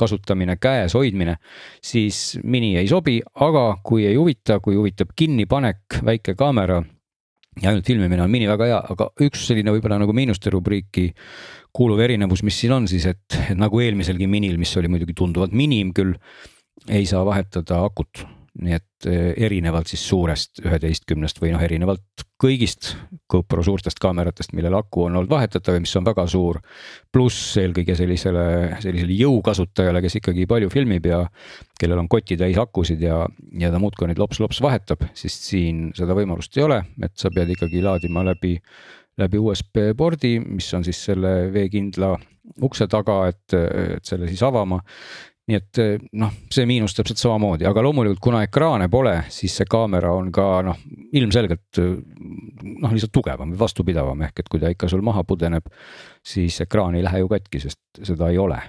kasutamine, 0.01 0.57
käes 0.61 0.97
hoidmine, 0.97 1.37
siis 1.85 2.39
mini 2.45 2.75
ei 2.81 2.89
sobi, 2.89 3.19
aga 3.47 3.67
kui 3.85 4.07
ei 4.09 4.17
huvita, 4.17 4.61
kui 4.65 4.79
huvitab 4.79 5.13
kinnipanek, 5.17 6.01
väike 6.07 6.35
kaamera 6.39 6.81
ja 7.61 7.71
ainult 7.71 7.87
filmimine 7.87 8.23
on 8.23 8.31
mini 8.33 8.49
väga 8.49 8.69
hea, 8.71 8.81
aga 8.95 9.11
üks 9.27 9.45
selline 9.49 9.73
võib-olla 9.75 9.99
nagu 10.01 10.15
miinuste 10.17 10.53
rubriiki 10.55 11.11
kuuluv 11.77 12.03
erinevus, 12.05 12.45
mis 12.47 12.59
siin 12.61 12.75
on 12.77 12.89
siis, 12.91 13.07
et, 13.11 13.39
nagu 13.59 13.83
eelmiselgi 13.83 14.29
minil, 14.31 14.59
mis 14.61 14.73
oli 14.81 14.91
muidugi 14.91 15.17
tunduvalt 15.19 15.55
minim 15.57 15.95
küll, 15.97 16.15
ei 16.89 17.07
saa 17.09 17.25
vahetada 17.27 17.83
akut. 17.87 18.25
Nii 18.61 18.75
et 18.75 19.07
eh, 19.09 19.31
erinevalt 19.47 19.91
siis 19.91 20.03
suurest 20.09 20.61
üheteistkümnest 20.65 21.39
või 21.43 21.53
noh, 21.55 21.63
erinevalt 21.63 22.25
kõigist 22.41 22.95
GoPro 23.31 23.63
suurtest 23.63 24.01
kaameratest, 24.03 24.55
millel 24.57 24.75
aku 24.79 25.07
on 25.07 25.19
olnud 25.21 25.31
vahetatav 25.31 25.77
ja 25.77 25.83
mis 25.83 25.95
on 25.97 26.07
väga 26.09 26.27
suur. 26.31 26.59
pluss 27.13 27.57
eelkõige 27.61 27.95
sellisele, 27.97 28.45
sellisele 28.83 29.17
jõukasutajale, 29.21 30.03
kes 30.03 30.19
ikkagi 30.21 30.47
palju 30.51 30.71
filmib 30.73 31.07
ja 31.07 31.25
kellel 31.81 32.03
on 32.03 32.09
kotitäis 32.09 32.59
akusid 32.59 33.03
ja, 33.03 33.23
ja 33.59 33.71
ta 33.71 33.79
muudkui 33.79 34.11
neid 34.11 34.19
lops-lops 34.19 34.63
vahetab, 34.63 35.07
siis 35.15 35.37
siin 35.47 35.91
seda 35.97 36.17
võimalust 36.17 36.57
ei 36.59 36.67
ole, 36.67 36.83
et 37.03 37.15
sa 37.17 37.31
pead 37.35 37.55
ikkagi 37.55 37.85
laadima 37.85 38.25
läbi 38.27 38.57
läbi 39.21 39.39
USB 39.39 39.91
pordi, 39.97 40.39
mis 40.41 40.69
on 40.75 40.85
siis 40.87 41.01
selle 41.11 41.51
veekindla 41.53 42.15
ukse 42.65 42.87
taga, 42.91 43.23
et, 43.31 43.55
et 43.55 44.07
selle 44.07 44.29
siis 44.31 44.43
avama. 44.47 44.81
Nii 45.51 45.59
et 45.59 45.81
noh, 46.21 46.35
see 46.53 46.67
miinus 46.69 46.95
täpselt 46.95 47.19
samamoodi, 47.19 47.67
aga 47.69 47.83
loomulikult, 47.83 48.21
kuna 48.23 48.45
ekraane 48.47 48.87
pole, 48.93 49.17
siis 49.33 49.57
see 49.59 49.69
kaamera 49.71 50.13
on 50.15 50.31
ka 50.35 50.47
noh, 50.67 50.79
ilmselgelt 51.19 51.81
noh, 51.81 52.93
lihtsalt 52.95 53.15
tugevam 53.15 53.51
või 53.51 53.61
vastupidavam, 53.65 54.23
ehk 54.29 54.45
et 54.45 54.53
kui 54.53 54.63
ta 54.63 54.71
ikka 54.71 54.89
sul 54.93 55.03
maha 55.07 55.25
pudeneb, 55.27 55.67
siis 56.23 56.61
ekraan 56.63 56.97
ei 56.99 57.05
lähe 57.07 57.25
ju 57.25 57.33
katki, 57.33 57.63
sest 57.67 58.03
seda 58.07 58.31
ei 58.31 58.39
ole, 58.41 58.61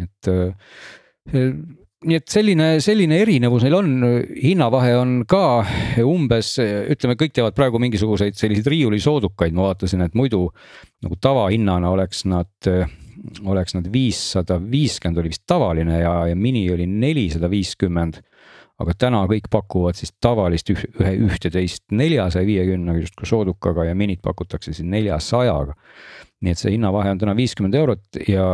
et 0.00 0.32
nii 2.02 2.18
et 2.18 2.32
selline, 2.32 2.68
selline 2.82 3.18
erinevus 3.22 3.62
neil 3.66 3.76
on, 3.78 3.90
hinnavahe 4.42 4.94
on 4.98 5.12
ka 5.28 5.62
umbes, 6.02 6.54
ütleme, 6.62 7.16
kõik 7.20 7.34
teevad 7.36 7.56
praegu 7.56 7.78
mingisuguseid 7.82 8.38
selliseid 8.38 8.70
riiulisoodukaid, 8.72 9.54
ma 9.54 9.68
vaatasin, 9.68 10.02
et 10.06 10.18
muidu 10.18 10.48
nagu 11.04 11.18
tavahinnana 11.22 11.92
oleks 11.94 12.24
nad, 12.30 12.50
oleks 13.46 13.76
nad 13.76 13.86
viissada 13.92 14.58
viiskümmend 14.58 15.22
oli 15.22 15.32
vist 15.32 15.44
tavaline 15.46 16.00
ja, 16.00 16.14
ja 16.30 16.36
mini 16.36 16.64
oli 16.72 16.86
nelisada 16.86 17.50
viiskümmend. 17.50 18.22
aga 18.82 18.94
täna 18.98 19.20
kõik 19.30 19.46
pakuvad 19.52 19.94
siis 19.94 20.10
tavalist 20.18 20.72
ühe, 20.72 21.10
ühteteist 21.28 21.84
neljasaja 21.94 22.46
viiekümnega 22.46 23.04
justkui 23.04 23.28
soodukaga 23.28 23.84
ja 23.86 23.94
minit 23.94 24.22
pakutakse 24.22 24.72
siis 24.72 24.88
neljasajaga. 24.88 25.74
nii 26.42 26.52
et 26.52 26.58
see 26.58 26.74
hinnavahe 26.74 27.12
on 27.14 27.20
täna 27.20 27.36
viiskümmend 27.38 27.78
eurot 27.78 28.22
ja 28.28 28.46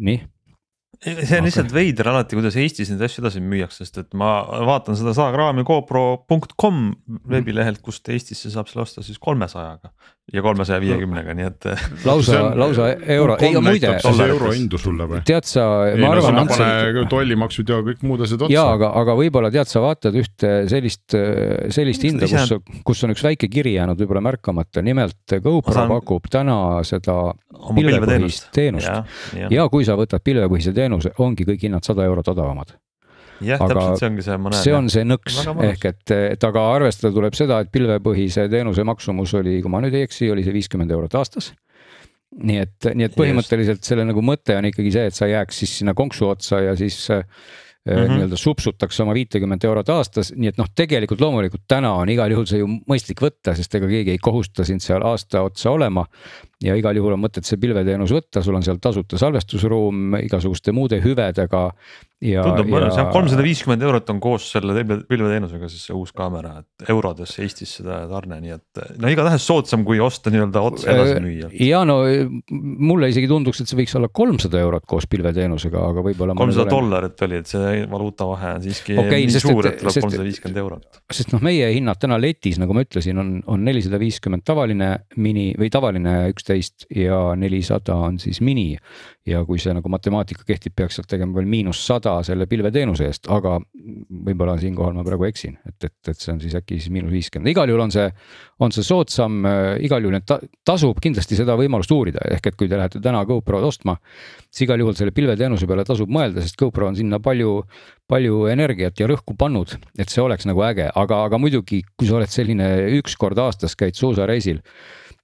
nii 0.00 0.22
see 1.02 1.38
on 1.38 1.46
lihtsalt 1.46 1.72
veider 1.74 2.08
alati, 2.12 2.36
kuidas 2.38 2.56
Eestis 2.58 2.90
neid 2.92 3.02
asju 3.02 3.24
edasi 3.24 3.40
müüakse, 3.42 3.82
sest 3.82 3.98
et 4.04 4.12
ma 4.18 4.42
vaatan 4.68 4.94
seda 4.98 5.14
saakraami 5.16 5.64
GoPro.com 5.66 6.84
veebilehelt, 7.30 7.82
kust 7.82 8.06
Eestisse 8.12 8.52
saab 8.54 8.70
selle 8.70 8.84
osta 8.86 9.02
siis 9.02 9.18
kolmesajaga 9.22 9.90
ja 10.30 10.42
kolmesaja 10.42 10.78
viiekümnega, 10.82 11.34
nii 11.34 11.46
et. 11.48 11.66
lausa, 12.06 12.42
lausa 12.58 12.86
euro, 13.10 13.34
ei 13.42 13.56
muide. 13.58 13.90
euro 14.26 14.52
hindu 14.54 14.78
sulle 14.78 15.06
või? 15.10 15.22
tead 15.26 15.48
sa, 15.48 15.64
ma 15.98 16.12
arvan. 16.14 16.38
No, 16.38 16.44
pane 16.48 17.04
tollimaksud 17.10 17.72
ja 17.72 17.80
kõik 17.88 18.04
muud 18.06 18.22
asjad 18.26 18.44
otsa. 18.46 18.54
ja 18.54 18.62
aga, 18.76 18.92
aga 19.00 19.16
võib-olla 19.18 19.50
tead 19.54 19.70
sa 19.70 19.82
vaatad 19.82 20.16
ühte 20.20 20.52
sellist, 20.70 21.16
sellist 21.74 22.06
hinda, 22.06 22.30
kus, 22.30 22.54
kus 22.86 23.02
on 23.06 23.16
üks 23.16 23.26
väike 23.26 23.50
kiri 23.52 23.74
jäänud 23.74 23.98
võib-olla 23.98 24.22
märkamata, 24.28 24.84
nimelt 24.86 25.36
GoPro 25.42 25.74
saan... 25.74 25.90
pakub 25.90 26.30
täna 26.30 26.60
seda 26.86 27.18
pilvepõhist 27.74 28.52
teenust 28.54 28.88
ja, 28.88 29.02
ja. 29.42 29.50
ja 29.58 29.68
kui 29.72 29.86
sa 29.88 29.98
võtad 29.98 30.22
pilvepõhise 30.24 30.74
teenuse, 30.76 31.16
ongi 31.22 31.48
kõik 31.50 31.66
hinnad 31.66 31.86
sada 31.86 32.06
eurot 32.06 32.30
odavamad 32.30 32.76
jah, 33.46 33.62
täpselt 33.62 34.00
see 34.00 34.10
ongi 34.10 34.26
see, 34.26 34.38
ma 34.38 34.52
näen. 34.52 34.62
see 34.66 34.76
on 34.76 34.90
see 34.92 35.08
nõks 35.08 35.40
ehk 35.70 35.88
et, 35.90 36.14
et 36.36 36.46
aga 36.48 36.64
arvestada 36.76 37.12
tuleb 37.14 37.36
seda, 37.38 37.60
et 37.62 37.72
pilvepõhise 37.74 38.46
teenuse 38.52 38.86
maksumus 38.88 39.34
oli, 39.40 39.58
kui 39.64 39.72
ma 39.72 39.82
nüüd 39.84 39.98
ei 39.98 40.06
eksi, 40.08 40.30
oli 40.34 40.46
see 40.46 40.56
viiskümmend 40.56 40.94
eurot 40.94 41.18
aastas. 41.20 41.52
nii 42.32 42.62
et, 42.62 42.92
nii 42.94 43.10
et 43.10 43.18
põhimõtteliselt 43.18 43.84
selle 43.84 44.06
nagu 44.08 44.24
mõte 44.24 44.56
on 44.56 44.70
ikkagi 44.70 44.94
see, 44.94 45.10
et 45.10 45.18
sa 45.18 45.28
jääks 45.30 45.64
siis 45.64 45.76
sinna 45.82 45.96
konksu 45.98 46.30
otsa 46.32 46.62
ja 46.68 46.78
siis 46.78 47.04
Mm 47.82 47.92
-hmm. 47.92 48.12
nii-öelda 48.14 48.36
supsutakse 48.36 49.02
oma 49.02 49.14
viitekümmet 49.14 49.64
eurot 49.64 49.88
aastas, 49.90 50.28
nii 50.36 50.52
et 50.52 50.58
noh, 50.58 50.68
tegelikult 50.70 51.20
loomulikult 51.20 51.64
täna 51.68 51.90
on 51.98 52.08
igal 52.08 52.30
juhul 52.30 52.46
see 52.46 52.60
ju 52.60 52.68
mõistlik 52.70 53.18
võtta, 53.18 53.56
sest 53.58 53.74
ega 53.74 53.88
keegi 53.90 54.14
ei 54.14 54.20
kohusta 54.22 54.62
sind 54.64 54.84
seal 54.84 55.02
aasta 55.02 55.42
otsa 55.42 55.70
olema 55.74 56.04
ja 56.62 56.76
igal 56.78 56.96
juhul 56.96 57.16
on 57.16 57.22
mõtet 57.22 57.46
see 57.46 57.58
pilveteenus 57.60 58.12
võtta, 58.14 58.42
sul 58.44 58.56
on 58.56 58.64
seal 58.64 58.78
tasuta 58.82 59.18
salvestusruum 59.20 60.16
igasuguste 60.22 60.74
muude 60.74 61.00
hüvedega. 61.02 61.62
tundub 62.22 62.68
mõnus 62.70 62.94
jah, 62.94 63.08
kolmsada 63.10 63.42
viiskümmend 63.42 63.82
eurot 63.82 64.10
on 64.14 64.20
koos 64.22 64.46
selle 64.52 64.84
pilveteenusega 64.86 65.70
siis 65.70 65.88
see 65.88 65.96
uus 65.96 66.12
kaamera, 66.14 66.60
et 66.62 66.92
eurodes 66.92 67.34
Eestis 67.42 67.72
seda 67.80 68.04
tarne, 68.10 68.38
nii 68.44 68.54
et 68.54 68.82
no 69.02 69.10
igatahes 69.10 69.42
soodsam, 69.46 69.82
kui 69.86 69.98
osta 70.02 70.30
nii-öelda 70.30 70.62
otse 70.62 70.90
edasi 70.92 71.16
müüa. 71.24 71.50
ja 71.66 71.82
no 71.88 71.98
mulle 72.52 73.10
isegi 73.10 73.26
tunduks, 73.30 73.64
et 73.64 73.72
see 73.72 73.80
võiks 73.80 73.96
olla 73.98 74.12
kolmsada 74.12 74.62
eurot 74.62 74.86
koos 74.86 75.08
pilveteenusega, 75.10 75.82
aga 75.90 76.06
võib-olla. 76.06 76.38
kolmsada 76.38 76.70
dollarit 76.70 77.26
oli, 77.26 77.42
et 77.42 77.50
see 77.50 77.82
valuutavahe 77.90 78.54
on 78.60 78.64
siiski 78.68 78.98
okay, 79.02 79.26
nii 79.26 79.42
suur, 79.42 79.66
et 79.72 79.80
tuleb 79.82 79.98
kolmsada 79.98 80.28
viiskümmend 80.28 80.62
eurot. 80.62 81.02
sest 81.10 81.34
noh, 81.34 81.42
meie 81.42 81.72
hinnad 81.74 81.98
täna 81.98 82.20
letis, 82.22 82.62
nagu 82.62 82.76
ma 82.76 82.86
ütlesin, 82.86 83.18
on, 83.18 83.34
on 83.50 83.66
nelisada 83.66 83.98
viiskümmend 83.98 84.46
tavaline 84.46 84.92
mini 85.18 85.50
või 85.58 85.72
tavaline 85.74 86.20
üksteist 86.30 86.51
kaksteist 86.52 86.86
ja 86.96 87.34
nelisada 87.36 87.94
on 87.94 88.18
siis 88.18 88.40
mini. 88.40 88.76
ja 89.22 89.44
kui 89.46 89.54
see 89.62 89.70
nagu 89.70 89.86
matemaatika 89.86 90.42
kehtib, 90.42 90.72
peaks 90.74 90.96
sealt 90.98 91.06
tegema 91.06 91.36
veel 91.36 91.46
miinus 91.46 91.78
sada 91.86 92.16
selle 92.26 92.48
pilveteenuse 92.50 93.04
eest, 93.06 93.28
aga 93.30 93.60
võib-olla 94.26 94.56
siinkohal 94.58 94.96
ma 94.96 95.04
praegu 95.06 95.28
eksin, 95.28 95.54
et, 95.62 95.76
et, 95.86 95.94
et 96.10 96.18
see 96.18 96.32
on 96.32 96.40
siis 96.42 96.56
äkki 96.58 96.80
siis 96.80 96.90
miinus 96.90 97.12
viiskümmend, 97.12 97.52
igal 97.52 97.70
juhul 97.70 97.84
on 97.84 97.92
see, 97.94 98.08
on 98.58 98.74
see 98.74 98.82
soodsam 98.82 99.36
äh,, 99.46 99.76
igal 99.86 100.02
juhul 100.02 100.18
ta, 100.26 100.40
tasub 100.66 100.98
kindlasti 101.04 101.38
seda 101.38 101.54
võimalust 101.54 101.94
uurida, 101.94 102.24
ehk 102.34 102.48
et 102.50 102.58
kui 102.58 102.66
te 102.66 102.80
lähete 102.80 102.98
täna 103.04 103.20
GoPro'd 103.28 103.68
ostma, 103.68 103.94
siis 104.50 104.64
igal 104.66 104.82
juhul 104.82 104.98
selle 104.98 105.14
pilveteenuse 105.14 105.70
peale 105.70 105.86
tasub 105.86 106.10
mõelda, 106.10 106.42
sest 106.42 106.58
GoPro 106.58 106.90
on 106.90 106.98
sinna 106.98 107.22
palju, 107.22 107.60
palju 108.10 108.48
energiat 108.50 108.98
ja 108.98 109.06
rõhku 109.06 109.38
pannud, 109.38 109.76
et 110.02 110.10
see 110.10 110.24
oleks 110.24 110.50
nagu 110.50 110.66
äge, 110.66 110.90
aga, 110.90 111.22
aga 111.28 111.38
muidugi, 111.38 111.84
kui 111.94 112.10
sa 112.10 112.18
oled 112.18 112.34
selline 112.34 112.72
üks 112.98 113.14
kord 113.22 113.38
aastas 113.38 113.78
käid 113.78 113.94
suusareisil 113.94 114.58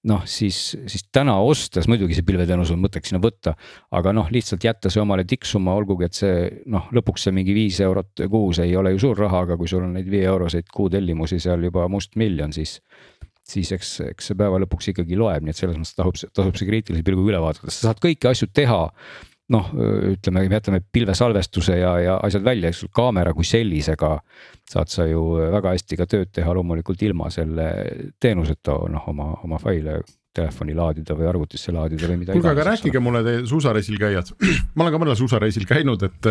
noh, 0.09 0.25
siis, 0.29 0.59
siis 0.89 1.05
täna 1.13 1.37
ostes 1.45 1.89
muidugi 1.91 2.17
see 2.17 2.27
pilveteenus 2.27 2.73
on 2.75 2.81
mõtteks 2.83 3.13
sinna 3.13 3.21
võtta, 3.23 3.55
aga 3.95 4.15
noh, 4.17 4.31
lihtsalt 4.33 4.65
jätta 4.65 4.93
see 4.93 5.03
omale 5.03 5.27
tiksuma, 5.29 5.75
olgugi 5.79 6.09
et 6.09 6.19
see 6.19 6.49
noh, 6.73 6.89
lõpuks 6.95 7.29
see 7.29 7.37
mingi 7.37 7.57
viis 7.57 7.81
eurot 7.85 8.25
kuus 8.31 8.63
ei 8.65 8.75
ole 8.79 8.95
ju 8.95 9.05
suur 9.09 9.23
raha, 9.27 9.45
aga 9.47 9.59
kui 9.61 9.71
sul 9.71 9.85
on 9.87 9.95
neid 9.99 10.09
viie 10.11 10.27
euroseid 10.31 10.71
kuutellimusi 10.75 11.41
seal 11.43 11.69
juba 11.69 11.89
mustmiljon, 11.93 12.55
siis 12.57 12.79
siis 13.49 13.71
eks, 13.73 13.95
eks 14.11 14.31
see 14.31 14.37
päeva 14.39 14.61
lõpuks 14.61 14.91
ikkagi 14.93 15.17
loeb, 15.17 15.45
nii 15.45 15.55
et 15.55 15.61
selles 15.61 15.79
mõttes 15.79 15.97
tasub, 15.97 16.33
tasub 16.37 16.59
see 16.61 16.69
kriitilise 16.69 17.05
pilguga 17.07 17.33
üle 17.33 17.41
vaadata, 17.43 17.73
sa 17.73 17.89
saad 17.89 18.03
kõiki 18.05 18.29
asju 18.29 18.51
teha 18.53 18.83
noh, 19.55 19.69
ütleme, 20.13 20.45
jätame 20.51 20.81
pilvesalvestuse 20.93 21.79
ja, 21.79 21.95
ja 22.03 22.17
asjad 22.25 22.45
välja, 22.45 22.73
eks 22.73 22.85
kaamera 22.95 23.33
kui 23.37 23.47
sellisega 23.49 24.19
saad 24.69 24.93
sa 24.93 25.07
ju 25.09 25.23
väga 25.55 25.73
hästi 25.73 25.97
ka 25.97 26.07
tööd 26.11 26.33
teha 26.37 26.53
loomulikult 26.57 27.03
ilma 27.07 27.31
selle 27.33 27.69
teenuseta 28.21 28.77
noh, 28.93 29.09
oma, 29.09 29.31
oma 29.45 29.61
faile 29.63 30.03
telefoni 30.39 30.77
laadida 30.77 31.17
või 31.19 31.29
arvutisse 31.31 31.73
laadida 31.75 32.11
või 32.11 32.21
mida 32.23 32.37
kuulge, 32.37 32.53
aga 32.53 32.67
rääkige 32.73 33.01
mulle, 33.03 33.23
te 33.27 33.37
suusareisil 33.49 33.99
käijad, 34.01 34.33
ma 34.77 34.85
olen 34.85 34.95
ka 34.95 35.03
mõnel 35.05 35.19
suusareisil 35.19 35.65
käinud, 35.69 36.05
et 36.07 36.29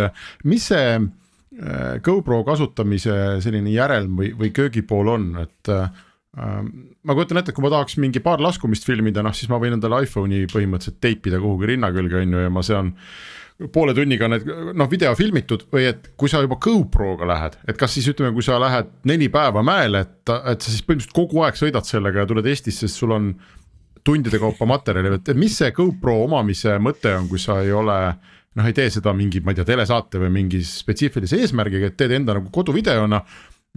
mis 0.47 0.69
see 0.71 0.93
äh, 0.97 1.97
GoPro 2.05 2.43
kasutamise 2.47 3.39
selline 3.43 3.73
järelm 3.73 4.19
või, 4.21 4.31
või 4.37 4.53
köögipool 4.55 5.15
on, 5.15 5.31
et 5.43 5.73
äh, 5.73 5.89
ma 6.37 7.15
kujutan 7.15 7.39
ette, 7.41 7.53
kui 7.55 7.63
ma 7.65 7.71
tahaks 7.73 7.97
mingi 8.01 8.21
paar 8.21 8.41
laskumist 8.43 8.85
filmida, 8.85 9.23
noh 9.25 9.33
siis 9.33 9.49
ma 9.49 9.57
võin 9.61 9.77
endale 9.77 10.03
iPhone'i 10.05 10.45
põhimõtteliselt 10.51 10.99
teipida 11.01 11.39
kuhugi 11.41 11.71
rinna 11.71 11.89
külge, 11.95 12.21
on 12.21 12.35
ju, 12.35 12.43
ja 12.45 12.53
ma 12.53 12.63
sean 12.65 12.93
poole 13.73 13.95
tunniga 13.97 14.27
need 14.29 14.45
noh, 14.77 14.89
video 14.91 15.15
filmitud 15.17 15.65
või 15.73 15.87
et 15.89 16.11
kui 16.19 16.29
sa 16.29 16.43
juba 16.43 16.59
GoPro'ga 16.61 17.25
lähed, 17.25 17.57
et 17.65 17.79
kas 17.79 17.95
siis 17.97 18.11
ütleme, 18.11 18.35
kui 18.35 18.45
sa 18.45 18.59
lähed 18.61 18.91
neli 19.09 19.31
päeva 19.33 19.63
mäele, 19.65 20.03
et, 20.05 20.17
et 20.29 20.61
sa 20.61 20.69
siis 20.69 20.85
põhimõtteliselt 20.85 21.17
kogu 21.17 21.41
aeg 21.45 21.57
sõidad 21.57 21.87
sellega 21.89 22.21
ja 22.21 22.29
tuled 22.29 22.45
Eestisse, 22.45 22.85
sest 22.85 23.01
sul 23.01 23.15
on 23.17 23.31
tundide 24.05 24.39
kaupa 24.39 24.67
materjali, 24.69 25.17
et 25.17 25.33
mis 25.35 25.57
see 25.57 25.73
GoPro 25.75 26.19
omamise 26.27 26.77
mõte 26.79 27.17
on, 27.17 27.25
kui 27.31 27.41
sa 27.41 27.57
ei 27.63 27.73
ole 27.75 27.97
noh, 28.57 28.65
ei 28.65 28.77
tee 28.77 28.91
seda 28.93 29.13
mingi, 29.17 29.41
ma 29.41 29.53
ei 29.53 29.59
tea, 29.59 29.67
telesaate 29.73 30.21
või 30.21 30.31
mingi 30.37 30.61
spetsiifilise 30.65 31.41
eesmärgiga, 31.41 31.89
et 31.89 31.97
teed 31.97 32.13
enda 32.19 32.37
nagu 32.37 32.53
koduvideona 32.53 33.23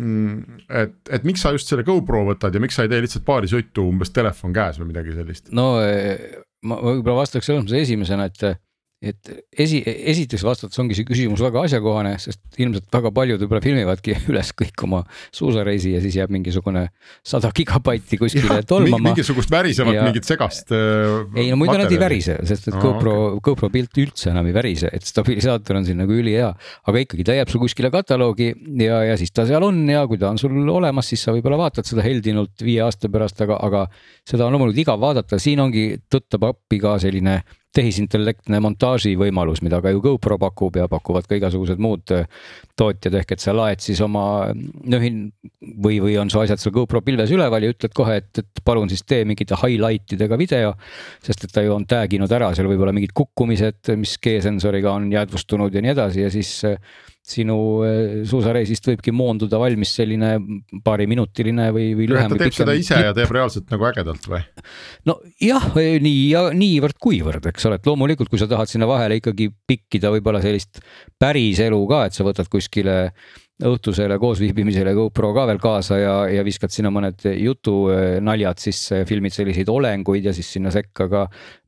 et, 0.00 0.94
et 1.12 1.26
miks 1.28 1.42
sa 1.44 1.52
just 1.54 1.70
selle 1.70 1.84
GoPro 1.86 2.24
võtad 2.30 2.54
ja 2.54 2.62
miks 2.62 2.78
sa 2.78 2.86
ei 2.86 2.92
tee 2.92 3.02
lihtsalt 3.04 3.26
paari 3.26 3.50
sõitu 3.50 3.84
umbes 3.90 4.12
telefon 4.14 4.54
käes 4.56 4.80
või 4.80 4.90
midagi 4.92 5.16
sellist? 5.16 5.50
no 5.56 5.72
eh, 5.84 6.40
ma 6.66 6.80
võib-olla 6.80 7.22
vastaks 7.22 7.48
selles 7.48 7.64
mõttes 7.64 7.84
esimesena, 7.84 8.28
et 8.30 8.60
et 9.00 9.30
esi, 9.56 9.78
esiteks 9.80 10.42
vastates 10.44 10.76
ongi 10.82 10.92
see 10.96 11.06
küsimus 11.08 11.40
väga 11.40 11.62
asjakohane, 11.64 12.12
sest 12.20 12.58
ilmselt 12.60 12.84
väga 12.92 13.08
paljud 13.16 13.40
võib-olla 13.40 13.62
filmivadki 13.64 14.16
üles 14.30 14.50
kõik 14.56 14.84
oma 14.84 15.00
suusareisi 15.32 15.94
ja 15.94 16.02
siis 16.04 16.18
jääb 16.18 16.32
mingisugune 16.34 16.82
sada 17.24 17.48
gigabaiti 17.56 18.18
kuskile 18.20 18.58
ja, 18.60 18.66
tolmama. 18.68 19.00
mingisugust 19.08 19.52
värisevat 19.52 19.96
ja... 19.96 20.04
mingit 20.04 20.28
segast 20.28 20.74
äh,. 20.76 21.22
ei 21.40 21.48
no 21.48 21.56
muidu 21.62 21.78
nad 21.80 21.88
ei 21.88 22.00
värise, 22.02 22.36
sest 22.50 22.68
et 22.68 22.76
GoPro 22.76 23.14
okay., 23.30 23.44
GoPro 23.48 23.70
pilt 23.72 24.02
üldse 24.04 24.34
enam 24.34 24.50
ei 24.50 24.56
värise, 24.56 24.90
et 24.92 25.08
stabilisaator 25.08 25.80
on 25.80 25.88
siin 25.88 26.02
nagu 26.02 26.12
ülihea. 26.20 26.50
aga 26.92 27.04
ikkagi 27.06 27.24
ta 27.24 27.38
jääb 27.38 27.48
sul 27.48 27.64
kuskile 27.64 27.88
kataloogi 27.94 28.50
ja, 28.84 29.00
ja 29.08 29.16
siis 29.20 29.32
ta 29.32 29.46
seal 29.48 29.64
on 29.64 29.80
ja 29.88 30.04
kui 30.10 30.20
ta 30.20 30.28
on 30.28 30.42
sul 30.42 30.60
olemas, 30.68 31.08
siis 31.08 31.24
sa 31.24 31.32
võib-olla 31.32 31.62
vaatad 31.62 31.88
seda 31.88 32.04
heldinult 32.04 32.60
viie 32.60 32.84
aasta 32.84 33.08
pärast, 33.08 33.40
aga, 33.48 33.56
aga 33.64 33.86
seda 34.28 34.44
on 34.44 34.58
loomulikult 34.58 34.84
igav 34.84 35.00
vaadata, 35.00 35.40
siin 35.40 35.64
ongi 35.64 35.88
tõttab 36.12 36.50
appi 36.52 36.82
ka 36.84 36.98
selline 37.00 37.40
tehisintellektne 37.76 38.58
montaaži 38.62 39.12
võimalus, 39.18 39.60
mida 39.62 39.78
ka 39.82 39.92
ju 39.94 40.02
GoPro 40.02 40.38
pakub 40.42 40.76
ja 40.80 40.88
pakuvad 40.90 41.28
ka 41.30 41.38
igasugused 41.38 41.78
muud 41.82 42.10
äh, 42.16 42.26
tootjad, 42.78 43.14
ehk 43.20 43.36
et 43.36 43.42
sa 43.42 43.54
laed 43.54 43.82
siis 43.84 44.00
oma 44.02 44.24
nöhin 44.90 45.28
või, 45.60 46.00
või 46.02 46.16
on 46.18 46.32
su 46.32 46.40
asjad 46.42 46.62
seal 46.62 46.74
GoPro 46.74 47.02
pilves 47.06 47.30
üleval 47.34 47.62
ja 47.62 47.70
ütled 47.74 47.94
kohe, 47.94 48.18
et, 48.22 48.42
et 48.42 48.64
palun 48.66 48.90
siis 48.90 49.04
tee 49.06 49.22
mingite 49.28 49.58
highlight 49.62 50.16
idega 50.16 50.38
video. 50.40 50.74
sest 51.22 51.46
et 51.46 51.54
ta 51.54 51.62
ju 51.62 51.76
on 51.76 51.86
tag 51.86 52.12
inud 52.16 52.32
ära 52.32 52.50
seal 52.56 52.66
võib-olla 52.70 52.94
mingid 52.96 53.14
kukkumised, 53.14 53.94
mis 54.00 54.16
G-sensoriga 54.18 54.96
on 54.96 55.10
jäädvustunud 55.12 55.74
ja 55.74 55.84
nii 55.84 55.94
edasi 55.94 56.26
ja 56.26 56.34
siis 56.34 56.52
äh, 56.66 56.76
sinu 57.26 57.56
eh, 57.86 58.22
suusareisist 58.28 58.86
võibki 58.90 59.12
moonduda 59.14 59.60
valmis 59.60 59.92
selline 59.98 60.32
paariminutiline 60.84 61.68
või, 61.74 61.90
või 61.98 62.08
lühem. 62.10 62.32
ta 62.32 62.40
teeb 62.40 62.56
seda 62.56 62.76
ise 62.78 63.02
ja 63.04 63.12
teeb 63.16 63.34
reaalselt 63.36 63.68
nagu 63.72 63.88
ägedalt 63.90 64.24
või? 64.30 64.40
nojah, 65.08 65.68
eh, 65.80 65.98
nii 66.02 66.24
ja 66.30 66.46
niivõrd-kuivõrd, 66.56 67.50
eks 67.52 67.68
ole, 67.68 67.80
et 67.80 67.90
loomulikult, 67.90 68.32
kui 68.32 68.40
sa 68.40 68.48
tahad 68.50 68.70
sinna 68.70 68.88
vahele 68.90 69.20
ikkagi 69.20 69.50
pikkida 69.68 70.12
võib-olla 70.16 70.42
sellist 70.44 70.82
päris 71.20 71.60
elu 71.62 71.80
ka, 71.90 72.06
et 72.08 72.16
sa 72.16 72.26
võtad 72.26 72.50
kuskile 72.50 72.98
õhtusele 73.60 74.16
koosviibimisele 74.20 74.94
GoPro 74.96 75.34
ka 75.36 75.44
veel 75.50 75.60
kaasa 75.60 75.98
ja, 76.00 76.14
ja 76.32 76.44
viskad 76.46 76.72
sinna 76.72 76.88
mõned 76.94 77.20
jutunaljad 77.28 78.62
sisse, 78.62 79.02
filmid 79.08 79.36
selliseid 79.36 79.68
olenguid 79.68 80.24
ja 80.30 80.32
siis 80.36 80.48
sinna 80.56 80.72
sekka 80.72 81.10
ka 81.12 81.26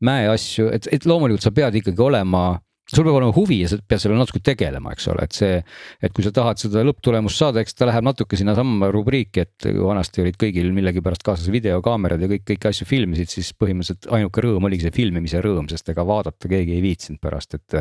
mäeasju, 0.08 0.70
et, 0.72 0.88
et 0.88 1.08
loomulikult 1.08 1.44
sa 1.44 1.52
pead 1.52 1.82
ikkagi 1.82 2.00
olema 2.00 2.46
sul 2.92 3.06
peab 3.06 3.18
olema 3.18 3.32
huvi 3.36 3.60
ja 3.62 3.70
sa 3.72 3.78
pead 3.80 4.02
sellega 4.02 4.20
natuke 4.20 4.42
tegelema, 4.44 4.92
eks 4.92 5.08
ole, 5.12 5.26
et 5.28 5.36
see, 5.36 5.60
et 6.04 6.14
kui 6.14 6.24
sa 6.26 6.32
tahad 6.34 6.60
seda 6.60 6.82
lõpptulemust 6.86 7.40
saada, 7.40 7.62
eks 7.64 7.78
ta 7.78 7.88
läheb 7.88 8.04
natuke 8.04 8.38
sinnasamma 8.38 8.90
rubriiki, 8.92 9.46
et 9.46 9.68
vanasti 9.78 10.24
olid 10.24 10.36
kõigil 10.40 10.68
millegipärast 10.76 11.24
kaasas 11.26 11.48
videokaamerad 11.54 12.22
ja 12.22 12.28
kõik, 12.34 12.44
kõiki 12.52 12.70
asju 12.72 12.88
filmisid, 12.88 13.32
siis 13.32 13.54
põhimõtteliselt 13.56 14.10
ainuke 14.12 14.44
rõõm 14.44 14.68
oligi 14.68 14.86
see 14.88 14.96
filmimise 14.98 15.40
rõõm, 15.44 15.70
sest 15.72 15.88
ega 15.94 16.04
vaadata 16.06 16.50
keegi 16.52 16.76
ei 16.76 16.84
viitsinud 16.84 17.22
pärast, 17.22 17.56
et 17.56 17.80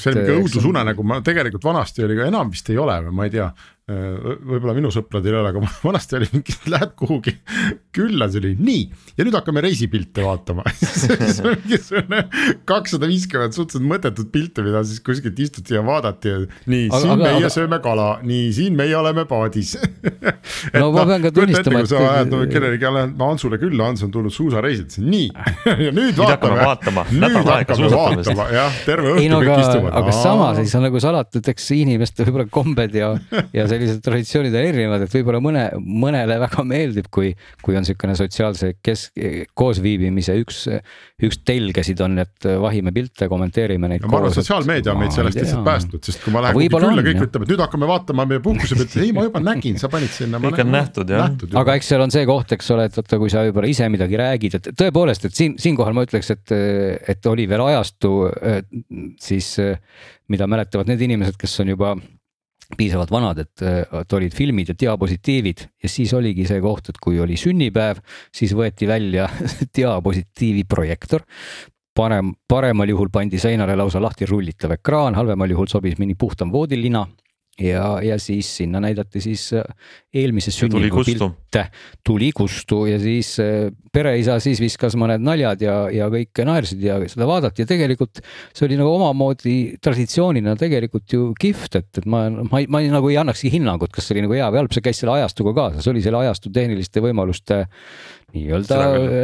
see 0.00 0.12
oli 0.12 0.22
mingi 0.22 0.40
õudusunenägu, 0.40 1.04
ma 1.04 1.20
tegelikult 1.24 1.66
vanasti 1.68 2.04
oli 2.06 2.16
ka 2.16 2.30
enam 2.30 2.48
vist 2.52 2.70
ei 2.72 2.78
ole 2.80 2.96
või 3.08 3.18
ma 3.18 3.26
ei 3.28 3.34
tea, 3.34 3.50
võib-olla 3.86 4.72
minu 4.74 4.90
sõpradel 4.90 5.30
ei 5.30 5.38
ole, 5.38 5.50
aga 5.52 5.60
vanasti 5.86 6.16
oli 6.18 6.26
mingi, 6.32 6.54
lähed 6.72 6.94
kuhugi 6.98 7.36
külla, 7.94 8.26
see 8.26 8.40
oli 8.40 8.54
nii 8.58 8.80
ja 9.14 9.26
nüüd 9.26 9.36
hakkame 9.38 9.62
reisipilte 9.62 10.24
vaatama. 10.26 10.64
Siis 10.74 11.38
on 11.38 11.52
mingisugune 11.62 12.24
kakssada 12.66 13.06
viiskümmend 13.06 13.54
suhteliselt 13.54 13.86
mõttetut 13.86 14.32
pilti, 14.34 14.64
mida 14.66 14.82
siis 14.86 14.98
kuskilt 15.06 15.38
istuti 15.38 15.76
ja 15.76 15.84
vaadati 15.86 16.32
ja 16.32 16.40
nii, 16.66 16.88
siin 16.90 17.12
aga, 17.12 17.18
meie 17.20 17.44
aga... 17.44 17.52
sööme 17.54 17.78
kala, 17.84 18.08
nii 18.26 18.48
siin 18.56 18.74
meie 18.78 18.96
oleme 18.98 19.22
paadis. 19.30 19.76
No 20.74 20.90
ma 20.94 21.06
pean 21.06 21.22
ka 21.22 21.32
tunnistama, 21.36 21.84
et. 21.84 21.86
kui 21.86 21.92
sa 21.94 22.02
ajad 22.16 22.34
no, 22.34 22.42
kellelegi, 22.50 22.90
lähen 22.98 23.14
Hansule 23.22 23.60
külla, 23.62 23.86
Hans 23.92 24.02
on 24.06 24.10
tulnud 24.14 24.34
suusareisilt, 24.34 24.98
nii 24.98 25.30
ja 25.86 25.94
nüüd 25.94 26.18
vaatame, 26.18 27.06
nüüd 27.14 27.38
hakkame 27.52 27.90
vaatama, 27.94 28.50
jah, 28.50 28.82
terve 28.88 29.14
õhtu 29.14 29.40
kõik 29.46 29.62
istuvad. 29.62 29.94
aga 30.02 30.18
samas 30.18 30.58
siis 30.58 30.74
on 30.78 30.86
nagu 30.88 31.06
salata, 31.06 31.38
et 31.38 31.54
eks 31.54 31.70
inimeste 31.78 32.26
võib-olla 32.26 32.50
kombed 32.50 32.98
ja, 32.98 33.14
ja 33.54 33.70
see 33.70 33.75
sellised 33.76 34.02
traditsioonid 34.04 34.54
on 34.56 34.66
erinevad, 34.70 35.04
et 35.06 35.14
võib-olla 35.14 35.40
mõne, 35.44 35.64
mõnele 35.76 36.38
väga 36.42 36.64
meeldib, 36.66 37.08
kui, 37.12 37.32
kui 37.62 37.76
on 37.76 37.84
niisugune 37.84 38.16
sotsiaalse 38.18 38.72
kesk, 38.84 39.12
koosviibimise 39.56 40.36
üks, 40.40 40.64
üks 41.26 41.40
telgesid 41.46 42.00
on, 42.04 42.18
et 42.24 42.48
vahime 42.62 42.92
pilte, 42.96 43.28
kommenteerime 43.30 43.90
neid. 43.92 44.06
ma 44.08 44.20
arvan, 44.20 44.34
sotsiaalmeedia 44.34 44.94
on 44.94 45.02
meid 45.02 45.14
sellest 45.14 45.40
lihtsalt 45.40 45.64
päästnud, 45.66 46.02
sest 46.08 46.24
kui 46.24 46.34
ma 46.34 46.44
lähen 46.46 46.58
kuhugi 46.58 46.72
külla, 46.72 47.06
kõik 47.06 47.22
ütlevad, 47.28 47.52
nüüd 47.52 47.64
hakkame 47.66 47.90
vaatama 47.90 48.28
meie 48.32 48.42
puhkuse 48.44 48.80
pilte, 48.80 49.04
ei, 49.04 49.14
ma 49.16 49.26
juba 49.28 49.42
nägin, 49.44 49.78
sa 49.80 49.92
panid 49.92 50.12
sinna. 50.14 50.40
kõik 50.42 50.64
on 50.64 50.72
nähtud 50.74 51.14
jah. 51.14 51.30
aga 51.62 51.78
eks 51.78 51.92
seal 51.92 52.04
on 52.06 52.14
see 52.14 52.26
koht, 52.28 52.56
eks 52.56 52.74
ole, 52.74 52.88
et 52.90 52.98
vaata, 52.98 53.20
kui 53.22 53.32
sa 53.32 53.44
võib-olla 53.46 53.70
ise 53.70 53.88
midagi 53.92 54.20
räägid, 54.20 54.58
et 54.60 54.70
tõepoolest, 54.82 55.28
et 55.28 55.36
siin, 55.36 55.56
siinkohal 55.60 55.96
ma 55.96 56.06
ütleks, 56.08 56.32
et, 56.34 56.56
et 57.14 57.32
oli 57.32 57.48
veel 57.50 57.64
ajastu 57.68 58.14
siis, 59.22 59.54
mida 60.32 60.48
mäletavad 60.50 60.90
need 60.90 61.04
inimesed, 61.06 61.38
kes 61.40 61.60
on 61.64 61.74
juba 61.76 61.94
piisavalt 62.76 63.12
vanad, 63.12 63.38
et, 63.44 63.62
olid 64.16 64.34
filmid 64.34 64.72
ja 64.72 64.74
diapositiivid 64.78 65.62
ja 65.82 65.90
siis 65.90 66.14
oligi 66.16 66.46
see 66.48 66.60
koht, 66.64 66.90
et 66.90 66.98
kui 67.02 67.20
oli 67.22 67.38
sünnipäev, 67.38 68.00
siis 68.34 68.56
võeti 68.58 68.88
välja 68.90 69.28
diapositiivi 69.76 70.64
projektor. 70.68 71.22
parem, 71.96 72.34
paremal 72.48 72.88
juhul 72.88 73.08
pandi 73.12 73.38
seinale 73.38 73.76
lausa 73.76 74.02
lahti 74.02 74.26
rullitav 74.26 74.74
ekraan, 74.74 75.14
halvemal 75.14 75.50
juhul 75.50 75.70
sobis 75.70 75.96
mõni 75.98 76.14
puhtam 76.18 76.52
voodilina 76.52 77.06
ja, 77.60 77.98
ja 78.02 78.18
siis 78.20 78.48
sinna 78.56 78.80
näidati 78.80 79.20
siis 79.20 79.48
äh, 79.56 79.64
eelmise 80.14 80.52
sünniku 80.52 81.04
pilte, 81.04 81.66
tuli 82.04 82.30
kustu 82.36 82.84
ja 82.86 82.98
siis 83.00 83.36
äh, 83.40 83.70
pereisa 83.92 84.36
siis 84.44 84.60
viskas 84.60 84.96
mõned 84.98 85.24
naljad 85.24 85.62
ja, 85.64 85.76
ja 85.92 86.08
kõik 86.12 86.42
naersid 86.44 86.82
ja 86.84 86.98
seda 87.08 87.28
vaadati. 87.28 87.64
Ja 87.64 87.70
tegelikult 87.70 88.20
see 88.52 88.66
oli 88.68 88.78
nagu 88.80 88.92
omamoodi 88.98 89.56
traditsioonina 89.82 90.56
tegelikult 90.60 91.16
ju 91.16 91.30
kihvt, 91.40 91.80
et, 91.80 91.90
et 92.02 92.10
ma, 92.10 92.26
ma, 92.36 92.60
ma 92.68 92.84
ei, 92.84 92.92
nagu 92.92 93.12
ei 93.12 93.16
annakski 93.22 93.52
hinnangut, 93.56 93.94
kas 93.94 94.08
see 94.08 94.16
oli 94.18 94.26
nagu 94.26 94.36
hea 94.36 94.50
või 94.52 94.62
halb, 94.62 94.76
see 94.76 94.84
käis 94.84 95.00
selle 95.00 95.16
ajastuga 95.16 95.56
kaasa, 95.56 95.84
see 95.84 95.94
oli 95.94 96.04
selle 96.04 96.20
ajastu 96.26 96.52
tehniliste 96.52 97.04
võimaluste 97.04 97.64
nii-öelda 98.36 98.78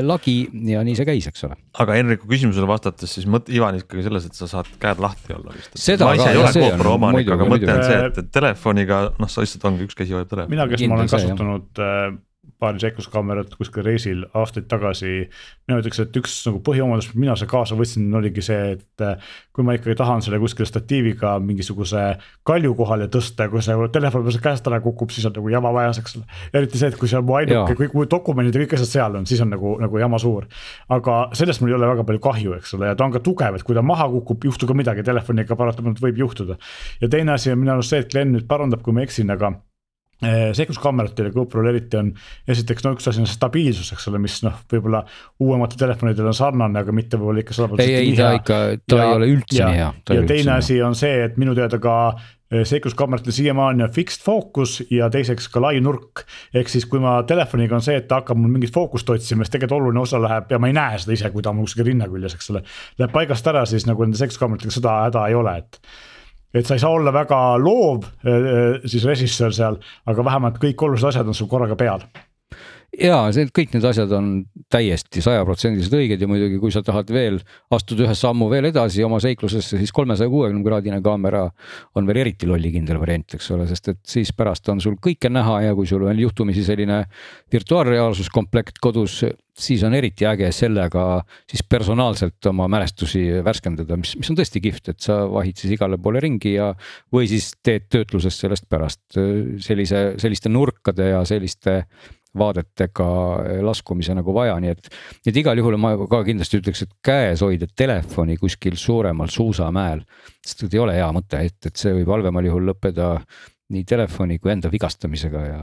lagi 0.08 0.36
ja 0.72 0.82
nii 0.86 0.96
see 0.98 1.08
käis, 1.08 1.28
eks 1.30 1.46
ole. 1.48 1.58
aga 1.84 1.98
Henriku 1.98 2.30
küsimusele 2.30 2.68
vastates 2.70 3.14
siis 3.18 3.28
mõte, 3.30 3.52
Ivan 3.54 3.78
ikkagi 3.80 4.06
selles, 4.08 4.26
et 4.28 4.38
sa 4.38 4.50
saad 4.50 4.70
käed 4.82 5.02
lahti 5.02 5.36
olla 5.36 5.54
vist. 5.54 5.76
ma 6.02 6.16
ise 6.18 6.32
ei 6.32 6.42
ole 6.42 6.52
GoPro 6.56 6.96
omanik, 6.98 7.32
aga 7.36 7.48
mõte 7.54 7.70
on 7.72 7.86
see, 7.86 8.02
et, 8.10 8.20
telefoniga 8.34 9.04
noh, 9.20 9.30
sa 9.30 9.44
lihtsalt 9.44 9.70
ongi 9.70 9.88
üks 9.88 9.98
käsi 9.98 10.16
hoiab 10.16 10.30
telefoni. 10.32 10.56
mina, 10.56 10.68
kes 10.70 10.86
ma 10.88 11.00
olen 11.00 11.12
kasutanud 11.12 11.82
äh, 11.82 12.12
paari 12.62 12.80
seikluskaamerat 12.82 13.54
kuskil 13.58 13.84
reisil 13.86 14.22
aastaid 14.38 14.66
tagasi. 14.70 15.28
mina 15.68 15.78
ütleks, 15.80 16.00
et 16.02 16.16
üks 16.18 16.34
nagu 16.46 16.60
põhiomadus, 16.66 17.12
mina 17.14 17.34
selle 17.38 17.50
kaasa 17.50 17.76
võtsin, 17.78 18.08
oligi 18.18 18.42
see, 18.42 18.76
et 18.76 19.04
äh, 19.04 19.32
kui 19.54 19.66
ma 19.66 19.76
ikkagi 19.76 19.96
tahan 19.98 20.22
selle 20.24 20.40
kuskile 20.42 20.66
statiiviga 20.66 21.36
mingisuguse 21.42 22.04
kalju 22.46 22.74
kohale 22.78 23.08
tõsta 23.14 23.48
kui 23.50 23.62
see 23.62 23.88
telefon 23.94 24.26
peal 24.26 24.40
käest 24.46 24.70
ära 24.70 24.80
kukub, 24.82 25.14
siis 25.14 25.26
on 25.30 25.36
nagu 25.38 25.54
jama 25.54 25.72
vajas, 25.74 26.02
eks 26.02 26.18
ole. 26.18 26.26
eriti 26.60 26.82
see, 26.82 26.92
et 26.92 26.98
kui 26.98 27.10
see 27.10 27.18
on 27.18 27.26
mu 27.30 27.38
ainuke, 27.38 27.78
kõik 27.78 27.96
mu 27.98 28.06
dokumendid 28.10 28.58
ja 28.58 28.64
kõik 28.64 28.76
asjad 28.78 28.92
seal 28.94 29.18
on, 29.22 29.26
siis 29.30 29.42
on 29.44 29.50
nagu, 29.54 29.74
nagu 29.82 30.02
jama 30.02 30.22
suur. 30.22 30.46
aga 30.98 31.18
sellest 31.38 31.62
mul 31.62 31.74
ei 31.74 31.78
ole 31.78 31.90
väga 31.94 32.06
palju 32.10 32.24
kahju, 32.28 32.56
eks 32.58 32.78
ole, 32.78 32.90
ja 32.90 32.98
ta 32.98 33.06
on 33.06 33.14
ka 33.14 33.22
tugev, 33.26 33.58
et 33.58 33.66
kui 33.66 33.78
ta 33.78 33.86
maha 33.86 34.10
kukub, 34.18 34.50
juhtu 34.50 34.70
ka 34.70 34.78
midagi, 34.78 35.06
telefoniga 35.06 35.58
paratamatult 35.58 36.02
võib 36.06 36.24
juhtuda. 36.26 36.58
ja 37.02 37.10
teine 37.10 37.38
asi 37.38 37.54
on 37.54 37.62
minu 37.62 37.76
arust 37.76 37.94
see, 37.94 38.02
et 38.02 38.10
Glen 38.10 38.34
nüüd 38.34 38.50
parandab, 38.50 38.82
kui 38.82 38.94
ma 38.94 39.06
eksin, 39.06 39.30
aga 39.30 39.54
seikluskaameratel 40.22 41.28
ja 41.28 41.34
GoPro'l 41.34 41.70
eriti 41.72 41.98
on 41.98 42.12
esiteks 42.48 42.84
no 42.86 42.94
üks 42.96 43.08
asi 43.10 43.22
on 43.22 43.28
see 43.28 43.38
stabiilsus, 43.38 43.92
eks 43.96 44.10
ole, 44.10 44.20
mis 44.22 44.38
noh, 44.46 44.60
võib-olla 44.70 45.02
uuematel 45.42 45.80
telefonidel 45.80 46.30
on 46.30 46.36
sarnane, 46.36 46.82
aga 46.82 46.94
mitte 46.94 47.18
võib-olla 47.18 47.42
ikka 47.42 47.56
sada 47.56 47.72
protsenti 47.72 47.96
ei, 47.96 48.12
ei 48.12 48.18
ta 48.18 48.34
ikka, 48.38 48.60
ta 48.86 49.00
ja, 49.00 49.08
ei 49.08 49.16
ole 49.18 49.32
üldse 49.32 49.58
ja, 49.58 49.70
nii 49.70 49.80
hea. 49.80 49.90
ja 50.18 50.28
teine 50.28 50.54
asi 50.58 50.78
on 50.84 50.94
see, 50.98 51.24
et 51.26 51.40
minu 51.42 51.56
teada 51.58 51.80
ka 51.82 51.96
eh, 52.12 52.62
seikluskaameratel 52.68 53.34
siiamaani 53.34 53.86
on 53.88 53.94
fixed 53.96 54.22
focus 54.26 54.78
ja 54.92 55.10
teiseks 55.12 55.50
ka 55.52 55.64
lai 55.64 55.80
nurk. 55.82 56.24
ehk 56.54 56.70
siis, 56.70 56.86
kui 56.86 57.02
ma 57.02 57.18
telefoniga 57.28 57.78
on 57.78 57.84
see, 57.84 57.98
et 57.98 58.08
ta 58.10 58.22
hakkab 58.22 58.38
mul 58.38 58.54
mingit 58.54 58.74
fookust 58.74 59.10
otsima, 59.10 59.42
siis 59.42 59.56
tegelikult 59.56 59.80
oluline 59.80 60.04
osa 60.06 60.22
läheb 60.22 60.54
ja 60.54 60.62
ma 60.62 60.70
ei 60.70 60.78
näe 60.78 61.02
seda 61.02 61.18
ise, 61.18 61.34
kui 61.34 61.42
ta 61.42 61.50
on 61.50 61.60
mul 61.60 61.70
kuskil 61.70 61.88
rinna 61.90 62.10
küljes, 62.12 62.38
eks 62.38 62.54
ole. 62.54 62.62
Läheb 63.02 63.14
paigast 63.14 63.52
ära, 63.52 63.66
siis 63.66 63.88
nagu 63.90 64.06
nende 64.06 64.22
seikluskaameratega 64.22 64.78
seda 64.78 64.96
häda 65.08 65.26
ei 65.32 65.38
ole, 65.38 65.58
et 65.64 65.82
et 66.54 66.66
sa 66.66 66.76
ei 66.76 66.82
saa 66.82 66.92
olla 66.92 67.12
väga 67.14 67.40
loov 67.62 68.04
äh, 68.04 68.32
äh, 68.32 68.84
siis 68.84 69.06
režissöör 69.08 69.54
seal, 69.56 69.80
aga 70.06 70.24
vähemalt 70.24 70.60
kõik 70.62 70.86
olulised 70.86 71.12
asjad 71.12 71.28
on 71.28 71.36
sul 71.36 71.50
korraga 71.50 71.78
peal 71.78 72.04
ja 72.92 73.18
see, 73.32 73.48
kõik 73.56 73.72
need 73.72 73.84
asjad 73.88 74.10
on 74.16 74.30
täiesti 74.72 75.22
sajaprotsendiliselt 75.24 75.96
õiged 75.96 76.22
ja 76.22 76.28
muidugi, 76.28 76.58
kui 76.60 76.72
sa 76.74 76.82
tahad 76.84 77.08
veel 77.12 77.38
astuda 77.72 78.04
ühe 78.06 78.16
sammu 78.18 78.48
veel 78.52 78.68
edasi 78.68 79.04
oma 79.06 79.20
seiklusesse, 79.22 79.78
siis 79.80 79.94
kolmesaja 79.96 80.30
kuuekümne 80.32 80.64
kraadine 80.66 81.00
kaamera 81.04 81.46
on 81.96 82.08
veel 82.08 82.22
eriti 82.24 82.48
lollikindel 82.50 83.00
variant, 83.00 83.38
eks 83.38 83.50
ole, 83.56 83.66
sest 83.70 83.92
et 83.94 84.02
siis 84.16 84.34
pärast 84.36 84.68
on 84.72 84.82
sul 84.84 84.98
kõike 85.00 85.32
näha 85.32 85.62
ja 85.68 85.78
kui 85.78 85.88
sul 85.88 86.04
on 86.08 86.20
juhtumisi 86.20 86.64
selline 86.66 87.02
virtuaalreaalsuskomplekt 87.52 88.80
kodus, 88.82 89.22
siis 89.56 89.82
on 89.88 89.96
eriti 89.96 90.28
äge 90.28 90.52
sellega 90.52 91.22
siis 91.48 91.64
personaalselt 91.64 92.52
oma 92.52 92.68
mälestusi 92.72 93.24
värskendada, 93.44 93.96
mis, 94.00 94.14
mis 94.20 94.32
on 94.32 94.36
tõesti 94.36 94.60
kihvt, 94.64 94.92
et 94.92 95.04
sa 95.04 95.22
vahid 95.32 95.60
siis 95.60 95.76
igale 95.78 96.00
poole 96.00 96.20
ringi 96.24 96.56
ja. 96.58 96.72
või 97.12 97.28
siis 97.30 97.54
teed 97.64 97.88
töötluses 97.92 98.36
sellest 98.44 98.68
pärast 98.68 99.20
sellise, 99.64 100.10
selliste 100.20 100.52
nurkade 100.52 101.12
ja 101.14 101.24
selliste 101.28 101.82
vaadetega 102.38 103.06
laskumise 103.64 104.14
nagu 104.16 104.34
vaja, 104.34 104.54
nii 104.60 104.72
et. 104.72 104.90
et 105.26 105.36
igal 105.36 105.58
juhul 105.60 105.76
ma 105.80 105.94
ka 106.08 106.22
kindlasti 106.26 106.62
ütleks, 106.62 106.84
et 106.86 106.92
käes 107.04 107.44
hoida 107.44 107.68
telefoni 107.76 108.38
kuskil 108.40 108.78
suuremal 108.80 109.32
suusamäel. 109.32 110.04
sest 110.46 110.66
et 110.66 110.74
ei 110.74 110.82
ole 110.82 110.96
hea 110.96 111.08
mõte, 111.12 111.42
et, 111.44 111.58
et 111.66 111.76
see 111.76 111.92
võib 112.00 112.12
halvemal 112.14 112.48
juhul 112.48 112.70
lõppeda 112.72 113.14
nii 113.72 113.84
telefoni 113.88 114.38
kui 114.38 114.52
enda 114.52 114.70
vigastamisega 114.72 115.46
ja 115.46 115.62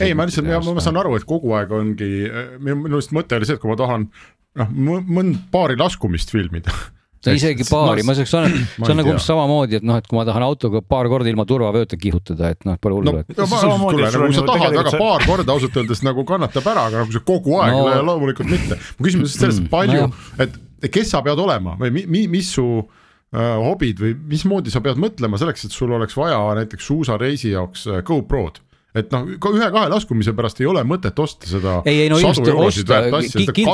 ei, 0.00 0.14
ma 0.14 0.26
lihtsalt, 0.28 0.46
ma, 0.46 0.74
ma 0.76 0.82
saan 0.84 1.00
aru, 1.00 1.16
et 1.18 1.26
kogu 1.26 1.54
aeg 1.58 1.72
ongi, 1.74 2.10
minu 2.62 2.84
meelest 2.84 3.14
mõte 3.16 3.38
oli 3.38 3.48
see, 3.48 3.56
et 3.58 3.62
kui 3.62 3.70
ma 3.70 3.78
tahan 3.78 4.06
noh, 4.60 4.72
mõnd 4.76 5.38
paari 5.52 5.78
laskumist 5.80 6.32
filmida 6.34 6.74
no 7.26 7.34
isegi 7.36 7.66
paari, 7.68 8.04
ma 8.06 8.14
saaks, 8.16 8.32
see 8.32 8.92
on 8.92 8.98
nagu 9.00 9.12
umbes 9.12 9.26
samamoodi, 9.28 9.80
et 9.80 9.86
noh, 9.86 9.98
et 10.00 10.06
kui 10.08 10.16
ma 10.16 10.24
tahan 10.28 10.44
autoga 10.46 10.80
paar 10.84 11.08
korda 11.12 11.28
ilma 11.32 11.44
turvavööta 11.48 11.98
kihutada, 12.00 12.52
et 12.54 12.64
noh, 12.68 12.78
et 12.78 12.82
pole 12.82 12.96
hullu 12.96 13.12
no,. 13.12 13.24
no 13.24 13.48
kuule, 13.84 14.06
nagu 14.06 14.30
sa 14.36 14.46
tahad 14.48 14.78
väga 14.78 14.94
see... 14.94 15.02
paar 15.02 15.26
korda 15.28 15.56
ausalt 15.56 15.76
öeldes 15.82 16.00
nagu 16.06 16.24
kannatab 16.28 16.70
ära, 16.72 16.86
aga 16.88 17.04
nagu 17.04 17.16
see 17.16 17.26
kogu 17.28 17.58
aeg 17.60 17.76
no... 17.76 17.84
loomulikult 18.08 18.48
mitte. 18.52 18.80
mu 18.96 19.08
küsimus 19.08 19.36
on 19.36 19.44
selles, 19.44 19.60
palju 19.72 20.06
no,, 20.06 20.24
et 20.40 20.88
kes 20.88 21.12
sa 21.12 21.20
pead 21.26 21.40
olema 21.42 21.76
või 21.80 21.92
mi, 21.98 22.06
mi, 22.08 22.24
mis 22.38 22.54
su 22.56 22.66
äh, 22.80 23.52
hobid 23.66 24.00
või 24.00 24.16
mismoodi 24.32 24.72
sa 24.72 24.80
pead 24.84 25.00
mõtlema 25.00 25.40
selleks, 25.40 25.68
et 25.68 25.76
sul 25.76 25.92
oleks 25.96 26.16
vaja 26.16 26.40
näiteks 26.62 26.88
suusareisi 26.88 27.52
jaoks 27.52 27.84
äh, 27.90 28.00
GoPro'd 28.06 28.62
et 28.90 29.12
noh, 29.14 29.26
ühe-kahe 29.30 29.86
laskumise 29.92 30.32
pärast 30.34 30.58
ei 30.58 30.66
ole 30.66 30.82
mõtet 30.88 31.18
osta 31.22 31.46
seda. 31.46 31.76
ei, 31.86 32.06
ei 32.06 32.08
no 32.10 32.16
just 32.18 32.42
osta, 32.42 32.98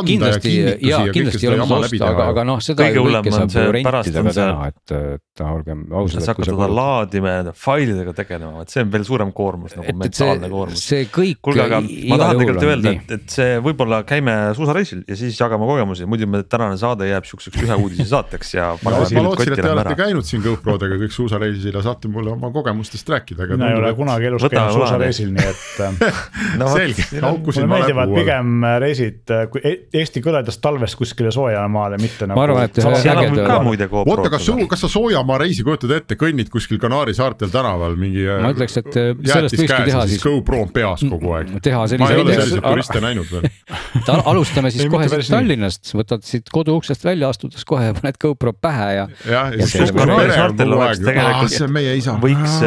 kindlasti 0.04 0.52
ja 0.84 0.98
kindlasti 1.08 1.46
ei 1.46 1.52
ole 1.54 1.64
mõtet 1.64 1.94
osta, 1.96 2.10
aga, 2.10 2.26
aga 2.34 2.42
noh, 2.44 2.58
seda 2.60 2.84
kõige 2.84 3.04
hullem 3.06 3.30
on 3.32 3.52
see 3.54 3.82
pärast 3.86 4.18
on 4.20 4.28
see, 4.36 4.48
et, 4.66 4.94
et 5.16 5.42
olgem 5.46 5.86
ausad. 5.88 6.20
sa 6.20 6.34
hakkad 6.34 6.50
seda 6.50 6.68
laadima 6.68 7.32
ja 7.32 7.54
failidega 7.56 8.12
tegelema, 8.18 8.66
et 8.66 8.74
see 8.74 8.84
on 8.84 8.92
veel 8.92 9.06
suurem 9.08 9.32
koormus 9.36 9.78
nagu 9.78 9.94
mentaalne 10.02 10.50
koormus. 10.52 10.84
see 10.92 11.08
kõik. 11.08 11.40
kuulge, 11.48 11.64
aga 11.64 11.80
ma 11.80 12.20
tahan 12.20 12.42
tegelikult 12.42 12.68
öelda, 12.68 12.94
et, 13.00 13.16
et 13.16 13.38
see 13.38 13.56
võib-olla 13.64 14.02
käime 14.08 14.36
suusareisil 14.58 15.00
ja 15.08 15.16
siis 15.16 15.40
jagame 15.40 15.70
kogemusi, 15.70 16.04
muidu 16.04 16.28
me 16.28 16.42
tänane 16.44 16.76
saade 16.80 17.08
jääb 17.08 17.24
siukseks 17.30 17.64
ühe 17.64 17.80
uudise 17.80 18.08
saateks 18.12 18.52
ja. 18.58 18.68
ma 18.84 18.98
lootsin, 19.00 19.56
et 19.56 19.64
te 19.64 19.72
olete 19.72 19.96
käinud 19.96 20.28
siin 20.28 20.44
GoPro-dega 20.44 21.00
kõik 21.06 21.16
suusareisil 21.16 21.80
ja 21.80 21.86
saate 21.88 22.12
mulle 22.12 22.36
oma 22.36 22.52
kogemustest 22.52 23.16
rääkida. 23.16 23.48
mina 23.56 23.72
ei 23.72 23.80
ole 23.80 23.96
kunagi 23.96 24.28
elus 24.28 24.44
käinud 24.44 24.76
suusareisil 24.76 25.05
reisil, 25.06 25.32
nii 25.34 25.46
et 25.46 25.80
äh, 25.84 26.20
no,. 26.60 26.68
selge, 26.74 27.06
mulle 27.22 27.66
meeldivad 27.70 28.12
pigem 28.14 28.66
äh, 28.66 28.76
reisid 28.82 29.32
äh, 29.34 29.46
e-, 29.62 29.74
Eesti 30.00 30.22
kõledast 30.24 30.60
talvest 30.64 30.98
kuskile 30.98 31.32
soojamaale, 31.34 31.98
mitte 32.02 32.28
nagu. 32.28 32.38
ma 32.38 32.46
arvan, 32.46 32.68
et 32.68 32.80
on 32.84 33.40
ka 33.46 33.58
muide 33.64 33.88
GoPro. 33.90 34.16
oota, 34.16 34.32
kas 34.32 34.46
su, 34.46 34.56
kas 34.70 34.84
sa 34.84 34.90
soojamaa 34.92 35.38
reisi 35.42 35.64
kujutad 35.66 35.94
ette, 35.96 36.18
kõnnid 36.20 36.50
kuskil 36.52 36.80
Kanaari 36.82 37.14
saartel 37.16 37.52
tänaval 37.54 37.96
mingi. 38.00 38.26
ma 38.26 38.52
ütleks, 38.54 38.78
et 38.82 38.90
sellest 38.92 39.58
võikski 39.60 39.90
teha 39.90 40.06
siis. 40.10 40.24
GoPro 40.24 40.62
on 40.66 40.72
peas 40.74 41.04
kogu 41.06 41.34
aeg. 41.38 41.54
teha 41.64 41.84
sellise. 41.92 42.04
ma 42.04 42.12
ei 42.14 42.24
ole 42.24 42.38
selliseid 42.40 42.66
turiste 42.66 43.02
näinud 43.04 43.32
veel. 43.32 43.48
alustame 44.32 44.72
siis 44.74 44.90
kohe 44.92 45.08
siit 45.10 45.30
Tallinnast, 45.32 45.92
võtad 45.96 46.26
siit 46.26 46.50
kodu 46.52 46.76
uksest 46.80 47.04
välja 47.06 47.30
astudes 47.32 47.64
kohe 47.68 47.92
paned 47.96 48.18
GoPro 48.22 48.52
pähe 48.52 48.88
ja. 48.98 49.08
jah, 49.28 49.52
ja 49.56 49.68
siis 49.70 49.92
Kanaari 49.96 50.34
saartel 50.34 50.76
oleks 50.76 51.02
tegelikult. 51.02 51.54
see 51.56 51.66
on 51.66 51.74
meie 51.76 51.96
isa. 51.98 52.16
võiks 52.22 52.60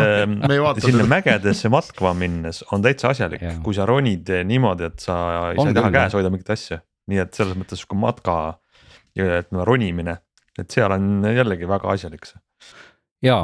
sinna 0.83 1.07
mägedesse 1.09 1.71
matkama 1.71 2.13
minnes 2.30 2.61
on 2.75 2.86
täitsa 2.86 3.13
asjalik, 3.13 3.43
kui 3.65 3.77
sa 3.77 3.88
ronid 3.89 4.30
niimoodi, 4.49 4.89
et 4.89 5.03
sa 5.03 5.17
ei 5.51 5.59
saa 5.59 5.75
taha 5.77 5.93
käes 5.95 6.17
hoida 6.17 6.32
mingit 6.34 6.53
asja. 6.55 6.82
nii 7.09 7.23
et 7.23 7.34
selles 7.34 7.57
mõttes 7.57 7.82
sihuke 7.82 7.97
matka 7.97 8.36
ja 9.17 9.39
et 9.41 9.49
no 9.55 9.65
ronimine, 9.65 10.19
et 10.59 10.69
seal 10.69 10.93
on 10.93 11.25
jällegi 11.25 11.67
väga 11.69 11.95
asjalik 11.95 12.30
see. 12.30 12.41
ja, 13.25 13.41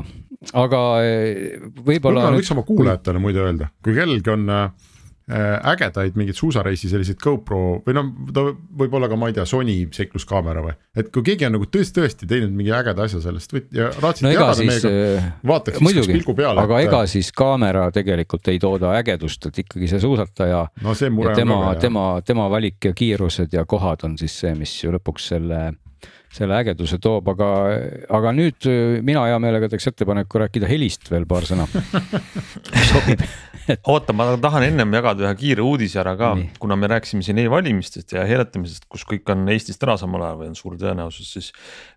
aga 0.53 0.81
eh, 1.03 1.61
võib-olla. 1.87 2.29
võiks 2.37 2.53
oma 2.53 2.65
kuulajatele 2.67 3.21
muide 3.23 3.41
öelda, 3.43 3.71
kui 3.83 3.97
kellelgi 3.97 4.35
on 4.35 4.51
Äh, 4.55 4.69
ägedaid 5.25 6.13
mingeid 6.19 6.37
suusareisi 6.37 6.89
selliseid 6.91 7.17
GoPro 7.17 7.79
või 7.85 7.95
noh, 7.97 8.11
ta 8.33 8.43
võib 8.77 8.93
olla 8.93 9.07
ka, 9.09 9.17
ma 9.17 9.31
ei 9.31 9.33
tea, 9.33 9.45
Sony 9.49 9.77
seikluskaamera 9.95 10.61
või. 10.61 10.75
et 11.01 11.09
kui 11.13 11.25
keegi 11.25 11.47
on 11.47 11.55
nagu 11.57 11.65
tõesti, 11.65 11.95
tõesti 11.97 12.29
teinud 12.29 12.53
mingi 12.53 12.69
ägeda 12.75 13.07
asja 13.07 13.23
sellest 13.23 13.55
või 13.55 13.63
ja 13.73 13.87
raatsite 13.89 14.27
no 14.27 14.33
jagada 14.35 14.67
meiega, 14.69 14.91
äh, 14.91 15.29
vaataks 15.49 15.81
muidugi, 15.81 16.13
pilgu 16.19 16.35
peale. 16.37 16.61
aga 16.61 16.77
et... 16.77 16.89
ega 16.91 16.99
siis 17.09 17.31
kaamera 17.33 17.87
tegelikult 17.95 18.51
ei 18.53 18.61
tooda 18.61 18.93
ägedust, 18.99 19.49
et 19.49 19.63
ikkagi 19.65 19.89
see 19.89 20.03
suusataja 20.03 20.61
no,. 20.85 20.93
Tema, 21.35 21.73
tema, 21.81 22.05
tema 22.25 22.45
valik 22.51 22.85
ja 22.85 22.93
kiirused 22.93 23.53
ja 23.57 23.65
kohad 23.65 24.05
on 24.05 24.19
siis 24.21 24.37
see, 24.43 24.53
mis 24.57 24.77
ju 24.83 24.93
lõpuks 24.93 25.31
selle 25.33 25.63
selle 26.35 26.57
ägeduse 26.59 26.99
toob, 27.01 27.29
aga, 27.33 27.49
aga 28.17 28.33
nüüd 28.35 28.67
äh, 28.69 28.99
mina 29.05 29.25
hea 29.29 29.39
meelega 29.41 29.69
teeks 29.71 29.89
ettepaneku 29.91 30.41
rääkida 30.43 30.69
helist 30.69 31.09
veel 31.11 31.27
paar 31.29 31.47
sõna. 31.47 31.67
Sobib. 32.91 33.25
Oota, 33.89 34.13
ma 34.13 34.27
tahan 34.37 34.67
ennem 34.67 34.91
jagada 34.93 35.25
ühe 35.25 35.33
kiire 35.39 35.63
uudise 35.65 35.97
ära 36.03 36.13
ka, 36.19 36.35
kuna 36.61 36.77
me 36.77 36.89
rääkisime 36.91 37.25
siin 37.25 37.39
e-valimistest 37.41 38.13
ja 38.13 38.25
hääletamisest, 38.29 38.85
kus 38.91 39.05
kõik 39.09 39.31
on 39.33 39.47
Eestist 39.49 39.81
ära 39.87 39.95
samal 39.97 40.21
ajal 40.21 40.41
või 40.43 40.51
on 40.51 40.57
suur 40.59 40.75
tõenäosus, 40.77 41.31
siis. 41.33 41.51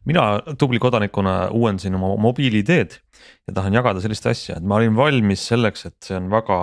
mina 0.08 0.40
tubli 0.56 0.80
kodanikuna 0.80 1.50
uuendasin 1.52 1.98
oma 1.98 2.14
mobiil-ID-d 2.24 2.96
ja 3.50 3.56
tahan 3.60 3.76
jagada 3.76 4.00
sellist 4.00 4.28
asja, 4.30 4.56
et 4.56 4.64
ma 4.64 4.78
olin 4.80 4.96
valmis 4.96 5.44
selleks, 5.50 5.84
et 5.90 5.98
see 6.08 6.16
on 6.16 6.32
väga 6.32 6.60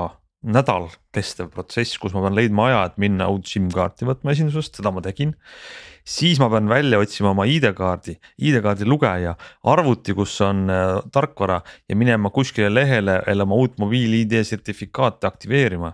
nädal 0.56 0.90
kestev 1.14 1.52
protsess, 1.54 2.00
kus 2.02 2.14
ma 2.16 2.26
pean 2.26 2.38
leidma 2.38 2.70
aja, 2.70 2.82
et 2.90 2.98
minna 3.02 3.30
uut 3.34 3.46
SIM-kaarti 3.50 4.10
võtma 4.10 4.34
esindusest, 4.34 4.82
seda 4.82 4.94
ma 4.94 5.06
tegin 5.06 5.34
siis 6.06 6.40
ma 6.40 6.50
pean 6.54 6.70
välja 6.70 7.00
otsima 7.02 7.32
oma 7.34 7.48
ID-kaardi, 7.50 8.16
ID-kaardi 8.38 8.88
lugeja, 8.88 9.36
arvuti, 9.72 10.14
kus 10.18 10.38
on 10.46 10.70
äh, 10.70 11.02
tarkvara 11.14 11.60
ja 11.90 11.98
minema 11.98 12.30
kuskile 12.34 12.70
lehele 12.74 13.20
jälle 13.28 13.46
oma 13.48 13.56
uut 13.56 13.78
mobiil-ID 13.82 14.44
sertifikaati 14.44 15.28
aktiveerima. 15.28 15.94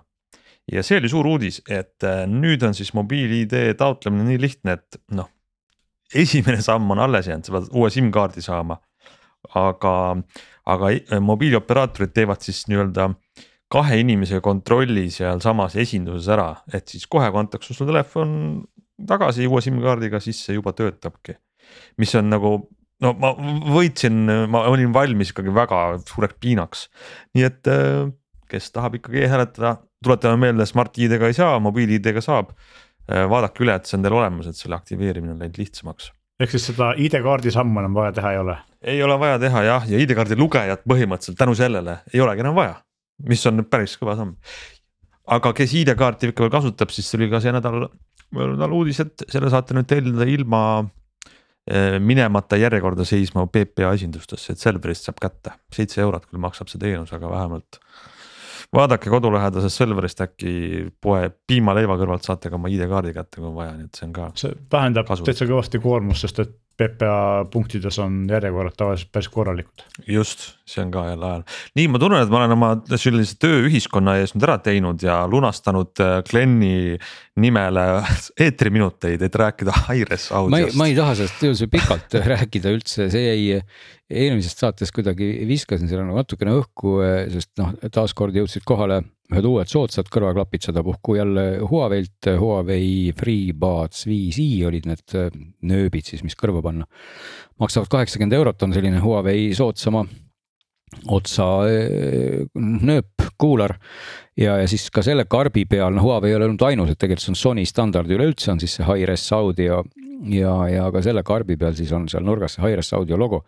ja 0.72 0.84
see 0.84 1.00
oli 1.02 1.10
suur 1.10 1.28
uudis, 1.28 1.62
et 1.70 2.04
äh, 2.04 2.26
nüüd 2.28 2.64
on 2.64 2.76
siis 2.78 2.94
mobiil-ID 2.94 3.74
taotlemine 3.80 4.28
nii 4.30 4.42
lihtne, 4.42 4.78
et 4.78 5.02
noh, 5.16 5.30
esimene 6.14 6.62
samm 6.62 6.92
on 6.92 7.00
alles 7.00 7.28
jäänud, 7.28 7.48
sa 7.48 7.56
pead 7.56 7.72
uue 7.72 7.90
SIM-kaardi 7.90 8.44
saama. 8.44 8.82
aga, 9.56 9.94
aga 10.70 10.92
äh, 10.92 11.20
mobiilioperaatorid 11.24 12.12
teevad 12.14 12.44
siis 12.46 12.68
nii-öelda 12.70 13.08
kahe 13.72 13.98
inimese 14.04 14.42
kontrolli 14.44 15.08
sealsamas 15.10 15.78
esinduses 15.80 16.28
ära, 16.30 16.52
et 16.74 16.92
siis 16.92 17.08
kohe 17.08 17.32
kantakse 17.32 17.74
sul 17.74 17.88
telefon 17.88 18.36
tagasi 19.08 19.48
uue 19.48 19.62
SIM-kaardiga, 19.64 20.20
siis 20.24 20.40
see 20.46 20.58
juba 20.58 20.74
töötabki. 20.78 21.38
mis 21.98 22.16
on 22.16 22.30
nagu 22.30 22.56
no 23.02 23.14
ma 23.18 23.32
võitsin, 23.74 24.26
ma 24.52 24.66
olin 24.70 24.94
valmis 24.94 25.32
ikkagi 25.34 25.54
väga 25.56 25.82
suureks 26.06 26.40
piinaks. 26.42 26.88
nii 27.36 27.48
et 27.48 27.72
äh, 27.72 28.12
kes 28.52 28.72
tahab 28.76 28.98
ikkagi 29.00 29.24
e-hääletada, 29.26 29.78
tuletame 30.04 30.40
meelde, 30.46 30.68
Smart 30.68 30.98
ID-ga 31.00 31.30
ei 31.32 31.38
saa, 31.38 31.60
mobiil-ID-ga 31.64 32.24
saab. 32.24 32.52
Äh, 33.12 33.26
vaadake 33.30 33.64
üle, 33.64 33.76
et 33.78 33.88
see 33.90 33.98
on 33.98 34.04
teil 34.06 34.16
olemas, 34.18 34.50
et 34.50 34.60
selle 34.60 34.78
aktiveerimine 34.78 35.34
on 35.36 35.40
läinud 35.42 35.58
lihtsamaks. 35.62 36.12
ehk 36.42 36.54
siis 36.56 36.64
seda 36.72 36.92
ID-kaardi 36.98 37.52
sammu 37.54 37.82
enam 37.82 37.94
vaja 37.94 38.14
teha 38.18 38.32
ei 38.34 38.38
ole? 38.42 38.56
ei 38.94 39.02
ole 39.06 39.18
vaja 39.20 39.40
teha 39.42 39.64
jah, 39.66 39.84
ja 39.90 39.98
ID-kaardi 40.02 40.38
lugejat 40.38 40.86
põhimõtteliselt 40.90 41.38
tänu 41.38 41.54
sellele 41.58 42.00
ei 42.14 42.22
olegi 42.22 42.42
enam 42.42 42.56
vaja, 42.58 42.80
mis 43.30 43.46
on 43.50 43.62
päris 43.70 43.94
kõva 44.02 44.16
samm. 44.18 44.38
aga 45.38 45.54
kes 45.58 45.76
ID-kaarti 45.82 46.32
ikka 46.32 46.46
veel 46.46 46.54
kasutab, 46.54 46.94
siis 46.94 47.12
tuli 47.14 47.30
ka 47.30 47.42
see 47.44 47.54
nädal 47.54 47.90
tal 48.32 48.76
uudis, 48.76 49.02
et 49.04 49.26
selle 49.32 49.52
saate 49.52 49.76
nüüd 49.78 49.90
tellida 49.90 50.28
ilma 50.30 50.62
eh, 51.68 51.98
minemata 52.00 52.60
järjekorda 52.60 53.06
seisma 53.08 53.48
PPA 53.52 53.94
esindustesse, 53.98 54.54
et 54.56 54.64
Selverist 54.64 55.10
saab 55.10 55.20
kätte, 55.22 55.58
seitse 55.74 56.02
eurot 56.06 56.30
küll 56.30 56.42
maksab 56.44 56.72
see 56.72 56.82
teenus, 56.82 57.14
aga 57.18 57.32
vähemalt 57.32 57.82
vaadake 58.76 59.12
kodulähedasest 59.12 59.82
Selverist 59.82 60.24
äkki 60.24 60.54
poe 61.04 61.30
piimaleiva 61.48 61.98
kõrvalt 62.00 62.28
saate 62.28 62.52
ka 62.52 62.60
oma 62.60 62.72
ID-kaardi 62.72 63.14
kätte, 63.16 63.42
kui 63.42 63.50
on 63.50 63.58
vaja, 63.58 63.76
nii 63.78 63.90
et 63.90 64.00
see 64.00 64.08
on 64.08 64.16
ka. 64.16 64.32
see 64.40 64.58
vähendab 64.72 65.12
täitsa 65.12 65.48
kõvasti 65.50 65.82
koormust, 65.84 66.28
sest 66.28 66.44
et 66.46 66.58
PPA 66.82 67.46
punktides 67.52 68.00
on 68.02 68.24
järjekorrad 68.32 68.78
tavaliselt 68.78 69.12
päris 69.14 69.30
korralikud. 69.30 69.84
just, 70.08 70.48
see 70.72 70.84
on 70.84 70.92
ka 70.94 71.06
jälle 71.10 71.28
ajal. 71.28 71.46
nii, 71.80 71.88
ma 71.92 72.02
tunnen, 72.02 72.24
et 72.24 72.34
ma 72.34 72.42
olen 72.42 72.56
oma 72.58 72.72
sellise 72.96 73.38
töö 73.42 73.66
ühiskonna 73.68 74.18
ees 74.22 74.36
nüüd 74.36 74.48
ära 74.48 74.58
teinud 74.64 75.04
ja 75.06 75.22
lunastanud 75.30 76.04
äh, 76.04 76.18
Glenni 76.28 76.98
nimele 77.42 77.88
eetriminuteid, 78.48 79.22
et 79.28 79.40
rääkida 79.44 79.76
ei, 79.94 80.06
audiost. 80.06 80.78
ma 80.80 80.90
ei 80.90 80.98
taha 80.98 81.16
sellest 81.22 81.48
üldse 81.50 81.72
pikalt 81.72 82.20
rääkida 82.34 82.76
üldse, 82.76 83.10
see 83.14 83.26
jäi 83.28 83.64
eelmisest 84.12 84.60
saates 84.60 84.92
kuidagi 84.92 85.34
viskasin 85.48 85.88
selle 85.88 86.04
nagu 86.04 86.20
natukene 86.20 86.58
õhku, 86.60 87.00
sest 87.32 87.54
noh, 87.62 87.72
taaskord 87.94 88.36
jõudsid 88.36 88.66
kohale 88.68 89.02
ühed 89.32 89.48
uued 89.48 89.72
soodsad 89.72 90.10
kõrvaklapid 90.12 90.66
sedapuhku 90.68 91.16
jälle 91.16 91.46
Huawei'lt, 91.64 92.32
Huawei 92.40 93.14
FreeBuds 93.18 94.04
5i 94.10 94.48
olid 94.68 94.90
need 94.90 95.16
äh, 95.16 95.30
nööbid 95.68 96.10
siis, 96.10 96.26
mis 96.26 96.36
kõrva 96.40 96.64
panna. 96.66 96.88
maksavad 97.62 97.92
kaheksakümmend 97.92 98.36
eurot, 98.36 98.64
on 98.64 98.76
selline 98.76 99.00
Huawei 99.04 99.52
soodsama 99.56 100.04
otsa 101.08 101.48
äh, 101.70 102.44
nööp, 102.56 103.28
kuular 103.42 103.76
ja, 104.38 104.58
ja 104.62 104.68
siis 104.70 104.90
ka 104.94 105.04
selle 105.06 105.26
karbi 105.30 105.66
peal, 105.70 105.94
noh 105.96 106.06
Huawei 106.06 106.32
ei 106.32 106.38
ole 106.38 106.50
olnud 106.50 106.66
ainus, 106.68 106.92
et 106.92 107.00
tegelikult 107.02 107.26
see 107.26 107.34
on 107.34 107.42
Sony 107.42 107.66
standard 107.70 108.12
üleüldse 108.12 108.52
on 108.54 108.62
siis 108.62 108.78
see 108.78 108.88
Hi-Res 108.88 109.28
audio 109.36 109.82
ja, 110.30 110.56
ja 110.70 110.90
ka 110.94 111.04
selle 111.04 111.24
karbi 111.28 111.58
peal 111.60 111.76
siis 111.78 111.92
on 111.96 112.08
seal 112.12 112.26
nurgas 112.28 112.58
see 112.58 112.66
Hi-Res 112.66 112.94
audio 112.98 113.20
logo. 113.20 113.44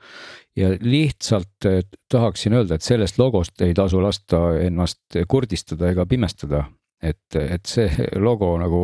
ja 0.56 0.70
lihtsalt 0.80 1.66
eh, 1.66 1.82
tahaksin 2.12 2.54
öelda, 2.54 2.78
et 2.78 2.86
sellest 2.86 3.20
logost 3.20 3.62
ei 3.66 3.74
tasu 3.74 4.02
lasta 4.02 4.46
ennast 4.62 5.18
kurdistada 5.28 5.90
ega 5.90 6.06
pimestada, 6.06 6.68
et, 7.02 7.36
et 7.36 7.66
see 7.66 7.90
logo 8.22 8.54
nagu 8.62 8.84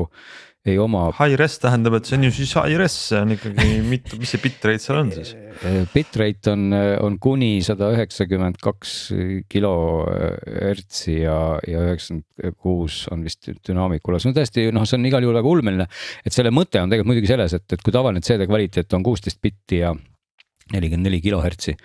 ei 0.67 0.75
oma 0.81 1.05
Hi-Res 1.15 1.55
tähendab, 1.63 1.95
et 1.97 2.09
see 2.09 2.17
on 2.17 2.25
ju 2.27 2.31
siis 2.35 2.51
Hi-Res, 2.57 2.95
see 3.09 3.21
on 3.21 3.31
ikkagi 3.35 3.77
mitu, 3.93 4.19
mis 4.19 4.33
see 4.33 4.41
bitrate 4.43 4.83
seal 4.83 4.99
on 4.99 5.13
siis? 5.13 5.31
Bitrate 5.93 6.51
on, 6.51 6.75
on 7.05 7.15
kuni 7.23 7.51
sada 7.65 7.91
üheksakümmend 7.95 8.59
kaks 8.63 8.95
kilohertsi 9.51 11.15
ja, 11.21 11.39
ja 11.67 11.85
üheksakümmend 11.87 12.59
kuus 12.59 13.01
on 13.13 13.23
vist 13.27 13.51
dünaamikule, 13.67 14.19
see 14.19 14.33
on 14.33 14.37
tõesti 14.37 14.67
noh, 14.75 14.87
see 14.89 14.99
on 14.99 15.09
igal 15.09 15.25
juhul 15.25 15.39
väga 15.39 15.55
ulmeline. 15.55 15.89
et 16.25 16.35
selle 16.35 16.51
mõte 16.55 16.83
on 16.83 16.91
tegelikult 16.91 17.13
muidugi 17.13 17.31
selles, 17.31 17.55
et, 17.55 17.67
et 17.75 17.83
kui 17.85 17.95
tavaline 17.95 18.23
CD 18.25 18.47
kvaliteet 18.49 18.99
on 18.99 19.05
kuusteist 19.07 19.41
bitti 19.43 19.83
ja 19.83 19.95
nelikümmend 20.73 21.07
neli 21.07 21.19
kilohertsi, 21.23 21.75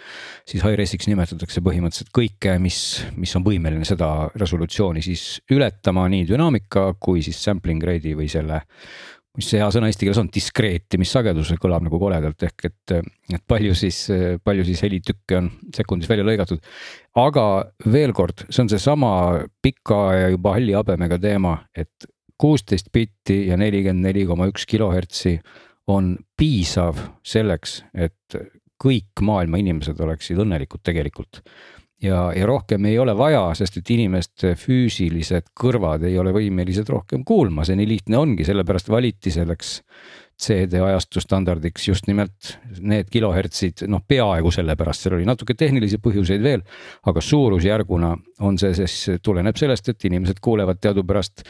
siis 0.48 0.64
Hi-Resiks 0.64 1.08
nimetatakse 1.10 1.62
põhimõtteliselt 1.64 2.12
kõike, 2.14 2.58
mis, 2.62 2.78
mis 3.16 3.34
on 3.38 3.44
võimeline 3.46 3.86
seda 3.88 4.28
resolutsiooni 4.36 5.02
siis 5.04 5.24
ületama 5.52 6.06
nii 6.12 6.28
dünaamika 6.28 6.92
kui 7.02 7.24
siis 7.24 7.40
sampling 7.44 7.82
rate'i 7.84 8.14
või 8.18 8.30
selle. 8.32 8.62
mis 9.34 9.48
see 9.50 9.58
hea 9.58 9.66
sõna 9.74 9.88
eesti 9.90 10.06
keeles 10.06 10.20
on, 10.20 10.28
diskreetimis-sagedus 10.30 11.56
kõlab 11.58 11.82
nagu 11.82 11.98
koledalt 11.98 12.42
ehk 12.46 12.68
et, 12.68 12.92
et 13.34 13.42
palju 13.50 13.74
siis, 13.74 14.04
palju 14.44 14.66
siis 14.68 14.82
helitükke 14.86 15.40
on 15.40 15.50
sekundis 15.74 16.08
välja 16.08 16.24
lõigatud. 16.24 16.62
aga 17.18 17.46
veel 17.90 18.12
kord, 18.12 18.46
see 18.48 18.62
on 18.62 18.70
seesama 18.70 19.12
pika 19.62 20.00
ja 20.14 20.28
juba 20.36 20.54
halli 20.54 20.76
habemega 20.76 21.18
teema, 21.18 21.58
et 21.74 22.06
kuusteist 22.38 22.92
bitti 22.92 23.46
ja 23.48 23.56
nelikümmend 23.56 24.06
neli 24.06 24.26
koma 24.26 24.46
üks 24.50 24.66
kilohertsi 24.66 25.38
on 25.90 26.14
piisav 26.38 26.98
selleks, 27.26 27.82
et 27.94 28.38
kõik 28.80 29.22
maailma 29.22 29.60
inimesed 29.62 30.00
oleksid 30.00 30.40
õnnelikud 30.44 30.82
tegelikult. 30.84 31.42
ja, 32.02 32.32
ja 32.36 32.46
rohkem 32.46 32.84
ei 32.84 32.98
ole 32.98 33.14
vaja, 33.16 33.46
sest 33.54 33.78
et 33.80 33.90
inimeste 33.94 34.54
füüsilised 34.60 35.52
kõrvad 35.56 36.04
ei 36.04 36.18
ole 36.18 36.34
võimelised 36.34 36.88
rohkem 36.88 37.24
kuulma, 37.24 37.64
see 37.64 37.78
nii 37.78 37.88
lihtne 37.88 38.18
ongi, 38.18 38.44
sellepärast 38.44 38.90
valiti 38.92 39.32
selleks 39.32 39.78
CD 40.40 40.80
ajastu 40.82 41.20
standardiks 41.22 41.86
just 41.88 42.08
nimelt 42.10 42.54
need 42.82 43.10
kilohertsid, 43.12 43.84
noh, 43.90 44.02
peaaegu 44.08 44.50
sellepärast, 44.54 45.04
seal 45.04 45.16
oli 45.18 45.26
natuke 45.28 45.54
tehnilisi 45.58 46.00
põhjuseid 46.02 46.42
veel. 46.42 46.64
aga 47.06 47.20
suurusjärguna 47.22 48.10
on 48.44 48.58
see 48.58 48.74
siis, 48.74 48.96
tuleneb 49.22 49.56
sellest, 49.56 49.88
et 49.88 50.08
inimesed 50.08 50.40
kuulevad 50.42 50.80
teadupärast 50.82 51.44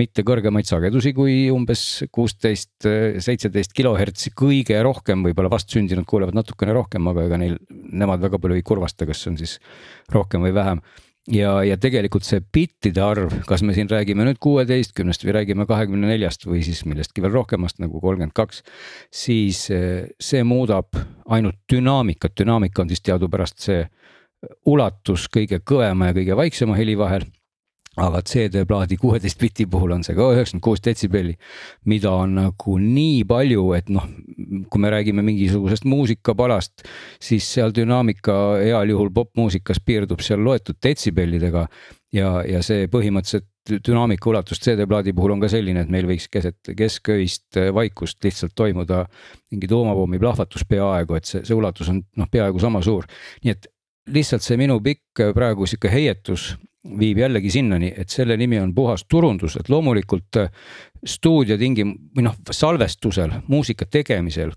mitte 0.00 0.24
kõrgemaid 0.26 0.68
sagedusi 0.68 1.12
kui 1.16 1.50
umbes 1.52 2.04
kuusteist, 2.12 2.88
seitseteist 3.18 3.76
kilohertsi, 3.76 4.32
kõige 4.36 4.80
rohkem 4.82 5.26
võib-olla 5.26 5.52
vastsündinud 5.52 6.08
kuulevad 6.08 6.38
natukene 6.38 6.74
rohkem, 6.76 7.12
aga 7.12 7.28
ega 7.28 7.40
neil, 7.40 7.60
nemad 7.70 8.24
väga 8.24 8.40
palju 8.40 8.56
ei 8.56 8.66
kurvasta, 8.66 9.08
kas 9.08 9.26
on 9.28 9.36
siis 9.40 9.58
rohkem 10.14 10.48
või 10.48 10.56
vähem 10.56 10.80
ja, 11.28 11.52
ja 11.66 11.76
tegelikult 11.80 12.24
see 12.26 12.40
bittide 12.54 13.02
arv, 13.04 13.34
kas 13.48 13.64
me 13.66 13.74
siin 13.76 13.90
räägime 13.90 14.24
nüüd 14.26 14.40
kuueteistkümnest 14.42 15.24
või 15.26 15.36
räägime 15.40 15.66
kahekümne 15.68 16.10
neljast 16.12 16.46
või 16.48 16.62
siis 16.66 16.84
millestki 16.88 17.24
veel 17.24 17.34
rohkemast 17.34 17.80
nagu 17.82 18.00
kolmkümmend 18.00 18.34
kaks. 18.36 18.62
siis 19.10 19.66
eh, 19.74 20.08
see 20.20 20.44
muudab 20.44 20.96
ainult 21.26 21.60
dünaamikat, 21.72 22.36
dünaamika 22.40 22.82
on 22.82 22.88
siis 22.88 23.04
teadupärast 23.04 23.60
see 23.60 23.84
ulatus 24.66 25.28
kõige 25.28 25.60
kõvema 25.60 26.10
ja 26.10 26.16
kõige 26.16 26.36
vaiksema 26.36 26.76
heli 26.78 26.96
vahel 26.98 27.26
aga 27.98 28.20
CD-plaadi 28.22 28.96
kuueteist 29.00 29.40
biti 29.40 29.66
puhul 29.66 29.96
on 29.96 30.04
see 30.06 30.14
ka 30.14 30.28
üheksakümmend 30.30 30.62
kuus 30.62 30.82
detsibelli, 30.84 31.34
mida 31.90 32.12
on 32.14 32.36
nagu 32.38 32.76
nii 32.78 33.24
palju, 33.28 33.64
et 33.74 33.90
noh, 33.90 34.06
kui 34.70 34.82
me 34.82 34.92
räägime 34.94 35.24
mingisugusest 35.26 35.88
muusikapalast, 35.90 36.84
siis 37.22 37.48
seal 37.56 37.74
dünaamika 37.74 38.36
heal 38.62 38.94
juhul 38.94 39.10
popmuusikas 39.14 39.82
piirdub 39.82 40.22
seal 40.22 40.44
loetud 40.46 40.78
detsibellidega 40.82 41.66
ja, 42.14 42.30
ja 42.46 42.62
see 42.66 42.86
põhimõtteliselt 42.92 43.48
dünaamika 43.86 44.30
ulatus 44.30 44.62
CD-plaadi 44.62 45.12
puhul 45.16 45.34
on 45.34 45.42
ka 45.42 45.50
selline, 45.50 45.82
et 45.82 45.90
meil 45.90 46.06
võiks 46.08 46.30
keset 46.30 46.72
kesköist 46.78 47.58
vaikust 47.74 48.22
lihtsalt 48.24 48.54
toimuda 48.54 49.04
mingi 49.50 49.68
tuumapommi 49.70 50.22
plahvatus 50.22 50.62
peaaegu, 50.70 51.18
et 51.18 51.26
see, 51.26 51.42
see 51.42 51.58
ulatus 51.58 51.90
on 51.90 52.04
noh, 52.16 52.30
peaaegu 52.30 52.62
sama 52.62 52.86
suur. 52.86 53.10
nii 53.42 53.58
et 53.58 53.70
lihtsalt 54.10 54.46
see 54.46 54.58
minu 54.58 54.78
pikk 54.82 55.26
praegu 55.34 55.66
sihuke 55.66 55.90
heietus 55.92 56.54
viib 56.84 57.18
jällegi 57.20 57.50
sinnani, 57.52 57.92
et 57.96 58.08
selle 58.08 58.36
nimi 58.40 58.58
on 58.60 58.72
puhas 58.74 59.04
turundus, 59.08 59.56
et 59.60 59.68
loomulikult 59.68 60.38
äh, 60.40 60.50
stuudio 61.04 61.56
tingim- 61.60 61.96
või 62.16 62.24
noh, 62.24 62.38
salvestusel, 62.50 63.34
muusika 63.48 63.86
tegemisel 63.86 64.54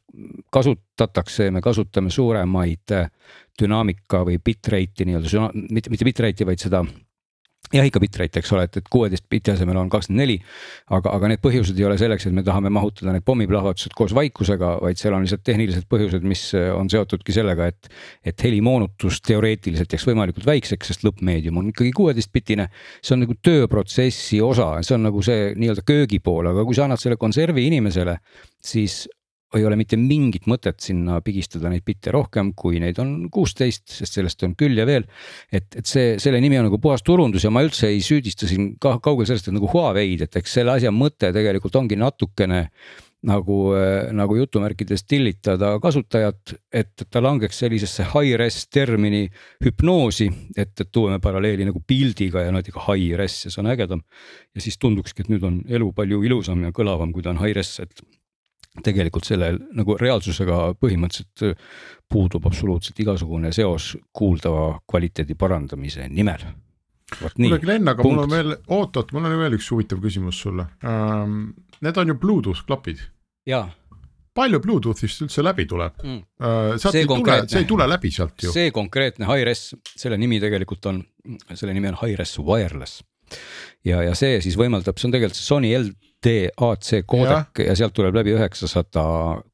kasutatakse, 0.53 1.49
me 1.51 1.61
kasutame 1.61 2.13
suuremaid 2.13 2.95
äh, 2.95 3.09
dünaamika 3.59 4.23
või 4.27 4.39
bitrate'i 4.43 5.09
nii-öelda, 5.09 5.49
mitte, 5.69 5.91
mitte 5.91 6.07
bitrate'i, 6.07 6.47
vaid 6.47 6.63
seda 6.63 6.83
jah, 7.73 7.87
ikka 7.87 8.01
bitrate, 8.03 8.41
eks 8.41 8.51
ole, 8.53 8.65
et, 8.67 8.77
et 8.79 8.89
kuueteist 8.91 9.25
biti 9.31 9.53
asemel 9.53 9.79
on 9.81 9.89
kakskümmend 9.91 10.21
neli. 10.23 10.37
aga, 10.93 11.13
aga 11.17 11.31
need 11.31 11.41
põhjused 11.43 11.79
ei 11.79 11.87
ole 11.87 11.97
selleks, 11.99 12.27
et 12.27 12.35
me 12.35 12.43
tahame 12.45 12.71
mahutada 12.73 13.13
need 13.15 13.25
pommiplahvatused 13.25 13.95
koos 13.97 14.13
vaikusega, 14.15 14.75
vaid 14.83 14.99
seal 15.01 15.15
on 15.17 15.25
lihtsalt 15.25 15.43
tehnilised 15.47 15.87
põhjused, 15.91 16.25
mis 16.27 16.45
on 16.75 16.91
seotudki 16.93 17.35
sellega, 17.35 17.71
et. 17.73 17.89
et 18.23 18.43
helimoonutus 18.43 19.21
teoreetiliselt 19.25 19.93
jääks 19.93 20.05
võimalikult 20.07 20.45
väikseks, 20.47 20.91
sest 20.91 21.05
lõppmeedium 21.07 21.57
on 21.61 21.71
ikkagi 21.71 21.91
kuueteistbitine. 21.95 22.67
see 23.01 23.15
on 23.15 23.23
nagu 23.25 23.37
tööprotsessi 23.41 24.41
osa, 24.43 24.75
see 24.83 24.97
on 24.97 25.07
nagu 25.09 25.21
see 25.25 25.53
nii-öelda 25.57 25.85
köögipool, 25.87 26.51
aga 26.51 26.65
kui 26.67 26.77
sa 26.77 26.87
annad 26.87 27.01
selle 27.01 27.17
konservi 27.21 27.67
inimesele, 27.69 28.17
siis 28.63 29.03
ei 29.57 29.65
ole 29.67 29.77
mitte 29.79 29.97
mingit 29.99 30.47
mõtet 30.49 30.81
sinna 30.83 31.19
pigistada 31.25 31.69
neid 31.71 31.85
bitte 31.85 32.13
rohkem, 32.13 32.51
kui 32.57 32.81
neid 32.81 32.99
on 33.03 33.29
kuusteist, 33.33 33.85
sest 33.91 34.19
sellest 34.19 34.43
on 34.47 34.57
küll 34.59 34.77
ja 34.79 34.87
veel. 34.89 35.05
et, 35.51 35.69
et 35.77 35.85
see, 35.85 36.17
selle 36.21 36.41
nimi 36.43 36.59
on 36.59 36.69
nagu 36.69 36.79
puhas 36.81 37.05
turundus 37.05 37.45
ja 37.45 37.53
ma 37.53 37.63
üldse 37.65 37.91
ei 37.91 38.01
süüdista 38.03 38.49
siin 38.49 38.73
ka 38.81 38.97
kaugel 39.03 39.29
sellest, 39.29 39.49
et 39.49 39.57
nagu 39.57 39.69
Huawei'd, 39.71 40.25
et 40.25 40.41
eks 40.41 40.59
selle 40.59 40.77
asja 40.77 40.93
mõte 40.93 41.31
tegelikult 41.35 41.75
ongi 41.79 41.99
natukene 41.99 42.67
nagu, 43.23 43.57
nagu 44.15 44.37
jutumärkides 44.37 45.05
tillitada 45.07 45.73
kasutajat, 45.83 46.55
et 46.73 47.05
ta 47.09 47.21
langeks 47.23 47.61
sellisesse 47.63 48.05
high-res 48.11 48.65
termini 48.73 49.27
hüpnoosi, 49.63 50.27
et, 50.57 50.73
et 50.75 50.91
toome 50.91 51.19
paralleeli 51.23 51.67
nagu 51.69 51.81
pildiga 51.87 52.43
ja 52.43 52.51
ikka 52.59 52.87
high-res 52.89 53.45
ja 53.45 53.53
see 53.53 53.63
on 53.63 53.71
ägedam. 53.73 54.03
ja 54.55 54.61
siis 54.61 54.77
tundukski, 54.77 55.23
et 55.23 55.31
nüüd 55.31 55.45
on 55.47 55.61
elu 55.69 55.91
palju 55.95 56.23
ilusam 56.27 56.65
ja 56.65 56.73
kõlavam, 56.75 57.13
kui 57.13 57.23
ta 57.23 57.31
on 57.31 57.41
high-res, 57.41 57.77
et 57.85 58.03
tegelikult 58.81 59.27
sellel 59.27 59.59
nagu 59.77 59.97
reaalsusega 59.99 60.73
põhimõtteliselt 60.81 61.45
äh, 61.45 61.67
puudub 62.09 62.47
absoluutselt 62.49 62.99
igasugune 63.03 63.51
seos 63.53 63.93
kuuldava 64.15 64.79
kvaliteedi 64.89 65.37
parandamise 65.37 66.07
nimel. 66.09 66.47
kuule 67.35 67.59
Glen, 67.61 67.87
aga 67.87 68.01
punkt. 68.01 68.15
mul 68.15 68.23
on 68.23 68.33
veel, 68.33 68.55
oot-oot, 68.67 69.13
mul 69.13 69.29
on 69.29 69.37
veel 69.43 69.59
üks 69.59 69.69
huvitav 69.69 70.01
küsimus 70.01 70.41
sulle 70.41 70.67
ähm,. 70.83 71.53
Need 71.83 71.97
on 71.99 72.13
ju 72.13 72.15
Bluetooth 72.15 72.65
klapid. 72.65 73.01
jaa 73.45 73.67
palju 74.33 74.59
Bluetoothist 74.63 75.23
üldse 75.25 75.43
läbi 75.45 75.65
tuleb 75.69 75.99
mm.? 76.01 76.21
Uh, 76.41 76.73
sealt 76.81 76.97
ei 76.97 77.07
tule, 77.09 77.35
see 77.49 77.61
ei 77.61 77.69
tule 77.69 77.87
läbi 77.89 78.11
sealt 78.13 78.45
ju. 78.45 78.53
see 78.55 78.71
konkreetne 78.73 79.29
Hi-Res, 79.29 79.67
selle 79.93 80.17
nimi 80.17 80.39
tegelikult 80.41 80.89
on, 80.89 81.03
selle 81.53 81.75
nimi 81.75 81.91
on 81.91 81.99
Hi-Res 82.01 82.39
Wireless. 82.41 83.03
ja, 83.85 84.01
ja 84.01 84.15
see 84.17 84.41
siis 84.41 84.57
võimaldab, 84.59 84.97
see 84.97 85.09
on 85.09 85.15
tegelikult 85.15 85.37
see 85.37 85.49
Sony 85.49 85.73
L 85.77 85.91
DAC 86.23 87.03
koodek 87.05 87.65
ja 87.67 87.75
sealt 87.75 87.93
tuleb 87.97 88.15
läbi 88.15 88.35
üheksasada 88.37 89.03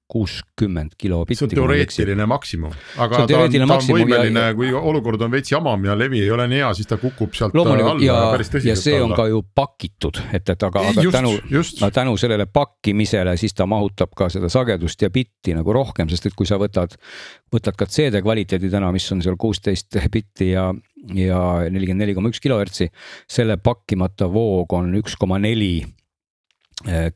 kuuskümmend 0.10 0.90
kilobitti. 0.98 1.36
see 1.38 1.46
on 1.46 1.50
teoreetiline 1.54 2.26
maksimum, 2.26 2.72
aga 2.98 3.16
See 3.16 3.22
on 3.22 3.28
ta 3.30 3.38
on, 3.38 3.52
ta 3.52 3.76
on 3.76 3.84
ja- 3.86 3.96
võimeline 3.98 4.46
ja-, 4.48 4.54
kui 4.58 4.72
olukord 4.74 5.22
on 5.22 5.30
veits 5.32 5.52
jamam 5.52 5.84
ja 5.86 5.94
levi 5.98 6.24
ei 6.24 6.32
ole 6.34 6.48
nii 6.50 6.64
hea, 6.64 6.72
siis 6.80 6.90
ta 6.90 6.98
kukub 6.98 7.36
sealt 7.38 7.54
alla 7.54 7.62
loomulikult 7.62 8.02
ja, 8.02 8.16
ja 8.16 8.32
päris 8.34 8.50
ja 8.50 8.56
tõsiselt 8.56 8.82
see 8.82 8.96
on 8.98 9.12
alla. 9.12 9.20
ka 9.20 9.28
ju 9.30 9.44
pakitud, 9.62 10.22
et, 10.34 10.50
et 10.50 10.66
aga, 10.66 10.84
aga 10.94 11.04
just 11.06 11.18
tänu, 11.20 11.36
no 11.84 11.92
tänu 12.00 12.16
sellele 12.18 12.48
pakkimisele, 12.50 13.36
siis 13.38 13.54
ta 13.54 13.70
mahutab 13.70 14.18
ka 14.18 14.32
seda 14.34 14.50
sagedust 14.50 15.06
ja 15.06 15.12
bitti 15.14 15.54
nagu 15.54 15.78
rohkem, 15.78 16.10
sest 16.10 16.26
et 16.32 16.38
kui 16.42 16.50
sa 16.50 16.58
võtad, 16.58 16.98
võtad 17.54 17.78
ka 17.78 17.86
CD 17.86 18.24
kvaliteedi 18.26 18.74
täna, 18.74 18.90
mis 18.96 19.06
on 19.14 19.22
seal 19.22 19.38
kuusteist 19.38 20.00
bitti 20.10 20.50
ja, 20.56 20.72
ja 21.14 21.46
nelikümmend 21.70 22.08
neli 22.08 22.18
koma 22.18 22.34
üks 22.34 22.42
kilohertsi, 22.42 22.90
selle 23.30 23.62
pakkimata 23.62 24.26
voog 24.34 24.74
on 24.74 24.90
üks 25.04 25.22
koma 25.22 25.38
neli 25.38 25.84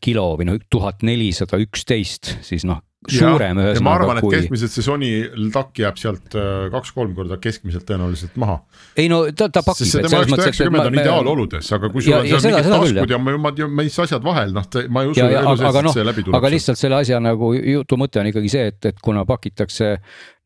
kilo 0.03 0.34
või 0.39 0.49
noh, 0.49 0.57
tuhat 0.70 1.03
nelisada 1.07 1.59
üksteist, 1.61 2.34
siis 2.43 2.66
noh, 2.68 2.82
suurem 3.09 3.59
ja 3.59 3.72
ma 3.84 3.93
arvan, 3.97 4.18
ühesõnaga 4.18 4.20
et 4.20 4.24
kui. 4.24 4.34
keskmiselt 4.38 4.72
see 4.74 4.84
Sony 4.86 5.09
takk 5.51 5.80
jääb 5.82 5.97
sealt 5.99 6.36
äh, 6.39 6.70
kaks-kolm 6.72 7.14
korda 7.18 7.38
keskmiselt 7.43 7.86
tõenäoliselt 7.88 8.36
maha. 8.39 8.61
ei 8.99 9.09
no 9.11 9.22
ta, 9.36 9.49
ta 9.51 9.64
pakib. 9.66 9.84
sest 9.84 9.97
see 9.97 10.03
tema 10.05 10.22
üheksasada 10.22 10.47
üheksakümmend 10.47 10.89
on 10.91 10.99
ideaaloludes, 11.01 11.72
aga 11.78 11.89
kui 11.91 12.03
sul 12.05 12.14
Ja- 12.14 12.22
on 12.22 12.28
seal 12.30 12.39
seda- 12.39 12.53
mingid 12.53 12.68
seda 12.70 12.80
taskud 12.80 12.95
ja 12.95 13.03
ei 13.03 13.57
tea, 13.59 13.68
mis 13.82 13.99
asjad 14.05 14.24
vahel, 14.24 14.53
noh, 14.55 14.68
ma 14.89 15.03
ei 15.03 15.11
usu 15.11 15.24
elu 15.24 15.39
aga, 15.41 15.55
sees, 15.57 15.76
et 15.76 15.88
noh 15.89 15.97
see 15.97 16.07
läbi, 16.09 16.24
tuleb. 16.28 16.38
aga 16.39 16.53
lihtsalt 16.55 16.80
selle 16.84 16.99
asja 17.01 17.20
nagu 17.24 17.53
jutu 17.59 17.99
mõte 17.99 18.24
on 18.24 18.32
ikkagi 18.32 18.53
see, 18.55 18.68
et, 18.72 18.91
et 18.93 19.01
kuna 19.03 19.26
pakitakse 19.28 19.95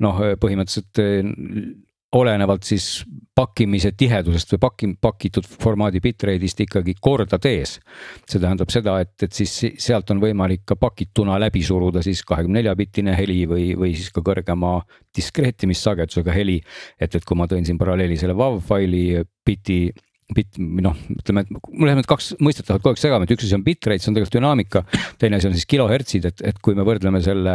noh, 0.05 0.24
põhimõtteliselt 0.41 1.03
olenevalt 2.15 2.63
siis 2.63 3.03
pakkimise 3.35 3.91
tihedusest 3.97 4.53
või 4.55 4.61
paki, 4.63 4.89
pakitud 5.01 5.47
formaadi 5.47 5.99
bitrate'ist 6.01 6.61
ikkagi 6.63 6.95
kordades. 7.01 7.77
see 8.29 8.39
tähendab 8.39 8.71
seda, 8.71 8.99
et, 9.03 9.13
et 9.23 9.33
siis 9.33 9.51
si- 9.59 9.73
sealt 9.77 10.09
on 10.11 10.21
võimalik 10.23 10.63
ka 10.65 10.75
pakituna 10.79 11.37
läbi 11.39 11.61
suruda 11.63 12.01
siis 12.01 12.23
kahekümne 12.23 12.61
nelja 12.61 12.75
bitine 12.75 13.15
heli 13.17 13.45
või, 13.45 13.75
või 13.77 13.93
siis 13.95 14.09
ka 14.15 14.23
kõrgema 14.25 14.79
diskreetimissagedusega 15.15 16.31
heli. 16.31 16.61
et, 16.99 17.15
et 17.15 17.25
kui 17.25 17.37
ma 17.37 17.47
tõin 17.47 17.65
siin 17.65 17.77
paralleeli 17.77 18.17
selle 18.17 18.37
WAV 18.37 18.61
faili 18.63 19.23
biti 19.45 19.91
bit, 20.35 20.57
noh, 20.57 20.95
ütleme, 21.11 21.43
et 21.45 21.51
mul 21.51 21.87
lähevad 21.87 22.07
kaks 22.07 22.33
mõistet 22.43 22.67
lähevad 22.67 22.83
kogu 22.83 22.95
aeg 22.95 22.99
segamini, 22.99 23.29
et 23.29 23.37
üks 23.37 23.45
asi 23.47 23.55
on 23.55 23.63
bitrate, 23.63 24.03
see 24.03 24.11
on 24.11 24.17
tegelikult 24.17 24.35
dünaamika, 24.35 24.81
teine 25.21 25.39
asi 25.39 25.47
on 25.47 25.55
siis 25.55 25.69
kilohertsid, 25.71 26.27
et, 26.27 26.43
et 26.51 26.59
kui 26.59 26.75
me 26.75 26.83
võrdleme 26.87 27.21
selle 27.23 27.53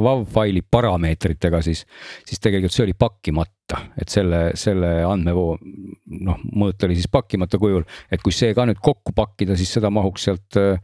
WAV 0.00 0.26
faili 0.34 0.62
parameetritega, 0.62 1.62
siis, 1.64 1.84
siis 2.26 2.42
tegelikult 2.42 2.74
see 2.74 2.84
oli 2.86 2.94
pakkimata, 2.98 3.80
et 4.00 4.10
selle, 4.10 4.40
selle 4.58 4.90
andmevoo 5.06 5.54
noh, 6.26 6.40
mõõt 6.58 6.86
oli 6.86 6.96
siis 6.98 7.10
pakkimata 7.12 7.60
kujul, 7.62 7.84
et 8.10 8.22
kui 8.24 8.34
see 8.34 8.54
ka 8.56 8.66
nüüd 8.68 8.80
kokku 8.82 9.14
pakkida, 9.16 9.56
siis 9.58 9.72
seda 9.76 9.92
mahuks 9.94 10.26
sealt 10.28 10.58
äh, 10.60 10.80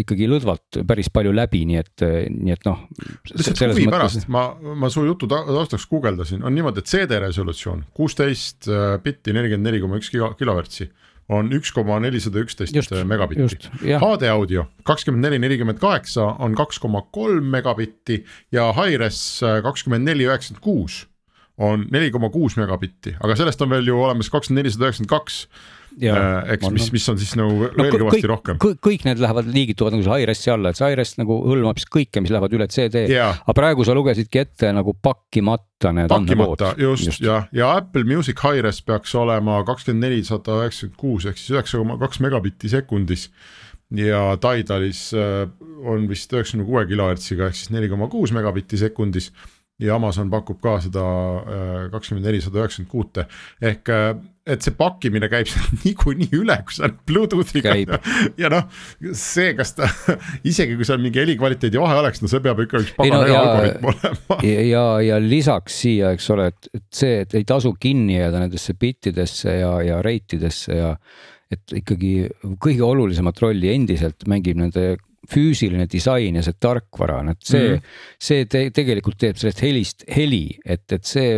ikkagi 0.00 0.28
lõdvalt 0.30 0.80
päris 0.88 1.10
palju 1.12 1.34
läbi, 1.36 1.64
nii 1.68 1.80
et, 1.82 2.06
nii 2.32 2.56
et 2.56 2.68
noh. 2.68 2.86
lihtsalt 3.34 3.64
huvi 3.74 3.88
pärast, 3.92 4.28
ma, 4.32 4.46
ma 4.56 4.92
su 4.92 5.04
jutu 5.04 5.28
ta- 5.30 5.44
taustaks 5.50 5.88
guugeldasin, 5.90 6.44
on 6.44 6.56
niimoodi, 6.56 6.84
et 6.84 6.90
CD 6.90 7.20
resolutsioon 7.26 7.86
kuusteist 7.96 8.70
äh, 8.70 8.94
bitti, 9.04 9.36
nelikümmend 9.36 9.72
neli 9.72 9.82
koma 9.84 10.00
üks 10.00 10.12
kilohertsi 10.14 10.90
on 11.32 11.48
üks 11.56 11.72
koma 11.72 11.96
nelisada 12.04 12.42
üksteist 12.44 12.76
just, 12.76 12.92
megabitti. 13.08 13.70
HD 13.80 14.28
audio 14.28 14.66
kakskümmend 14.84 15.24
neli, 15.24 15.38
nelikümmend 15.40 15.80
kaheksa 15.80 16.34
on 16.44 16.56
kaks 16.58 16.78
koma 16.82 17.04
kolm 17.14 17.48
megabitti 17.54 18.22
ja 18.52 18.70
Hi-Res 18.76 19.40
kakskümmend 19.64 20.08
neli, 20.08 20.28
üheksakümmend 20.28 20.64
kuus 20.64 21.04
on 21.58 21.86
neli 21.94 22.10
koma 22.10 22.30
kuus 22.34 22.56
megabitti, 22.58 23.14
aga 23.22 23.36
sellest 23.38 23.62
on 23.62 23.70
veel 23.70 23.86
ju 23.86 24.00
olemas 24.02 24.30
kakskümmend 24.32 24.64
nelisada 24.64 24.88
üheksakümmend 24.88 25.12
kaks, 25.12 25.44
eks, 26.00 26.70
mis, 26.74 26.88
mis 26.94 27.04
on 27.12 27.18
siis 27.20 27.34
nagu 27.38 27.54
veel 27.60 27.70
kõ- 27.92 28.00
kõvasti 28.02 28.18
kõik- 28.18 28.28
rohkem. 28.30 28.58
kõik, 28.82 29.04
need 29.06 29.20
lähevad, 29.22 29.46
liigituvad 29.54 29.94
nagu 29.94 30.02
see 30.06 30.16
Hi-Resi 30.20 30.50
alla, 30.50 30.72
et 30.72 30.76
see 30.80 30.88
Hi-Res 30.90 31.14
nagu 31.20 31.36
hõlmab 31.46 31.78
siis 31.78 31.90
kõike, 31.94 32.22
mis 32.24 32.32
lähevad 32.34 32.56
üle 32.56 32.66
CD. 32.72 33.04
jaa, 33.12 33.30
aga 33.44 33.54
praegu 33.60 33.84
sa 33.86 33.94
lugesidki 33.94 34.42
ette 34.42 34.72
nagu 34.74 34.94
pakkimata 34.94 35.92
need 35.94 36.08
pakkimata 36.10 36.74
just, 36.80 37.06
just. 37.06 37.20
ja, 37.20 37.44
ja 37.52 37.76
Apple 37.76 38.04
Music 38.04 38.40
Hi-Res 38.42 38.80
peaks 38.82 39.14
olema 39.14 39.62
kakskümmend 39.64 40.02
neli, 40.08 40.24
sada 40.24 40.60
üheksakümmend 40.64 40.96
kuus 40.98 41.26
ehk 41.30 41.38
siis 41.38 41.54
üheksa 41.54 41.78
koma 41.78 41.98
kaks 42.02 42.20
megabitti 42.24 42.68
sekundis. 42.72 43.28
ja 43.94 44.36
Tidalis 44.40 45.12
äh, 45.14 45.46
on 45.84 46.08
vist 46.08 46.32
üheksakümne 46.32 46.66
kuue 46.66 46.86
kilohertsiga 46.90 47.46
ehk 47.52 47.54
siis 47.54 47.70
neli 47.70 47.88
koma 47.92 48.08
kuus 48.10 48.32
megabitti 48.34 48.78
sekundis 48.80 49.30
ja 49.82 49.96
Amazon 49.96 50.30
pakub 50.30 50.60
ka 50.62 50.76
seda 50.84 51.02
äh, 51.02 51.72
kakskümmend 51.92 52.28
neli, 52.28 52.40
sada 52.44 52.62
üheksakümmend 52.62 52.92
kuute 52.92 53.26
ehk 53.64 53.90
äh, 53.90 54.12
et 54.46 54.64
see 54.64 54.74
pakkimine 54.76 55.28
käib 55.32 55.48
sealt 55.48 55.72
niikuinii 55.86 56.28
üle, 56.36 56.56
kui 56.66 56.76
sa 56.76 56.84
oled 56.84 56.98
Bluetoothiga 57.08 57.72
Käib. 57.74 57.94
ja 58.42 58.50
noh, 58.52 58.66
see, 59.16 59.54
kas 59.56 59.72
ta 59.78 59.88
isegi 60.50 60.76
kui 60.78 60.86
seal 60.86 61.00
mingi 61.02 61.22
helikvaliteedi 61.22 61.80
vahe 61.80 61.96
oleks, 62.02 62.22
no 62.22 62.30
see 62.30 62.42
peab 62.44 62.60
ikka 62.64 62.82
üks 62.84 62.92
no 62.92 62.98
pagana 63.00 63.22
hea 63.24 63.32
ja- 63.32 63.44
algoritm 63.44 63.88
olema. 63.92 64.40
ja, 64.44 64.66
ja, 64.68 64.84
ja 65.08 65.20
lisaks 65.22 65.80
siia, 65.84 66.12
eks 66.16 66.28
ole, 66.34 66.50
et, 66.52 66.70
et 66.76 66.86
see, 67.02 67.22
et 67.24 67.38
ei 67.40 67.48
tasu 67.48 67.72
kinni 67.80 68.18
jääda 68.18 68.44
nendesse 68.44 68.76
bittidesse 68.78 69.58
ja, 69.62 69.72
ja 69.84 70.02
rate 70.04 70.38
idesse 70.38 70.76
ja 70.76 70.92
et 71.54 71.74
ikkagi 71.80 72.28
kõige 72.62 72.84
olulisemat 72.86 73.40
rolli 73.42 73.72
endiselt 73.72 74.26
mängib 74.30 74.60
nende 74.60 74.94
füüsiline 75.30 75.86
disain 75.90 76.38
ja 76.38 76.42
see 76.44 76.56
tarkvara, 76.60 77.20
et 77.32 77.40
see 77.44 77.62
mm. 77.62 77.76
-hmm. 77.76 78.02
see 78.28 78.46
te, 78.50 78.64
tegelikult 78.74 79.18
teeb 79.20 79.38
sellest 79.40 79.62
helist 79.64 80.04
heli, 80.16 80.58
et, 80.64 80.84
et 80.92 81.04
see, 81.04 81.28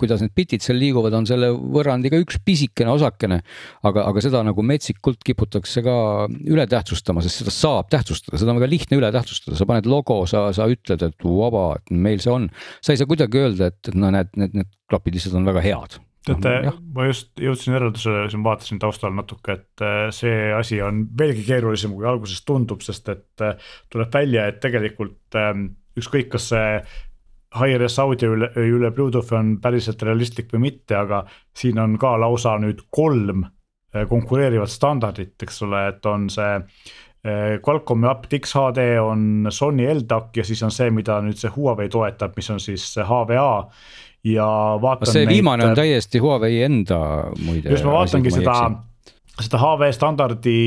kuidas 0.00 0.24
need 0.24 0.34
bitid 0.36 0.64
seal 0.64 0.78
liiguvad, 0.80 1.14
on 1.16 1.28
selle 1.28 1.50
võrrandiga 1.52 2.20
üks 2.22 2.40
pisikene 2.44 2.94
osakene. 2.94 3.40
aga, 3.82 4.06
aga 4.08 4.24
seda 4.24 4.42
nagu 4.46 4.62
metsikult 4.62 5.22
kiputakse 5.24 5.82
ka 5.84 5.96
üle 6.30 6.66
tähtsustama, 6.70 7.22
sest 7.24 7.42
seda 7.42 7.54
saab 7.54 7.90
tähtsustada, 7.92 8.38
seda 8.40 8.54
on 8.54 8.60
väga 8.60 8.70
lihtne 8.70 8.98
üle 9.00 9.12
tähtsustada, 9.12 9.56
sa 9.58 9.68
paned 9.68 9.86
logo, 9.90 10.24
sa, 10.30 10.46
sa 10.56 10.68
ütled, 10.70 11.02
et 11.02 11.28
vaba, 11.28 11.66
et 11.78 11.94
meil 11.94 12.22
see 12.22 12.32
on. 12.32 12.48
sa 12.80 12.92
ei 12.92 13.00
saa 13.00 13.10
kuidagi 13.10 13.40
öelda, 13.40 13.70
et, 13.72 13.80
et 13.88 13.94
no 13.98 14.10
näed, 14.14 14.32
need, 14.40 14.56
need 14.56 14.70
klapid 14.90 15.16
lihtsalt 15.16 15.38
on 15.40 15.48
väga 15.48 15.64
head. 15.64 16.00
Teate 16.24 16.72
ma 16.94 17.06
just 17.08 17.40
jõudsin 17.40 17.76
järeldusele, 17.76 18.26
siin 18.32 18.44
vaatasin 18.44 18.80
taustal 18.82 19.14
natuke, 19.16 19.58
et 19.58 19.84
äh, 19.84 20.08
see 20.14 20.50
asi 20.56 20.80
on 20.84 21.04
veelgi 21.18 21.44
keerulisem, 21.46 21.94
kui 21.96 22.06
alguses 22.08 22.44
tundub, 22.48 22.84
sest 22.84 23.10
et 23.12 23.44
äh, 23.44 23.72
tuleb 23.92 24.12
välja, 24.14 24.48
et 24.50 24.60
tegelikult 24.64 25.38
ähm, 25.40 25.68
ükskõik, 26.00 26.30
kas 26.34 26.50
see 26.52 26.68
Hi-Res 27.54 28.00
audio 28.02 28.32
üle, 28.34 28.48
üle 28.58 28.90
Bluetoothi 28.94 29.36
on 29.38 29.56
päriselt 29.62 30.02
realistlik 30.02 30.48
või 30.54 30.70
mitte, 30.70 30.96
aga 30.98 31.22
siin 31.54 31.78
on 31.78 31.98
ka 32.02 32.16
lausa 32.18 32.56
nüüd 32.62 32.86
kolm 32.94 33.44
äh, 33.46 34.06
konkureerivat 34.10 34.72
standardit, 34.72 35.36
eks 35.42 35.62
ole, 35.68 35.88
et 35.94 36.06
on 36.10 36.30
see 36.32 36.54
Qualcomm'i 37.24 38.04
aptX 38.04 38.50
HD 38.52 38.82
on 39.00 39.46
Sony 39.48 39.86
LDAC 39.88 40.34
ja 40.36 40.42
siis 40.44 40.60
on 40.66 40.74
see, 40.74 40.90
mida 40.92 41.14
nüüd 41.24 41.38
see 41.40 41.48
Huawei 41.54 41.88
toetab, 41.88 42.34
mis 42.36 42.50
on 42.52 42.60
siis 42.60 42.84
HVA 43.00 43.46
ja 44.24 44.46
vaatan 44.80 45.12
see 45.12 45.26
neid- 45.26 45.36
viimane 45.36 45.68
on 45.68 45.76
täiesti 45.76 46.18
Huawei 46.18 46.62
enda 46.62 46.98
muide. 47.44 47.70
just 47.70 47.84
ma 47.84 47.98
vaatangi 47.98 48.32
seda, 48.32 48.56
seda 49.34 49.58
HV 49.58 49.88
standardi 49.92 50.58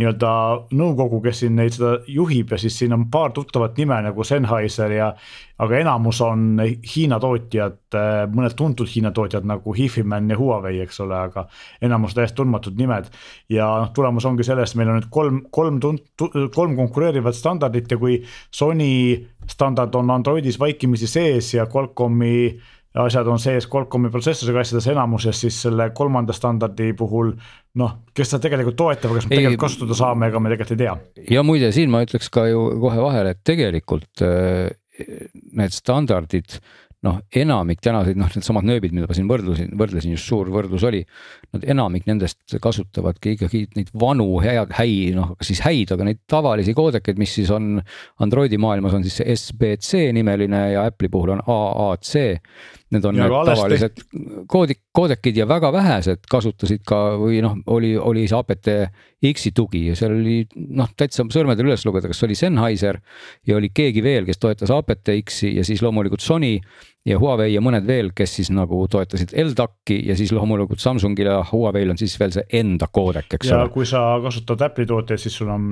nii-öelda 0.00 0.30
nõukogu, 0.76 1.20
kes 1.24 1.42
siin 1.42 1.56
neid 1.58 1.74
seda 1.76 1.98
juhib 2.08 2.54
ja 2.54 2.58
siis 2.58 2.78
siin 2.80 2.94
on 2.96 3.04
paar 3.12 3.34
tuttavat 3.36 3.76
nime 3.76 3.98
nagu 4.08 4.24
Sennheiser 4.24 4.94
ja. 4.96 5.10
aga 5.58 5.78
enamus 5.78 6.20
on 6.24 6.58
Hiina 6.60 7.20
tootjad, 7.20 7.78
mõned 8.32 8.56
tuntud 8.56 8.88
Hiina 8.88 9.12
tootjad 9.14 9.44
nagu 9.48 9.72
Hifiman 9.76 10.30
ja 10.30 10.38
Huawei, 10.40 10.80
eks 10.84 11.00
ole, 11.04 11.16
aga 11.16 11.46
enamus 11.80 12.16
täiesti 12.16 12.40
tundmatud 12.40 12.76
nimed. 12.76 13.12
ja 13.48 13.68
noh, 13.84 13.92
tulemus 13.94 14.24
ongi 14.24 14.44
selles, 14.44 14.74
meil 14.74 14.90
on 14.90 15.00
nüüd 15.00 15.10
kolm, 15.12 15.42
kolm 15.50 15.80
tunt-, 15.80 16.26
kolm 16.54 16.76
konkureerivat 16.76 17.36
standardit 17.36 17.90
ja 17.90 18.00
kui 18.00 18.22
Sony 18.50 19.26
standard 19.46 19.94
on 19.94 20.10
Androidis 20.10 20.58
vaikimisi 20.58 21.06
sees 21.06 21.54
ja 21.54 21.68
Qualcomm'i 21.68 22.56
asjad 23.04 23.28
on 23.28 23.40
sees 23.42 23.68
Qualcomm'i 23.72 24.10
protsessoriga 24.12 24.62
asjades 24.62 24.88
enamuses, 24.92 25.40
siis 25.44 25.58
selle 25.66 25.90
kolmanda 25.96 26.34
standardi 26.36 26.92
puhul 26.96 27.34
noh, 27.80 27.98
kes 28.16 28.32
seda 28.32 28.46
tegelikult 28.46 28.78
toetab, 28.80 29.16
kas 29.18 29.28
me 29.28 29.36
Ei, 29.36 29.42
tegelikult 29.42 29.66
kasutada 29.66 29.98
saame, 29.98 30.30
ega 30.30 30.40
me 30.40 30.52
tegelikult 30.52 30.76
ei 30.76 30.82
tea. 30.84 31.26
ja 31.36 31.44
muide, 31.46 31.70
siin 31.76 31.92
ma 31.92 32.02
ütleks 32.06 32.32
ka 32.32 32.46
ju 32.50 32.66
kohe 32.82 33.02
vahele, 33.02 33.36
et 33.36 33.44
tegelikult 33.46 34.24
äh, 34.24 34.72
need 35.56 35.76
standardid, 35.76 36.58
noh, 37.06 37.18
enamik 37.36 37.82
tänaseid, 37.84 38.18
noh, 38.18 38.30
needsamad 38.32 38.66
nööbid, 38.66 38.94
mida 38.96 39.08
ma 39.08 39.16
siin 39.16 39.28
võrdlusin, 39.30 39.72
võrdlesin, 39.78 40.14
just 40.16 40.30
suur 40.30 40.48
võrdlus 40.52 40.84
oli. 40.88 41.02
Nad 41.54 41.66
enamik 41.68 42.06
nendest 42.08 42.56
kasutavadki 42.62 43.36
ikkagi 43.36 43.62
neid 43.76 43.92
vanu 44.00 44.28
head, 44.42 44.72
häi, 44.78 45.12
noh, 45.16 45.34
siis 45.44 45.60
häid, 45.66 45.92
aga 45.94 46.08
neid 46.08 46.22
tavalisi 46.30 46.74
koodekeid, 46.76 47.20
mis 47.20 47.36
siis 47.38 47.52
on 47.54 47.76
Androidi 48.24 48.58
maailmas 48.62 48.96
on 48.96 49.06
siis 49.06 49.20
see 49.20 49.36
SBC 49.36 50.08
nimeline 50.16 50.62
ja 50.72 50.86
Apple'i 50.88 51.12
puhul 51.12 51.36
on 51.36 51.44
AAC. 51.44 52.40
Need 52.94 53.04
on 53.08 53.16
Ja 53.18 53.26
need 53.26 53.48
tavalised 53.48 54.02
koodi-, 54.46 54.76
koodekid 54.94 55.36
ja 55.40 55.46
väga 55.48 55.72
vähesed 55.74 56.28
kasutasid 56.30 56.84
ka 56.86 57.16
või 57.18 57.40
noh, 57.42 57.56
oli, 57.74 57.96
oli 57.98 58.26
see 58.30 58.38
APT-X-i 58.38 59.50
tugi 59.56 59.88
ja 59.88 59.96
seal 59.98 60.14
oli 60.14 60.36
noh, 60.54 60.92
täitsa 60.94 61.26
sõrmedel 61.34 61.66
üles 61.66 61.82
lugeda, 61.88 62.06
kas 62.12 62.22
oli 62.22 62.36
Sennheiser 62.38 63.00
ja 63.46 63.56
oli 63.58 63.72
keegi 63.74 64.04
veel, 64.06 64.28
kes 64.28 64.38
toetas 64.38 64.70
APT-X-i 64.70 65.56
ja 65.56 65.66
siis 65.66 65.82
loomulikult 65.82 66.22
Sony 66.22 66.60
ja 67.06 67.18
Huawei 67.18 67.56
ja 67.56 67.64
mõned 67.64 67.86
veel, 67.90 68.12
kes 68.14 68.38
siis 68.38 68.52
nagu 68.54 68.84
toetasid 68.90 69.34
LDAC-i 69.34 69.98
ja 70.06 70.14
siis 70.18 70.30
loomulikult 70.36 70.82
Samsungil 70.82 71.32
ja 71.32 71.40
Huawei'l 71.50 71.90
on 71.90 71.98
siis 71.98 72.14
veel 72.22 72.38
see 72.38 72.46
enda 72.60 72.86
koodek, 72.86 73.34
eks 73.34 73.50
ja 73.50 73.64
ole. 73.64 73.74
kui 73.74 73.86
sa 73.88 74.06
kasutad 74.22 74.62
Apple'i 74.66 74.86
tooteid, 74.86 75.26
siis 75.26 75.42
sul 75.42 75.50
on 75.50 75.68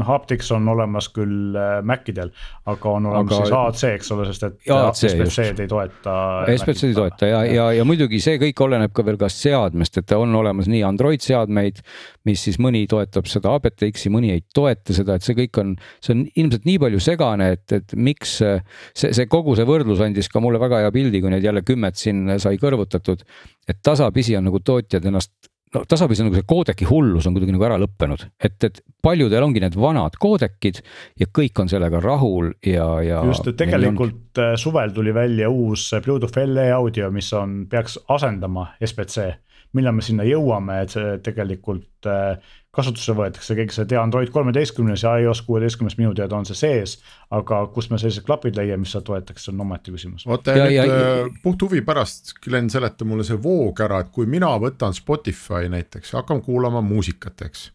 noh, 0.00 0.10
aptX 0.14 0.48
on 0.56 0.68
olemas 0.72 1.08
küll 1.12 1.56
äh, 1.58 1.74
Macidel, 1.84 2.30
aga 2.70 2.94
on 2.96 3.08
olemas 3.10 3.32
Aga- 3.32 3.40
siis 3.42 3.56
AAC, 3.58 3.82
eks 3.98 4.12
ole, 4.14 4.26
sest 4.30 4.46
et 4.48 4.56
SPC-d 4.64 5.64
ei 5.64 5.70
toeta. 5.70 6.14
SPC 6.54 6.88
ei 6.88 6.96
toeta 6.96 7.28
ja, 7.28 7.42
ja, 7.48 7.66
ja 7.76 7.84
muidugi 7.88 8.20
see 8.24 8.38
kõik 8.40 8.64
oleneb 8.64 8.94
ka 8.96 9.04
veel 9.06 9.20
ka 9.20 9.28
seadmest, 9.32 10.00
et 10.00 10.16
on 10.16 10.34
olemas 10.38 10.70
nii 10.72 10.82
Android 10.88 11.24
seadmeid, 11.24 11.82
mis 12.28 12.46
siis 12.48 12.58
mõni 12.62 12.84
toetab 12.90 13.28
seda 13.30 13.54
aptX-i, 13.58 14.12
mõni 14.12 14.32
ei 14.36 14.44
toeta 14.54 14.96
seda, 14.96 15.18
et 15.18 15.26
see 15.26 15.36
kõik 15.44 15.60
on, 15.60 15.76
see 16.00 16.16
on 16.16 16.24
ilmselt 16.32 16.68
nii 16.68 16.80
palju 16.86 17.02
segane, 17.04 17.52
et, 17.58 17.66
et 17.76 17.96
miks 17.96 18.38
äh, 18.46 18.64
see, 18.96 19.12
see 19.12 19.28
kogu 19.30 19.56
see 19.58 19.68
võrdlus 19.68 20.02
andis 20.04 20.32
ka 20.32 20.40
mulle 20.42 20.60
väga 20.62 20.86
hea 20.86 20.94
pildi, 20.94 21.20
kui 21.20 21.32
neid 21.32 21.44
jälle 21.44 21.64
kümmet 21.66 22.00
siin 22.00 22.38
sai 22.42 22.56
kõrvutatud. 22.62 23.26
et 23.68 23.78
tasapisi 23.84 24.36
on 24.36 24.48
nagu 24.48 24.58
tootjad 24.64 25.04
ennast 25.06 25.51
no 25.74 25.84
tasapisi 25.88 26.22
on 26.22 26.28
nagu 26.28 26.38
see 26.38 26.48
koodeki 26.48 26.88
hullus 26.88 27.26
on 27.26 27.36
kuidagi 27.36 27.54
nagu 27.54 27.66
ära 27.66 27.78
lõppenud, 27.80 28.26
et, 28.44 28.56
et 28.68 28.80
paljudel 29.04 29.46
ongi 29.46 29.62
need 29.62 29.76
vanad 29.78 30.16
koodekid 30.20 30.82
ja 31.20 31.28
kõik 31.38 31.62
on 31.62 31.70
sellega 31.72 32.00
rahul 32.02 32.52
ja, 32.66 32.86
ja. 33.04 33.22
just, 33.28 33.48
et 33.48 33.58
tegelikult 33.60 34.42
äh, 34.42 34.54
suvel 34.60 34.92
tuli 34.94 35.14
välja 35.14 35.50
uus 35.50 35.88
Bluetooth 36.04 36.44
LE 36.44 36.68
audio, 36.76 37.10
mis 37.14 37.32
on, 37.36 37.62
peaks 37.70 37.98
asendama 38.12 38.72
SBC. 38.82 39.32
Millal 39.72 39.94
me 39.96 40.02
sinna 40.04 40.24
jõuame, 40.26 40.82
et 40.84 40.92
see 40.94 41.18
tegelikult 41.24 42.08
äh, 42.10 42.36
kasutusse 42.72 43.12
võetakse, 43.16 43.54
keegi 43.56 43.74
sa 43.74 43.84
ei 43.84 43.90
tea, 43.90 44.00
Android 44.02 44.30
kolmeteistkümnes 44.32 45.02
ja 45.04 45.12
iOS 45.20 45.42
kuueteistkümnes 45.44 45.98
minu 45.98 46.14
teada 46.16 46.38
on 46.38 46.46
see 46.48 46.56
sees. 46.56 46.94
aga 47.32 47.66
kust 47.74 47.90
me 47.92 47.98
sellised 48.00 48.24
klapid 48.24 48.56
leiame, 48.56 48.82
mis 48.84 48.94
seda 48.94 49.04
toetaks, 49.10 49.44
see 49.44 49.52
on 49.52 49.60
omaette 49.64 49.92
küsimus. 49.92 50.24
oota 50.26 50.56
Ja- 50.56 50.64
nüüd 50.64 50.74
ja- 50.76 50.86
ja, 50.86 51.28
puht 51.42 51.62
huvi 51.62 51.82
pärast, 51.84 52.32
Glen, 52.44 52.70
seleta 52.70 53.04
mulle 53.04 53.24
see 53.24 53.36
voog 53.36 53.80
ära, 53.80 54.00
et 54.00 54.10
kui 54.12 54.26
mina 54.26 54.48
võtan 54.58 54.94
Spotify 54.96 55.68
näiteks, 55.68 56.12
hakkan 56.12 56.40
kuulama 56.42 56.80
muusikat, 56.80 57.42
eks. 57.42 57.70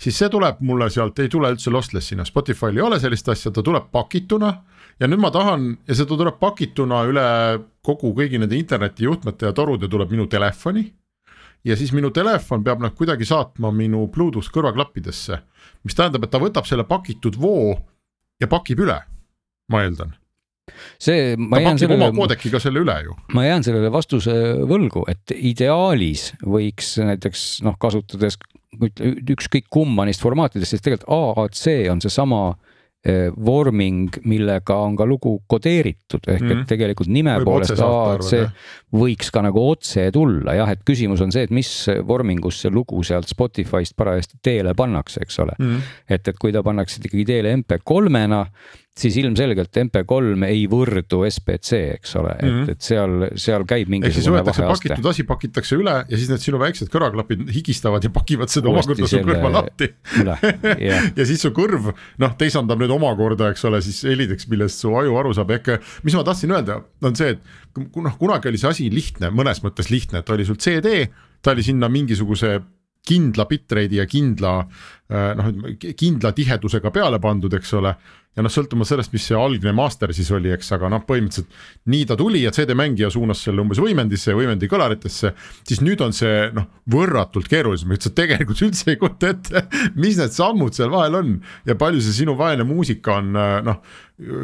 siis 0.00 0.18
see 0.18 0.28
tuleb 0.28 0.56
mulle 0.60 0.90
sealt, 0.90 1.18
ei 1.18 1.28
tule 1.28 1.50
üldse 1.54 1.70
lossless'ina, 1.70 2.24
Spotify'l 2.24 2.76
ei 2.76 2.82
ole 2.82 2.98
sellist 3.00 3.28
asja, 3.28 3.50
ta 3.50 3.62
tuleb 3.62 3.90
pakituna. 3.92 4.62
ja 5.00 5.06
nüüd 5.06 5.18
ma 5.20 5.30
tahan 5.30 5.78
ja 5.88 5.94
see 5.94 6.06
tuleb 6.06 6.38
pakituna 6.40 7.04
üle 7.06 7.62
kogu 7.82 8.12
kõigi 8.14 8.38
nende 8.38 8.56
internetijuhtmete 8.56 9.46
ja 9.46 9.52
torude 9.52 9.88
tuleb 9.88 10.10
minu 10.10 10.26
telefoni 10.26 10.92
ja 11.64 11.76
siis 11.76 11.92
minu 11.96 12.10
telefon 12.14 12.64
peab 12.64 12.82
nad 12.84 12.94
kuidagi 12.96 13.26
saatma 13.28 13.72
minu 13.74 14.06
Bluetooth 14.12 14.52
kõrvaklappidesse, 14.54 15.38
mis 15.84 15.96
tähendab, 15.96 16.26
et 16.26 16.34
ta 16.34 16.40
võtab 16.42 16.68
selle 16.68 16.84
pakitud 16.88 17.38
voo 17.40 17.72
ja 18.40 18.50
pakib 18.50 18.84
üle, 18.84 18.98
ma 19.72 19.84
eeldan. 19.84 20.14
see, 20.98 21.36
ma 21.36 21.60
jään 21.60 21.76
pakib 21.76 21.90
oma 21.90 22.06
sellele, 22.08 22.16
koodekiga 22.16 22.60
selle 22.62 22.84
üle 22.84 22.98
ju. 23.04 23.16
ma 23.36 23.46
jään 23.46 23.64
sellele 23.66 23.92
vastuse 23.92 24.34
võlgu, 24.68 25.04
et 25.12 25.34
ideaalis 25.36 26.30
võiks 26.44 26.96
näiteks 27.00 27.64
noh, 27.66 27.78
kasutades 27.80 28.38
ükskõik 28.74 29.68
kumma 29.70 30.06
neist 30.08 30.22
formaatidest, 30.24 30.74
siis 30.74 30.84
tegelikult 30.84 31.12
AAC 31.14 31.66
on 31.92 32.00
seesama 32.02 32.40
eh, 32.50 32.73
vorming, 33.36 34.08
millega 34.24 34.76
on 34.80 34.96
ka 34.96 35.04
lugu 35.06 35.42
kodeeritud, 35.46 36.24
ehk 36.26 36.40
Mhm. 36.42 36.60
et 36.62 36.66
tegelikult 36.68 37.08
nime 37.12 37.34
Võib 37.38 37.44
poolest 37.44 37.72
arvad, 37.76 38.52
võiks 38.92 39.30
ka 39.30 39.42
nagu 39.42 39.60
otse 39.70 40.10
tulla 40.12 40.54
jah, 40.54 40.70
et 40.70 40.80
küsimus 40.84 41.20
on 41.20 41.30
see, 41.32 41.42
et 41.42 41.50
mis 41.50 41.68
vormingus 42.06 42.60
see 42.62 42.70
lugu 42.70 43.02
sealt 43.04 43.28
Spotify'st 43.28 43.94
parajasti 43.96 44.38
teele 44.42 44.72
pannakse, 44.74 45.20
eks 45.20 45.38
ole 45.38 45.52
Mm. 45.58 45.82
et, 46.08 46.28
et 46.28 46.38
kui 46.38 46.52
ta 46.52 46.62
pannakse 46.62 46.98
ikkagi 47.02 47.24
teele 47.26 47.52
MP3-na, 47.56 48.46
siis 48.94 49.16
ilmselgelt 49.18 49.74
MP3 49.80 50.46
ei 50.46 50.66
võrdu 50.70 51.24
SBC, 51.26 51.78
eks 51.96 52.12
ole, 52.20 52.34
et 52.38 52.44
Mhm. 52.44 52.52
mm, 52.52 52.64
-hmm. 52.64 52.70
et 52.70 52.80
seal, 52.86 53.14
seal 53.34 53.64
käib 53.66 53.88
mingisugune 53.90 54.44
vaheaste. 54.46 54.88
pakitud 54.88 55.10
asi, 55.10 55.24
pakitakse 55.26 55.76
üle 55.76 55.94
ja 56.08 56.16
siis 56.16 56.28
need 56.30 56.38
sinu 56.44 56.60
väiksed 56.62 56.88
kõrvaklapid 56.92 57.42
higistavad 57.50 58.04
ja 58.04 58.10
pakivad 58.10 58.48
seda 58.48 58.68
Uuesti 58.70 58.92
omakorda 58.92 59.08
su 59.10 59.18
kõrva 59.26 59.50
lahti 59.52 59.88
üle, 60.20 60.36
jah. 60.78 61.10
ja 61.18 61.26
siis 61.26 61.42
su 61.42 61.50
kõrv 61.50 61.90
noh, 62.18 62.36
teisandab 62.38 62.78
nüüd 62.78 62.90
omakorda, 62.94 63.50
eks 63.50 63.64
ole, 63.64 63.82
siis 63.82 64.02
helideks, 64.06 64.46
millest 64.48 64.78
su 64.78 64.94
aju 64.94 65.16
aru 65.18 65.34
saab, 65.34 65.50
ehk 65.50 65.74
mis 66.04 66.14
ma 66.14 66.22
tahtsin 66.22 66.54
öelda, 66.54 66.82
on 67.02 67.16
see, 67.16 67.34
et 67.34 67.40
noh, 67.96 68.16
kunagi 68.18 68.48
oli 68.48 68.58
see 68.62 68.70
asi 68.70 68.90
lihtne, 68.94 69.30
mõnes 69.34 69.58
mõttes 69.64 69.90
lihtne, 69.90 70.22
et 70.22 70.30
oli 70.30 70.44
sul 70.46 70.56
CD, 70.56 71.08
ta 71.42 71.50
oli 71.50 71.62
sinna 71.66 71.88
mingisuguse 71.88 72.60
kindla 73.04 73.44
bitrate'i 73.44 73.98
ja 73.98 74.06
kindla 74.08 74.52
äh, 75.10 75.34
noh, 75.36 75.50
kindla 75.96 76.32
tihedusega 76.32 76.90
peale 76.94 77.18
pandud, 77.20 77.52
eks 77.52 77.74
ole. 77.76 77.94
Ja 78.34 78.44
noh, 78.44 78.52
sõltumata 78.52 78.92
sellest, 78.92 79.12
mis 79.14 79.26
see 79.28 79.38
algne 79.38 79.72
master 79.76 80.12
siis 80.16 80.30
oli, 80.34 80.50
eks, 80.54 80.72
aga 80.76 80.90
noh, 80.92 81.04
põhimõtteliselt 81.06 81.90
nii 81.90 82.08
ta 82.10 82.16
tuli 82.18 82.42
ja 82.42 82.52
CD-mängija 82.54 83.10
suunas 83.14 83.44
selle 83.46 83.62
umbes 83.62 83.80
võimendisse 83.82 84.32
ja 84.32 84.38
võimendi 84.38 84.70
kõlaritesse. 84.70 85.34
siis 85.62 85.82
nüüd 85.84 86.02
on 86.04 86.14
see 86.16 86.48
noh, 86.54 86.66
võrratult 86.90 87.48
keerulisem, 87.50 87.94
et 87.94 88.06
sa 88.06 88.14
tegelikult 88.14 88.64
üldse 88.66 88.90
ei 88.92 88.98
kujuta 89.00 89.34
ette, 89.34 89.66
mis 89.94 90.18
need 90.20 90.34
sammud 90.34 90.74
seal 90.74 90.90
vahel 90.94 91.20
on 91.20 91.36
ja 91.68 91.78
palju 91.78 92.02
see 92.02 92.22
sinu 92.22 92.36
vaene 92.38 92.66
muusika 92.66 93.20
on 93.22 93.32
noh 93.34 93.80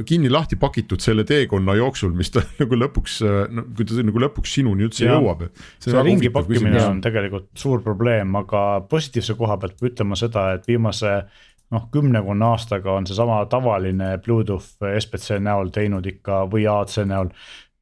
kinni-lahti 0.07 0.57
pakitud 0.59 0.99
selle 1.03 1.23
teekonna 1.25 1.77
jooksul, 1.79 2.11
mis 2.17 2.33
ta 2.35 2.43
nagu 2.61 2.79
lõpuks, 2.79 3.21
no 3.55 3.65
kui 3.77 3.87
ta 3.87 4.03
nagu 4.03 4.23
lõpuks 4.25 4.57
sinuni 4.59 4.89
üldse 4.89 5.07
Jah. 5.07 5.21
jõuab. 5.21 5.47
see 5.79 6.03
ringi 6.03 6.33
pakkimine 6.35 6.83
on 6.89 7.03
tegelikult 7.05 7.53
suur 7.59 7.85
probleem, 7.85 8.35
aga 8.41 8.83
positiivse 8.91 9.39
koha 9.39 9.61
pealt 9.63 9.79
peab 9.79 9.93
ütlema 9.93 10.19
seda, 10.19 10.49
et 10.57 10.67
viimase 10.67 11.21
noh, 11.71 11.89
kümnekonna 11.93 12.53
aastaga 12.57 12.93
on 12.99 13.07
seesama 13.07 13.41
tavaline 13.51 14.17
Bluetooth 14.25 14.87
SBC 14.99 15.41
näol 15.43 15.73
teinud 15.75 16.07
ikka 16.07 16.45
või 16.51 16.67
AAC 16.71 17.05
näol 17.07 17.33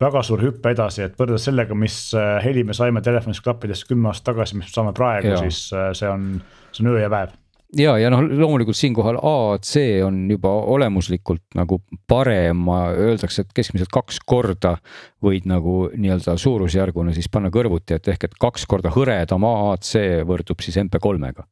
väga 0.01 0.23
suur 0.23 0.43
hüpe 0.43 0.71
edasi, 0.75 1.03
et 1.09 1.19
võrreldes 1.19 1.49
sellega, 1.49 1.75
mis 1.75 1.99
äh, 2.15 2.39
heli 2.45 2.63
me 2.65 2.77
saime 2.77 3.03
telefonist 3.03 3.43
klappidest 3.43 3.89
kümme 3.89 4.13
aastat 4.13 4.33
tagasi, 4.33 4.59
mis 4.59 4.71
me 4.71 4.77
saame 4.77 4.95
praegu, 4.95 5.35
siis 5.43 5.69
äh, 5.75 5.91
see 5.99 6.11
on, 6.11 6.31
see 6.71 6.85
on 6.85 6.93
öö 6.95 7.03
ja 7.03 7.11
päev 7.13 7.35
ja, 7.77 7.97
ja 8.01 8.11
noh, 8.13 8.23
loomulikult 8.23 8.77
siinkohal 8.77 9.19
AAC 9.23 9.75
on 10.07 10.23
juba 10.31 10.53
olemuslikult 10.75 11.43
nagu 11.59 11.81
parem, 12.09 12.69
öeldakse, 12.71 13.45
et 13.45 13.53
keskmiselt 13.57 13.93
kaks 13.93 14.21
korda 14.27 14.77
võid 15.25 15.49
nagu 15.51 15.89
nii-öelda 15.95 16.39
suurusjärguna 16.41 17.15
siis 17.17 17.29
panna 17.33 17.53
kõrvuti, 17.55 17.99
et 17.99 18.09
ehk 18.09 18.29
et 18.29 18.39
kaks 18.41 18.67
korda 18.71 18.93
hõredam 18.95 19.45
AAC 19.49 19.93
võrdub 20.29 20.65
siis 20.65 20.79
MP3-ga. 20.81 21.49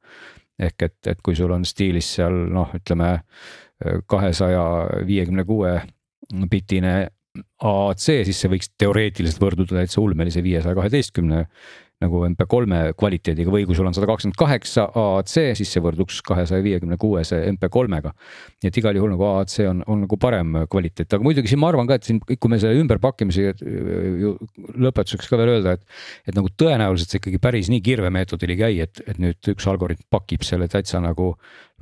Ehk 0.59 0.83
et, 0.89 0.97
et 1.13 1.21
kui 1.23 1.37
sul 1.37 1.53
on 1.53 1.65
stiilis 1.69 2.15
seal 2.19 2.47
noh, 2.53 2.73
ütleme 2.77 3.19
kahesaja 4.09 4.63
viiekümne 5.07 5.45
kuue 5.45 5.75
bitine 6.51 6.95
AAC, 7.61 8.07
siis 8.25 8.39
see 8.41 8.49
võiks 8.49 8.71
teoreetiliselt 8.81 9.43
võrduda 9.43 9.77
täitsa 9.77 10.01
ulmelise 10.01 10.43
viiesaja 10.45 10.77
kaheteistkümne 10.79 11.43
nagu 12.05 12.21
MP3 12.29 12.93
kvaliteediga 12.99 13.53
või 13.53 13.65
kui 13.69 13.77
sul 13.77 13.89
on 13.89 13.95
sada 13.97 14.09
kakskümmend 14.11 14.37
kaheksa 14.37 14.85
AAC, 15.01 15.35
siis 15.57 15.71
see 15.73 15.83
võrduks 15.85 16.19
kahesaja 16.27 16.65
viiekümne 16.65 16.99
kuuese 17.01 17.39
MP3-ga. 17.55 18.13
nii 18.61 18.69
et 18.69 18.81
igal 18.83 18.99
juhul 18.99 19.15
nagu 19.15 19.25
AAC 19.31 19.57
on, 19.71 19.81
on 19.89 20.03
nagu 20.05 20.19
parem 20.21 20.59
kvaliteet, 20.69 21.09
aga 21.17 21.25
muidugi 21.25 21.53
siin 21.53 21.63
ma 21.63 21.71
arvan 21.73 21.89
ka, 21.89 21.97
et 21.97 22.09
siin, 22.09 22.21
kui 22.21 22.53
me 22.53 22.61
selle 22.61 22.83
ümberpakkimise 22.83 23.47
ju 24.21 24.35
lõpetuseks 24.77 25.31
ka 25.33 25.41
veel 25.41 25.55
öelda, 25.57 25.77
et. 25.79 25.87
et 26.29 26.37
nagu 26.37 26.53
tõenäoliselt 26.53 27.15
see 27.15 27.23
ikkagi 27.23 27.41
päris 27.41 27.73
nii 27.73 27.81
kirvemeetodil 27.87 28.53
ei 28.53 28.61
käi, 28.61 28.75
et, 28.85 29.01
et 29.09 29.23
nüüd 29.23 29.55
üks 29.55 29.69
algoritm 29.71 30.05
pakib 30.13 30.45
selle 30.45 30.69
täitsa 30.69 31.01
nagu 31.01 31.33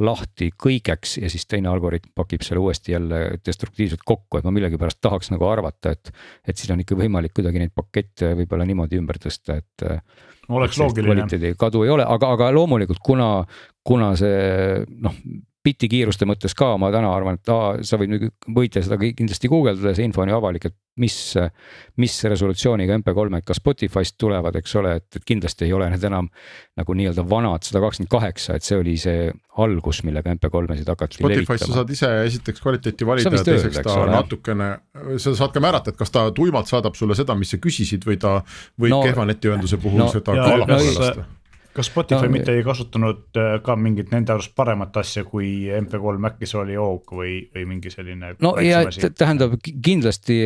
lahti 0.02 0.50
kõigeks 0.58 1.18
ja 1.22 1.30
siis 1.30 1.46
teine 1.46 1.70
algoritm 1.70 2.10
pakib 2.18 2.42
selle 2.42 2.62
uuesti 2.64 2.92
jälle 2.92 3.20
destruktiivselt 3.46 4.02
kokku, 4.04 4.38
et 4.38 4.46
ma 4.46 4.50
millegipärast 4.54 4.98
tahaks 5.04 5.30
nagu 5.30 5.46
arvata, 5.46 5.94
et. 5.94 6.10
et 6.48 6.58
siin 6.58 6.74
on 6.74 6.82
ikka 6.82 6.98
võimalik 6.98 7.34
kuidagi 7.36 7.62
neid 7.62 7.74
pakette 7.74 8.32
võib-olla 8.40 8.66
niimoodi 8.66 8.98
ümber 8.98 9.20
tõsta, 9.22 9.60
et 9.62 9.86
oleks 10.48 10.78
loogiline. 10.80 11.14
kvaliteedi 11.14 11.54
kadu 11.58 11.84
ei 11.86 11.94
ole, 11.94 12.06
aga, 12.16 12.32
aga 12.34 12.50
loomulikult 12.54 12.98
kuna, 13.04 13.28
kuna 13.86 14.14
see 14.18 14.82
noh, 15.04 15.14
biti 15.64 15.88
kiiruste 15.88 16.26
mõttes 16.28 16.52
ka 16.56 16.74
ma 16.80 16.90
täna 16.92 17.08
arvan, 17.16 17.38
et 17.40 17.48
aa, 17.48 17.78
sa 17.86 17.96
võid 18.00 18.26
võite 18.52 18.82
seda 18.84 18.98
kindlasti 19.00 19.48
guugeldada, 19.48 19.94
see 19.96 20.04
info 20.04 20.20
on 20.24 20.28
ju 20.28 20.36
avalik, 20.36 20.66
et 20.68 20.74
mis, 21.00 21.14
mis 21.98 22.16
resolutsiooniga 22.30 22.98
MP3-d 23.00 23.40
ka 23.48 23.56
Spotify'st 23.56 24.18
tulevad, 24.20 24.54
eks 24.60 24.74
ole, 24.78 24.92
et, 25.00 25.06
et 25.18 25.24
kindlasti 25.26 25.64
ei 25.66 25.72
ole 25.74 25.88
need 25.90 26.04
enam 26.06 26.28
nagu 26.78 26.96
nii-öelda 26.98 27.24
vanad 27.30 27.64
sada 27.66 27.80
kakskümmend 27.82 28.12
kaheksa, 28.12 28.58
et 28.60 28.66
see 28.66 28.76
oli 28.78 28.96
see 29.00 29.30
algus, 29.64 30.02
millega 30.06 30.34
MP3-sid 30.36 30.90
hakati 30.92 31.20
Spotify's 31.22 31.64
sa 31.64 31.78
saad 31.80 31.94
ise 31.96 32.10
esiteks 32.28 32.60
kvaliteeti 32.62 33.08
valida 33.08 33.32
ja 33.32 33.44
teiseks 33.48 33.80
eks 33.80 33.88
ta 33.88 33.96
ole. 34.02 34.12
natukene, 34.18 34.68
sa 35.16 35.32
saad 35.38 35.54
ka 35.56 35.62
määrata, 35.64 35.94
et 35.94 35.98
kas 35.98 36.12
ta 36.14 36.26
tuimalt 36.36 36.68
saadab 36.70 36.94
sulle 36.98 37.16
seda, 37.18 37.34
mis 37.40 37.54
sa 37.56 37.58
küsisid 37.62 38.04
või 38.06 38.20
ta 38.20 38.36
võib 38.76 38.92
No- 38.94 39.00
no, 39.00 39.08
kehva 39.08 39.24
netiühenduse 39.32 39.80
puhul 39.82 39.98
no- 40.04 40.10
no, 40.10 40.12
seda 40.12 40.36
ka 40.36 40.44
allapoole 40.58 40.92
kas- 40.92 41.00
lasta. 41.00 41.26
Kas 41.74 41.88
Spotify 41.90 42.28
No, 42.28 42.32
mitte 42.32 42.54
ei 42.54 42.62
kasutanud 42.66 43.38
äh, 43.40 43.56
ka 43.64 43.76
mingit 43.76 44.12
nende 44.14 44.32
arust 44.34 44.54
paremat 44.56 44.96
asja, 45.02 45.24
kui 45.28 45.66
MP3 45.74 46.18
Macis 46.22 46.54
oli 46.60 46.76
Oak 46.78 47.12
või, 47.18 47.36
või 47.54 47.66
mingi 47.74 47.90
selline. 47.90 48.34
no 48.44 48.54
ja 48.62 48.84
tähendab 49.18 49.56
ki- 49.62 49.74
kindlasti 49.84 50.38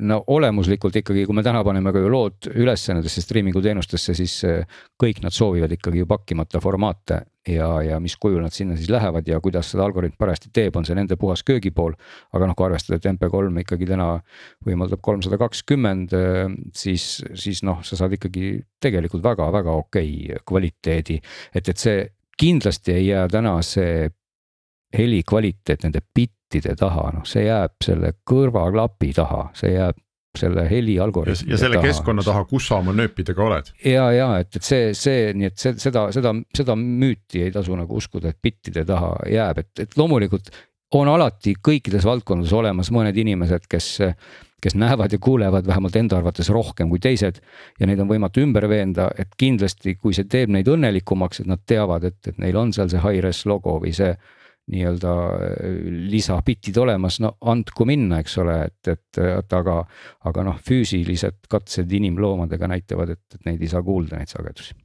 no 0.00 0.20
olemuslikult 0.26 0.96
ikkagi, 1.02 1.26
kui 1.26 1.34
me 1.36 1.42
täna 1.46 1.62
paneme 1.66 1.92
ka 1.92 2.02
ju 2.02 2.10
lood 2.12 2.50
üles 2.54 2.86
nendesse 2.90 3.22
striimingu 3.24 3.62
teenustesse, 3.64 4.14
siis 4.14 4.38
eh, 4.48 4.64
kõik 5.00 5.22
nad 5.24 5.34
soovivad 5.34 5.72
ikkagi 5.76 6.02
ju 6.04 6.06
pakkimata 6.10 6.60
formaate. 6.62 7.22
Ja, 7.54 7.68
ja 7.84 7.98
mis 8.02 8.16
kujul 8.20 8.42
nad 8.44 8.54
sinna 8.54 8.76
siis 8.78 8.90
lähevad 8.92 9.28
ja 9.28 9.40
kuidas 9.42 9.72
seda 9.72 9.84
algoritm 9.86 10.18
parajasti 10.18 10.52
teeb, 10.54 10.76
on 10.76 10.86
see 10.86 10.96
nende 10.98 11.16
puhas 11.20 11.42
köögipool. 11.46 11.96
aga 12.32 12.48
noh, 12.48 12.56
kui 12.58 12.66
arvestada, 12.66 12.98
et 13.00 13.08
MP3 13.12 13.64
ikkagi 13.64 13.88
täna 13.90 14.08
võimaldab 14.66 15.02
kolmsada 15.02 15.38
kakskümmend, 15.40 16.14
siis, 16.76 17.08
siis 17.34 17.62
noh, 17.66 17.82
sa 17.86 17.98
saad 17.98 18.16
ikkagi 18.18 18.54
tegelikult 18.82 19.24
väga-väga 19.24 19.76
okei 19.84 20.40
kvaliteedi. 20.46 21.20
et, 21.54 21.68
et 21.68 21.76
see 21.76 22.08
kindlasti 22.40 22.92
ei 22.96 23.06
jää 23.10 23.28
täna 23.28 23.58
see 23.66 24.08
heli 24.96 25.22
kvaliteet 25.22 25.84
nende 25.84 26.00
bittide 26.14 26.74
taha, 26.78 27.10
noh, 27.14 27.26
see 27.28 27.44
jääb 27.46 27.76
selle 27.84 28.14
kõrvaklapi 28.26 29.12
taha, 29.16 29.48
see 29.54 29.74
jääb 29.76 29.98
selle 30.38 30.64
heli 30.70 30.94
ja, 30.94 31.04
algoritmi 31.04 31.50
ja 31.50 31.58
selle 31.58 31.80
keskkonna 31.82 32.22
taha, 32.22 32.44
kus 32.50 32.68
sa 32.70 32.78
oma 32.78 32.94
nööpidega 32.94 33.42
oled. 33.42 33.70
ja, 33.84 34.06
ja 34.14 34.28
et, 34.42 34.54
et 34.56 34.66
see, 34.66 34.90
see, 34.94 35.30
nii 35.34 35.50
et 35.50 35.58
see, 35.58 35.74
seda, 35.82 36.06
seda, 36.14 36.34
seda 36.56 36.76
müüti 36.78 37.42
ei 37.46 37.54
tasu 37.54 37.74
nagu 37.78 37.98
uskuda, 37.98 38.30
et 38.30 38.38
bittide 38.42 38.84
taha 38.86 39.16
jääb, 39.30 39.64
et, 39.64 39.72
et 39.86 39.98
loomulikult 39.98 40.52
on 40.98 41.10
alati 41.10 41.54
kõikides 41.58 42.06
valdkondades 42.06 42.54
olemas 42.56 42.90
mõned 42.94 43.18
inimesed, 43.18 43.66
kes, 43.70 43.90
kes 44.62 44.76
näevad 44.78 45.12
ja 45.14 45.20
kuulevad 45.22 45.66
vähemalt 45.66 45.96
enda 45.98 46.18
arvates 46.18 46.50
rohkem 46.50 46.90
kui 46.90 47.02
teised. 47.02 47.40
ja 47.80 47.86
neid 47.86 48.02
on 48.02 48.10
võimatu 48.10 48.42
ümber 48.42 48.68
veenda, 48.70 49.10
et 49.18 49.34
kindlasti, 49.38 49.96
kui 49.96 50.14
see 50.14 50.30
teeb 50.30 50.50
neid 50.50 50.68
õnnelikumaks, 50.68 51.42
et 51.42 51.50
nad 51.50 51.62
teavad, 51.66 52.04
et, 52.04 52.18
et 52.26 52.38
neil 52.38 52.56
on 52.56 52.72
seal 52.72 52.90
see 52.90 53.02
high-res 53.02 53.46
logo 53.46 53.78
või 53.82 53.94
see 53.94 54.14
nii-öelda 54.70 55.14
äh, 55.14 55.80
lisabitid 56.12 56.76
olemas, 56.82 57.20
no 57.24 57.34
andku 57.50 57.86
minna, 57.88 58.20
eks 58.22 58.36
ole, 58.42 58.58
et, 58.68 58.92
et, 58.92 59.22
et 59.24 59.56
aga, 59.58 59.80
aga 60.30 60.46
noh, 60.46 60.60
füüsilised 60.66 61.48
katsed 61.50 61.92
inimloomadega 62.00 62.70
näitavad, 62.70 63.16
et, 63.16 63.24
et 63.34 63.50
neid 63.50 63.64
ei 63.64 63.72
saa 63.72 63.82
kuulda, 63.86 64.20
neid 64.20 64.32
sagedusi. 64.32 64.76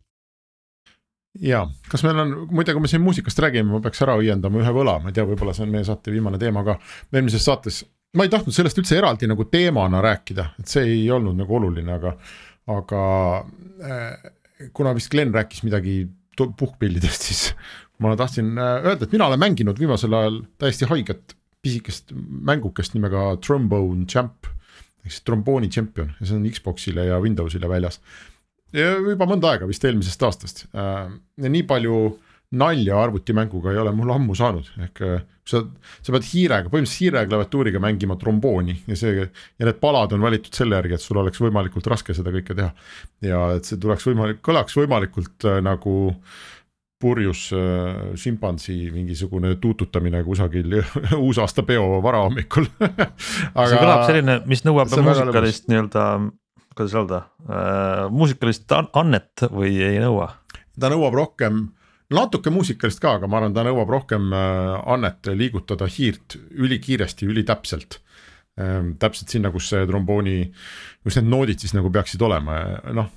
Ja 1.44 1.66
kas 1.92 2.06
meil 2.06 2.22
on, 2.24 2.34
muide, 2.56 2.72
kui 2.72 2.86
me 2.86 2.90
siin 2.90 3.04
muusikast 3.04 3.42
räägime, 3.44 3.74
ma 3.74 3.82
peaks 3.84 4.00
ära 4.06 4.16
õiendama 4.20 4.62
ühe 4.62 4.72
võla, 4.76 4.96
ma 5.04 5.12
ei 5.12 5.18
tea, 5.18 5.26
võib-olla 5.28 5.52
see 5.56 5.66
on 5.66 5.74
meie 5.74 5.84
saate 5.88 6.14
viimane 6.14 6.40
teema 6.40 6.64
ka. 6.64 6.78
eelmises 7.12 7.44
saates, 7.44 7.82
ma 8.16 8.24
ei 8.24 8.32
tahtnud 8.32 8.56
sellest 8.56 8.80
üldse 8.80 8.96
eraldi 8.98 9.28
nagu 9.28 9.48
teemana 9.52 10.00
rääkida, 10.04 10.54
et 10.62 10.72
see 10.72 10.86
ei 10.94 11.10
olnud 11.12 11.36
nagu 11.42 11.58
oluline, 11.60 11.98
aga, 12.00 12.16
aga 12.72 13.02
äh, 13.84 14.30
kuna 14.74 14.96
vist 14.96 15.12
Glen 15.12 15.36
rääkis 15.36 15.66
midagi 15.68 16.06
puhkpillidest, 16.36 17.28
siis 17.28 17.44
ma 18.04 18.16
tahtsin 18.20 18.54
äh, 18.58 18.86
öelda, 18.86 19.06
et 19.06 19.16
mina 19.16 19.30
olen 19.30 19.42
mänginud 19.42 19.80
viimasel 19.80 20.14
ajal 20.14 20.42
täiesti 20.62 20.90
haiget 20.90 21.36
pisikest 21.66 22.14
mängukest 22.50 22.94
nimega 22.98 23.34
Trombone 23.42 24.06
Champ. 24.12 24.50
Ehk 25.06 25.14
siis 25.14 25.26
trombooni 25.26 25.70
tšempion. 25.70 26.16
Ja 26.20 26.28
see 26.28 26.38
on 26.40 26.48
Xbox'ile 26.50 27.04
ja 27.10 27.20
Windows'ile 27.22 27.70
väljas. 27.70 28.00
Juba 28.76 29.28
mõnda 29.30 29.54
aega, 29.54 29.68
vist 29.70 29.86
eelmisest 29.86 30.24
aastast. 30.26 30.66
Äh, 30.74 31.12
ja 31.42 31.52
nii 31.52 31.66
palju 31.70 32.00
nalja 32.56 32.98
arvutimänguga 33.02 33.72
ei 33.74 33.80
ole 33.82 33.92
mul 33.96 34.12
ammu 34.14 34.36
saanud, 34.38 34.68
ehk 34.86 35.02
äh, 35.06 35.22
sa, 35.48 35.62
sa 36.06 36.14
pead 36.14 36.28
hiirega, 36.30 36.72
põhimõtteliselt 36.72 37.04
hiire 37.04 37.24
klaviatuuriga 37.30 37.82
mängima 37.84 38.18
trombooni 38.22 38.78
ja 38.90 38.98
see 39.00 39.16
ja 39.18 39.28
need 39.68 39.80
palad 39.82 40.14
on 40.16 40.24
valitud 40.26 40.56
selle 40.56 40.78
järgi, 40.78 40.98
et 40.98 41.04
sul 41.04 41.20
oleks 41.22 41.42
võimalikult 41.42 41.90
raske 41.92 42.16
seda 42.18 42.34
kõike 42.36 42.58
teha. 42.58 42.72
ja 43.26 43.42
et 43.58 43.68
see 43.68 43.82
tuleks 43.82 44.06
võimalik, 44.10 44.42
kõlaks 44.46 44.78
võimalikult 44.78 45.48
äh, 45.50 45.60
nagu 45.66 45.96
purjus 47.02 47.50
äh, 47.54 48.16
šimpansi 48.20 48.92
mingisugune 48.94 49.56
tuututamine 49.62 50.24
kusagil 50.24 50.80
uusaastapeo 51.26 52.00
varahommikul 52.04 52.68
see 52.80 53.78
kõlab 53.80 54.08
selline, 54.08 54.40
mis 54.50 54.66
nõuab 54.68 54.92
muusikalist 54.96 55.70
nii-öelda 55.72 56.08
kuidas 56.76 56.96
öelda 56.96 57.22
äh,, 57.50 58.06
muusikalist 58.12 58.72
annet 58.94 59.48
või 59.52 59.78
ei 59.84 60.00
nõua? 60.04 60.34
ta 60.80 60.92
nõuab 60.92 61.16
rohkem, 61.16 61.62
natuke 62.14 62.52
muusikalist 62.52 63.00
ka, 63.04 63.16
aga 63.20 63.30
ma 63.32 63.40
arvan, 63.40 63.56
ta 63.56 63.64
nõuab 63.68 63.92
rohkem 63.96 64.32
äh, 64.36 64.74
annet 64.96 65.32
liigutada 65.32 65.88
hiirt 65.92 66.38
ülikiiresti, 66.52 67.30
ülitäpselt 67.32 68.02
ähm,. 68.62 68.94
täpselt 69.02 69.34
sinna, 69.34 69.52
kus 69.54 69.70
see 69.74 69.84
trombooni, 69.90 70.38
kus 71.04 71.20
need 71.20 71.32
noodid 71.32 71.62
siis 71.64 71.76
nagu 71.76 71.92
peaksid 71.94 72.22
olema, 72.26 72.62
noh. 72.96 73.12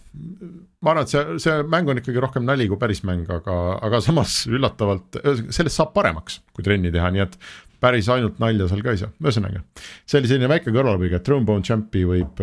ma 0.83 0.95
arvan, 0.95 1.07
et 1.07 1.15
see, 1.15 1.39
see 1.45 1.61
mäng 1.71 1.91
on 1.91 2.03
ikkagi 2.03 2.23
rohkem 2.25 2.47
nali 2.49 2.69
kui 2.71 2.81
päris 2.81 3.05
mäng, 3.07 3.29
aga, 3.33 3.59
aga 3.87 4.03
samas 4.05 4.41
üllatavalt, 4.51 5.21
sellest 5.55 5.79
saab 5.79 5.95
paremaks, 5.97 6.43
kui 6.57 6.67
trenni 6.67 6.93
teha, 6.95 7.13
nii 7.15 7.27
et 7.27 7.39
päris 7.79 8.09
ainult 8.11 8.41
nalja 8.43 8.67
seal 8.71 8.83
ka 8.83 8.95
ei 8.95 9.05
saa, 9.05 9.13
ühesõnaga. 9.23 9.63
see 10.05 10.19
oli 10.19 10.31
selline 10.31 10.51
väike 10.51 10.75
kõrvalpõige, 10.75 11.23
Trombone 11.23 11.67
Champi 11.67 12.03
võib 12.09 12.43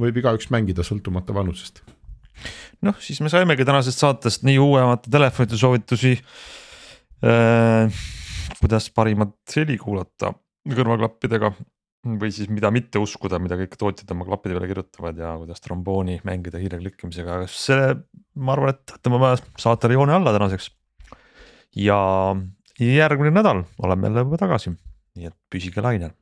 võib 0.00 0.18
igaüks 0.18 0.50
mängida, 0.54 0.84
sõltumata 0.86 1.34
vanusest. 1.34 1.82
noh, 2.84 2.96
siis 3.00 3.20
me 3.22 3.30
saimegi 3.32 3.66
tänasest 3.66 4.02
saatest 4.02 4.42
nii 4.46 4.58
uuemate 4.58 5.10
telefonide 5.12 5.58
soovitusi 5.60 6.16
äh,. 7.24 8.02
kuidas 8.58 8.90
parimat 8.90 9.36
heli 9.56 9.78
kuulata 9.78 10.32
kõrvaklappidega 10.68 11.52
või 12.04 12.30
siis 12.34 12.50
mida 12.52 12.70
mitte 12.74 13.00
uskuda, 13.00 13.40
mida 13.42 13.56
kõik 13.60 13.76
tootjad 13.80 14.10
oma 14.14 14.26
klappide 14.28 14.56
peale 14.56 14.70
kirjutavad 14.70 15.20
ja 15.20 15.34
kuidas 15.40 15.62
trombooni 15.64 16.18
mängida 16.28 16.60
hiire 16.60 16.80
klikkimisega, 16.82 17.42
see, 17.50 17.94
ma 18.36 18.56
arvan, 18.56 18.74
et 18.74 18.96
tõmbame 19.00 19.34
saatele 19.60 19.96
joone 19.96 20.16
alla 20.16 20.34
tänaseks. 20.36 20.70
ja 21.80 21.98
järgmine 22.78 23.32
nädal 23.34 23.64
oleme 23.82 24.10
jälle 24.10 24.26
juba 24.26 24.42
tagasi, 24.44 24.74
nii 25.16 25.30
et 25.30 25.36
püsige 25.50 25.82
lainel 25.82 26.12